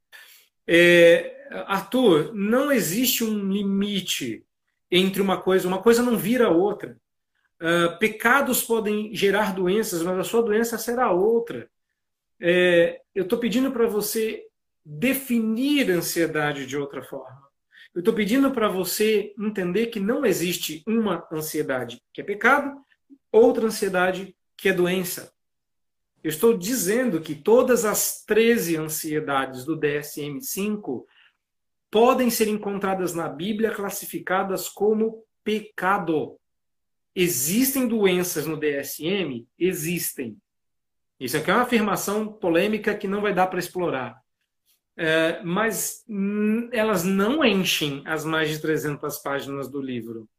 É, 0.67 1.49
Arthur, 1.67 2.33
não 2.33 2.71
existe 2.71 3.23
um 3.23 3.51
limite 3.51 4.45
entre 4.89 5.21
uma 5.21 5.41
coisa, 5.41 5.67
uma 5.67 5.81
coisa 5.81 6.01
não 6.03 6.17
vira 6.17 6.49
outra. 6.49 6.97
Uh, 7.61 7.97
pecados 7.97 8.63
podem 8.63 9.15
gerar 9.15 9.55
doenças, 9.55 10.03
mas 10.03 10.19
a 10.19 10.23
sua 10.23 10.43
doença 10.43 10.77
será 10.77 11.11
outra. 11.11 11.69
É, 12.39 13.01
eu 13.15 13.23
estou 13.23 13.39
pedindo 13.39 13.71
para 13.71 13.87
você 13.87 14.45
definir 14.85 15.89
ansiedade 15.89 16.65
de 16.65 16.77
outra 16.77 17.01
forma. 17.01 17.42
Eu 17.93 17.99
estou 17.99 18.13
pedindo 18.13 18.51
para 18.51 18.67
você 18.67 19.33
entender 19.37 19.87
que 19.87 19.99
não 19.99 20.25
existe 20.25 20.83
uma 20.87 21.27
ansiedade 21.31 22.01
que 22.11 22.21
é 22.21 22.23
pecado, 22.23 22.75
outra 23.31 23.67
ansiedade 23.67 24.35
que 24.57 24.69
é 24.69 24.73
doença. 24.73 25.31
Eu 26.23 26.29
estou 26.29 26.57
dizendo 26.57 27.21
que 27.21 27.35
todas 27.35 27.85
as 27.85 28.23
13 28.25 28.77
ansiedades 28.77 29.63
do 29.65 29.77
DSM-5 29.77 31.05
podem 31.91 32.29
ser 32.31 32.47
encontradas 32.47 33.13
na 33.13 33.29
Bíblia 33.29 33.69
classificadas 33.69 34.67
como 34.69 35.23
pecado. 35.43 36.39
Existem 37.13 37.87
doenças 37.87 38.47
no 38.47 38.57
DSM? 38.57 39.45
Existem. 39.59 40.35
Isso 41.19 41.37
aqui 41.37 41.51
é 41.51 41.53
uma 41.53 41.61
afirmação 41.61 42.33
polêmica 42.33 42.95
que 42.95 43.07
não 43.07 43.21
vai 43.21 43.33
dar 43.33 43.47
para 43.47 43.59
explorar. 43.59 44.22
É, 44.95 45.41
mas 45.43 46.03
hum, 46.07 46.69
elas 46.71 47.03
não 47.03 47.43
enchem 47.43 48.03
as 48.05 48.23
mais 48.23 48.49
de 48.49 48.59
300 48.59 49.17
páginas 49.19 49.69
do 49.69 49.81
livro. 49.81 50.29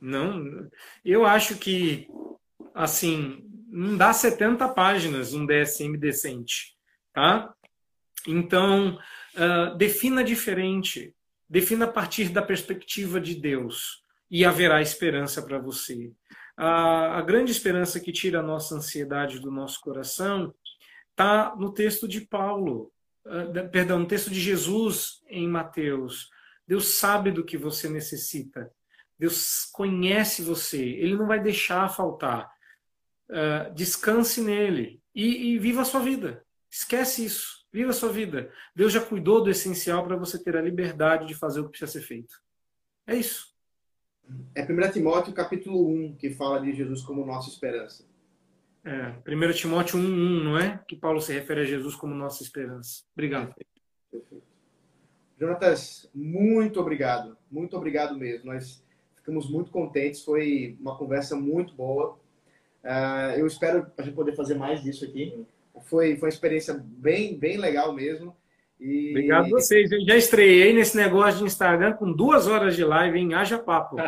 Não, 0.00 0.70
eu 1.04 1.26
acho 1.26 1.56
que 1.56 2.08
assim 2.72 3.44
não 3.70 3.96
dá 3.96 4.12
70 4.12 4.68
páginas 4.68 5.34
um 5.34 5.44
DSM 5.44 5.96
decente, 5.96 6.76
tá? 7.12 7.52
Então, 8.26 8.98
uh, 9.34 9.76
defina 9.76 10.24
diferente, 10.24 11.14
defina 11.48 11.84
a 11.84 11.92
partir 11.92 12.30
da 12.30 12.42
perspectiva 12.42 13.20
de 13.20 13.34
Deus 13.34 14.02
e 14.30 14.44
haverá 14.44 14.80
esperança 14.80 15.42
para 15.42 15.58
você. 15.58 16.12
A, 16.56 17.18
a 17.18 17.22
grande 17.22 17.52
esperança 17.52 18.00
que 18.00 18.12
tira 18.12 18.40
a 18.40 18.42
nossa 18.42 18.74
ansiedade 18.74 19.38
do 19.38 19.50
nosso 19.50 19.80
coração 19.80 20.54
está 21.10 21.54
no 21.56 21.72
texto 21.72 22.08
de 22.08 22.22
Paulo, 22.22 22.90
perdão, 23.70 23.98
no 23.98 24.06
texto 24.06 24.30
de 24.30 24.40
Jesus 24.40 25.22
em 25.28 25.48
Mateus. 25.48 26.30
Deus 26.66 26.88
sabe 26.98 27.30
do 27.30 27.44
que 27.44 27.56
você 27.56 27.88
necessita. 27.88 28.70
Deus 29.18 29.64
conhece 29.72 30.42
você. 30.42 30.82
Ele 30.82 31.16
não 31.16 31.26
vai 31.26 31.40
deixar 31.42 31.88
faltar. 31.88 32.50
Uh, 33.28 33.74
descanse 33.74 34.40
nele 34.40 35.02
e, 35.14 35.54
e, 35.54 35.58
viva 35.58 35.82
a 35.82 35.84
sua 35.84 36.00
vida. 36.00 36.44
Esquece 36.70 37.24
isso. 37.24 37.66
Viva 37.72 37.90
a 37.90 37.94
sua 37.94 38.10
vida. 38.10 38.50
Deus 38.74 38.92
já 38.92 39.00
cuidou 39.00 39.42
do 39.42 39.50
essencial 39.50 40.06
para 40.06 40.16
você 40.16 40.42
ter 40.42 40.56
a 40.56 40.62
liberdade 40.62 41.26
de 41.26 41.34
fazer 41.34 41.60
o 41.60 41.64
que 41.64 41.70
precisa 41.70 41.92
ser 41.92 42.06
feito. 42.06 42.34
É 43.06 43.14
isso. 43.14 43.54
É 44.54 44.62
1 44.62 44.92
Timóteo 44.92 45.32
capítulo 45.34 45.88
1 45.88 46.16
que 46.16 46.30
fala 46.30 46.60
de 46.60 46.72
Jesus 46.72 47.02
como 47.02 47.26
nossa 47.26 47.50
esperança. 47.50 48.07
É, 48.84 49.14
1 49.26 49.52
Timóteo 49.52 49.98
1, 49.98 50.44
não 50.44 50.58
é? 50.58 50.80
Que 50.86 50.96
Paulo 50.96 51.20
se 51.20 51.32
refere 51.32 51.60
a 51.60 51.64
Jesus 51.64 51.94
como 51.94 52.14
nossa 52.14 52.42
esperança. 52.42 53.02
Obrigado. 53.14 53.54
Perfeito. 54.10 54.48
Jonatas, 55.38 56.10
muito 56.14 56.80
obrigado. 56.80 57.36
Muito 57.50 57.76
obrigado 57.76 58.16
mesmo. 58.16 58.52
Nós 58.52 58.82
ficamos 59.14 59.48
muito 59.48 59.70
contentes. 59.70 60.24
Foi 60.24 60.76
uma 60.80 60.96
conversa 60.96 61.36
muito 61.36 61.74
boa. 61.74 62.18
Uh, 62.82 63.38
eu 63.38 63.46
espero 63.46 63.86
a 63.96 64.02
gente 64.02 64.14
poder 64.14 64.34
fazer 64.34 64.54
mais 64.54 64.82
disso 64.82 65.04
aqui. 65.04 65.46
Foi, 65.82 66.16
foi 66.16 66.28
uma 66.28 66.32
experiência 66.32 66.74
bem, 66.82 67.38
bem 67.38 67.56
legal 67.56 67.92
mesmo. 67.92 68.36
E... 68.80 69.10
Obrigado 69.10 69.46
a 69.46 69.50
vocês. 69.50 69.92
Eu 69.92 70.04
já 70.04 70.16
estreiei 70.16 70.72
nesse 70.72 70.96
negócio 70.96 71.38
de 71.38 71.44
Instagram 71.44 71.92
com 71.94 72.12
duas 72.12 72.48
horas 72.48 72.74
de 72.74 72.84
live, 72.84 73.18
em 73.18 73.34
Haja 73.34 73.58
Papo. 73.58 73.96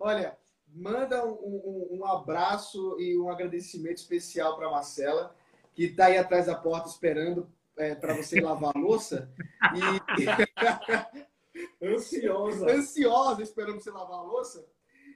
Olha, 0.00 0.36
manda 0.74 1.24
um, 1.26 1.32
um, 1.32 1.98
um, 1.98 2.04
abraço 2.04 2.96
e 3.00 3.18
um 3.18 3.30
agradecimento 3.30 3.98
especial 3.98 4.56
para 4.56 4.70
Marcela, 4.70 5.34
que 5.74 5.84
está 5.84 6.06
aí 6.06 6.18
atrás 6.18 6.46
da 6.46 6.54
porta 6.54 6.88
esperando 6.88 7.48
é, 7.76 7.94
para 7.94 8.14
você 8.14 8.40
lavar 8.40 8.72
a 8.74 8.78
louça. 8.78 9.30
E... 9.74 10.26
Ansiosa. 11.84 12.70
Ansiosa 12.70 13.42
esperando 13.42 13.80
você 13.80 13.90
lavar 13.90 14.18
a 14.18 14.22
louça. 14.22 14.64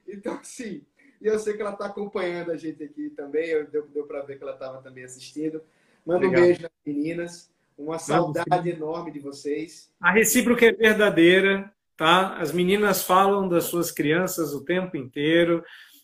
Então, 0.06 0.34
assim, 0.34 0.84
e 1.20 1.26
eu 1.26 1.38
sei 1.38 1.54
que 1.54 1.62
ela 1.62 1.72
está 1.72 1.86
acompanhando 1.86 2.50
a 2.50 2.56
gente 2.56 2.82
aqui 2.82 3.10
também. 3.10 3.48
Eu, 3.48 3.68
deu 3.68 3.86
deu 3.86 4.04
para 4.06 4.22
ver 4.22 4.36
que 4.36 4.42
ela 4.42 4.54
estava 4.54 4.82
também 4.82 5.04
assistindo. 5.04 5.62
Manda 6.04 6.26
um 6.26 6.30
beijo 6.30 6.62
nas 6.62 6.72
meninas. 6.84 7.52
Uma 7.78 7.98
saudade 7.98 8.68
enorme 8.68 9.12
de 9.12 9.20
vocês. 9.20 9.90
A 10.00 10.12
recíproca 10.12 10.66
é 10.66 10.72
verdadeira, 10.72 11.72
tá? 11.96 12.36
As 12.38 12.52
meninas 12.52 13.02
falam 13.02 13.48
das 13.48 13.64
suas 13.64 13.90
crianças 13.90 14.52
o 14.52 14.64
tempo 14.64 14.96
inteiro, 14.96 15.62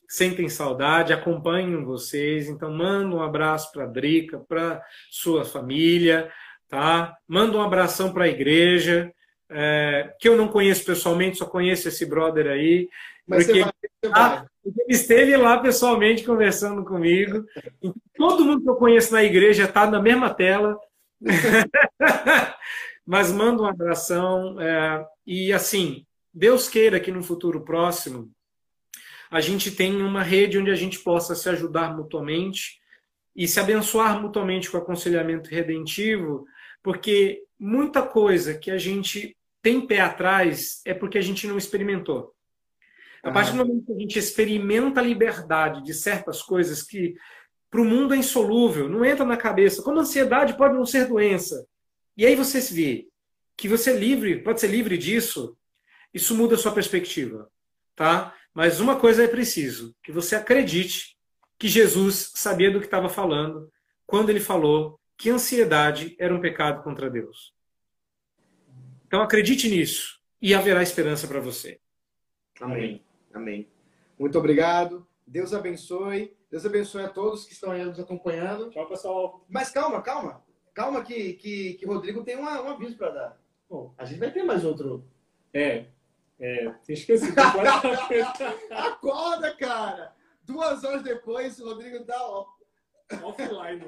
sentem 0.08 0.48
saudade, 0.48 1.12
acompanham 1.12 1.84
vocês. 1.84 2.48
Então, 2.48 2.72
manda 2.72 3.14
um 3.14 3.22
abraço 3.22 3.72
para 3.72 3.84
a 3.84 3.88
Drica, 3.88 4.38
para 4.38 4.82
sua 5.10 5.44
família, 5.44 6.30
tá? 6.68 7.16
Manda 7.26 7.56
um 7.56 7.62
abração 7.62 8.12
para 8.12 8.24
a 8.24 8.28
igreja, 8.28 9.12
é, 9.50 10.14
que 10.18 10.28
eu 10.28 10.36
não 10.36 10.48
conheço 10.48 10.84
pessoalmente, 10.84 11.38
só 11.38 11.46
conheço 11.46 11.88
esse 11.88 12.06
brother 12.06 12.46
aí. 12.46 12.88
Mas 13.26 13.44
porque, 13.44 13.60
vai, 13.60 14.10
vai. 14.10 14.46
ele 14.64 14.84
esteve 14.88 15.36
lá 15.36 15.58
pessoalmente 15.58 16.24
conversando 16.24 16.84
comigo. 16.84 17.44
Todo 18.16 18.44
mundo 18.44 18.62
que 18.62 18.70
eu 18.70 18.76
conheço 18.76 19.12
na 19.12 19.22
igreja 19.22 19.64
está 19.64 19.86
na 19.90 20.00
mesma 20.00 20.32
tela. 20.32 20.78
Mas 23.06 23.32
manda 23.32 23.62
um 23.62 23.66
abração. 23.66 24.60
É, 24.60 25.04
e 25.30 25.52
assim, 25.52 26.06
Deus 26.32 26.70
queira 26.70 26.98
que 26.98 27.12
no 27.12 27.22
futuro 27.22 27.62
próximo 27.62 28.32
a 29.30 29.42
gente 29.42 29.70
tenha 29.70 30.02
uma 30.02 30.22
rede 30.22 30.56
onde 30.58 30.70
a 30.70 30.74
gente 30.74 31.00
possa 31.00 31.34
se 31.34 31.46
ajudar 31.50 31.94
mutuamente 31.94 32.80
e 33.36 33.46
se 33.46 33.60
abençoar 33.60 34.18
mutuamente 34.22 34.70
com 34.70 34.78
aconselhamento 34.78 35.50
redentivo, 35.50 36.46
porque 36.82 37.42
muita 37.60 38.00
coisa 38.00 38.56
que 38.56 38.70
a 38.70 38.78
gente 38.78 39.36
tem 39.60 39.86
pé 39.86 40.00
atrás 40.00 40.80
é 40.86 40.94
porque 40.94 41.18
a 41.18 41.22
gente 41.22 41.46
não 41.46 41.58
experimentou. 41.58 42.34
A 43.22 43.30
partir 43.30 43.50
do 43.50 43.58
momento 43.58 43.84
que 43.84 43.92
a 43.92 43.98
gente 43.98 44.18
experimenta 44.18 45.00
a 45.00 45.04
liberdade 45.04 45.84
de 45.84 45.92
certas 45.92 46.40
coisas 46.40 46.82
que 46.82 47.14
para 47.70 47.82
o 47.82 47.84
mundo 47.84 48.14
é 48.14 48.16
insolúvel, 48.16 48.88
não 48.88 49.04
entra 49.04 49.26
na 49.26 49.36
cabeça. 49.36 49.82
Como 49.82 50.00
ansiedade 50.00 50.56
pode 50.56 50.72
não 50.72 50.86
ser 50.86 51.06
doença. 51.06 51.66
E 52.16 52.24
aí 52.24 52.34
você 52.34 52.62
se 52.62 52.72
vê 52.72 53.08
que 53.58 53.66
você 53.66 53.90
é 53.90 53.96
livre, 53.96 54.40
pode 54.40 54.60
ser 54.60 54.68
livre 54.68 54.96
disso, 54.96 55.58
isso 56.14 56.32
muda 56.36 56.54
a 56.54 56.58
sua 56.58 56.70
perspectiva, 56.70 57.50
tá? 57.96 58.32
Mas 58.54 58.78
uma 58.78 58.94
coisa 58.94 59.24
é 59.24 59.28
preciso, 59.28 59.94
que 60.00 60.12
você 60.12 60.36
acredite 60.36 61.18
que 61.58 61.66
Jesus 61.66 62.30
sabia 62.36 62.70
do 62.70 62.78
que 62.78 62.86
estava 62.86 63.08
falando 63.08 63.68
quando 64.06 64.30
ele 64.30 64.38
falou 64.38 65.00
que 65.16 65.28
ansiedade 65.28 66.14
era 66.20 66.32
um 66.32 66.40
pecado 66.40 66.84
contra 66.84 67.10
Deus. 67.10 67.52
Então 69.08 69.20
acredite 69.20 69.68
nisso 69.68 70.20
e 70.40 70.54
haverá 70.54 70.80
esperança 70.80 71.26
para 71.26 71.40
você. 71.40 71.80
Amém. 72.60 73.04
Amém. 73.34 73.68
Muito 74.16 74.38
obrigado. 74.38 75.04
Deus 75.26 75.52
abençoe. 75.52 76.32
Deus 76.48 76.64
abençoe 76.64 77.02
a 77.02 77.08
todos 77.08 77.44
que 77.44 77.52
estão 77.52 77.72
aí 77.72 77.84
nos 77.84 77.98
acompanhando. 77.98 78.70
Tchau, 78.70 78.86
pessoal. 78.86 79.44
Mas 79.48 79.70
calma, 79.70 80.00
calma. 80.00 80.44
Calma 80.72 81.02
que, 81.02 81.32
que, 81.34 81.74
que 81.74 81.86
Rodrigo 81.86 82.22
tem 82.22 82.36
uma, 82.36 82.62
um 82.62 82.68
aviso 82.68 82.96
para 82.96 83.10
dar. 83.10 83.47
Bom, 83.68 83.92
a 83.98 84.04
gente 84.04 84.18
vai 84.18 84.30
ter 84.30 84.42
mais 84.42 84.64
outro. 84.64 85.04
É. 85.52 85.86
É, 86.40 86.72
esqueci. 86.88 87.26
Acorda, 88.70 89.54
cara! 89.56 90.14
Duas 90.44 90.84
horas 90.84 91.02
depois, 91.02 91.58
o 91.58 91.64
Rodrigo 91.66 92.04
tá 92.04 92.16
ó. 92.20 92.46
offline. 93.24 93.82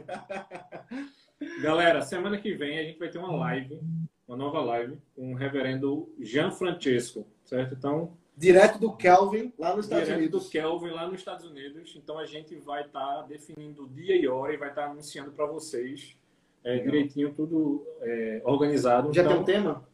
Galera, 1.63 2.03
semana 2.03 2.39
que 2.39 2.53
vem 2.55 2.79
a 2.79 2.83
gente 2.83 2.99
vai 2.99 3.09
ter 3.09 3.19
uma 3.19 3.35
live, 3.35 3.81
uma 4.27 4.37
nova 4.37 4.61
live, 4.61 4.99
com 5.15 5.33
o 5.33 5.37
reverendo 5.37 6.13
Jean 6.21 6.51
Francesco, 6.51 7.27
certo? 7.45 7.75
Então, 7.75 8.19
Direto 8.37 8.79
do 8.79 8.97
Kelvin, 8.97 9.53
lá 9.59 9.77
nos 9.77 9.85
Estados 9.85 10.07
Direto 10.07 10.19
Unidos. 10.19 10.45
do 10.45 10.51
Kelvin, 10.51 10.91
lá 10.91 11.07
nos 11.07 11.19
Estados 11.19 11.45
Unidos. 11.45 11.95
Então 11.95 12.19
a 12.19 12.25
gente 12.25 12.57
vai 12.57 12.87
estar 12.87 13.17
tá 13.17 13.23
definindo 13.23 13.87
dia 13.89 14.17
e 14.17 14.27
hora 14.27 14.55
e 14.55 14.57
vai 14.57 14.71
estar 14.71 14.87
tá 14.87 14.91
anunciando 14.91 15.31
para 15.31 15.45
vocês 15.45 16.17
é, 16.65 16.79
direitinho, 16.79 17.33
tudo 17.35 17.87
é, 18.01 18.43
organizado. 18.45 19.13
Já 19.13 19.23
então, 19.23 19.33
tem 19.33 19.43
um 19.43 19.45
tema? 19.45 19.89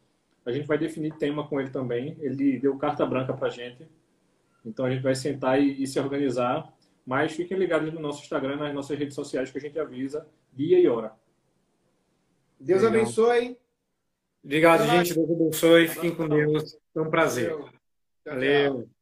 A 0.45 0.51
gente 0.51 0.67
vai 0.67 0.77
definir 0.77 1.13
tema 1.15 1.47
com 1.47 1.59
ele 1.59 1.69
também. 1.69 2.17
Ele 2.19 2.59
deu 2.59 2.77
carta 2.77 3.05
branca 3.05 3.33
para 3.33 3.47
a 3.47 3.51
gente. 3.51 3.87
Então 4.65 4.85
a 4.85 4.89
gente 4.89 5.01
vai 5.01 5.15
sentar 5.15 5.61
e, 5.61 5.81
e, 5.81 5.87
se 5.87 5.99
organizar. 5.99 6.73
Mas 7.05 7.33
fiquem 7.33 7.57
ligados 7.57 7.93
no 7.93 7.99
nosso 7.99 8.21
Instagram, 8.21 8.57
nas 8.57 8.73
nossas 8.73 8.97
redes 8.97 9.15
sociais, 9.15 9.51
que 9.51 9.57
a 9.57 9.61
gente 9.61 9.79
avisa 9.79 10.27
dia 10.53 10.79
e 10.79 10.87
hora. 10.87 11.13
Deus 12.59 12.81
Legal. 12.81 13.01
abençoe. 13.01 13.57
Obrigado, 14.43 14.87
gente. 14.87 15.13
Deus 15.13 15.29
abençoe. 15.29 15.87
Fiquem 15.87 16.15
com 16.15 16.27
Deus. 16.27 16.77
Foi 16.93 17.03
um 17.03 17.09
prazer. 17.09 17.49
Valeu. 17.49 17.69
Valeu. 18.25 18.96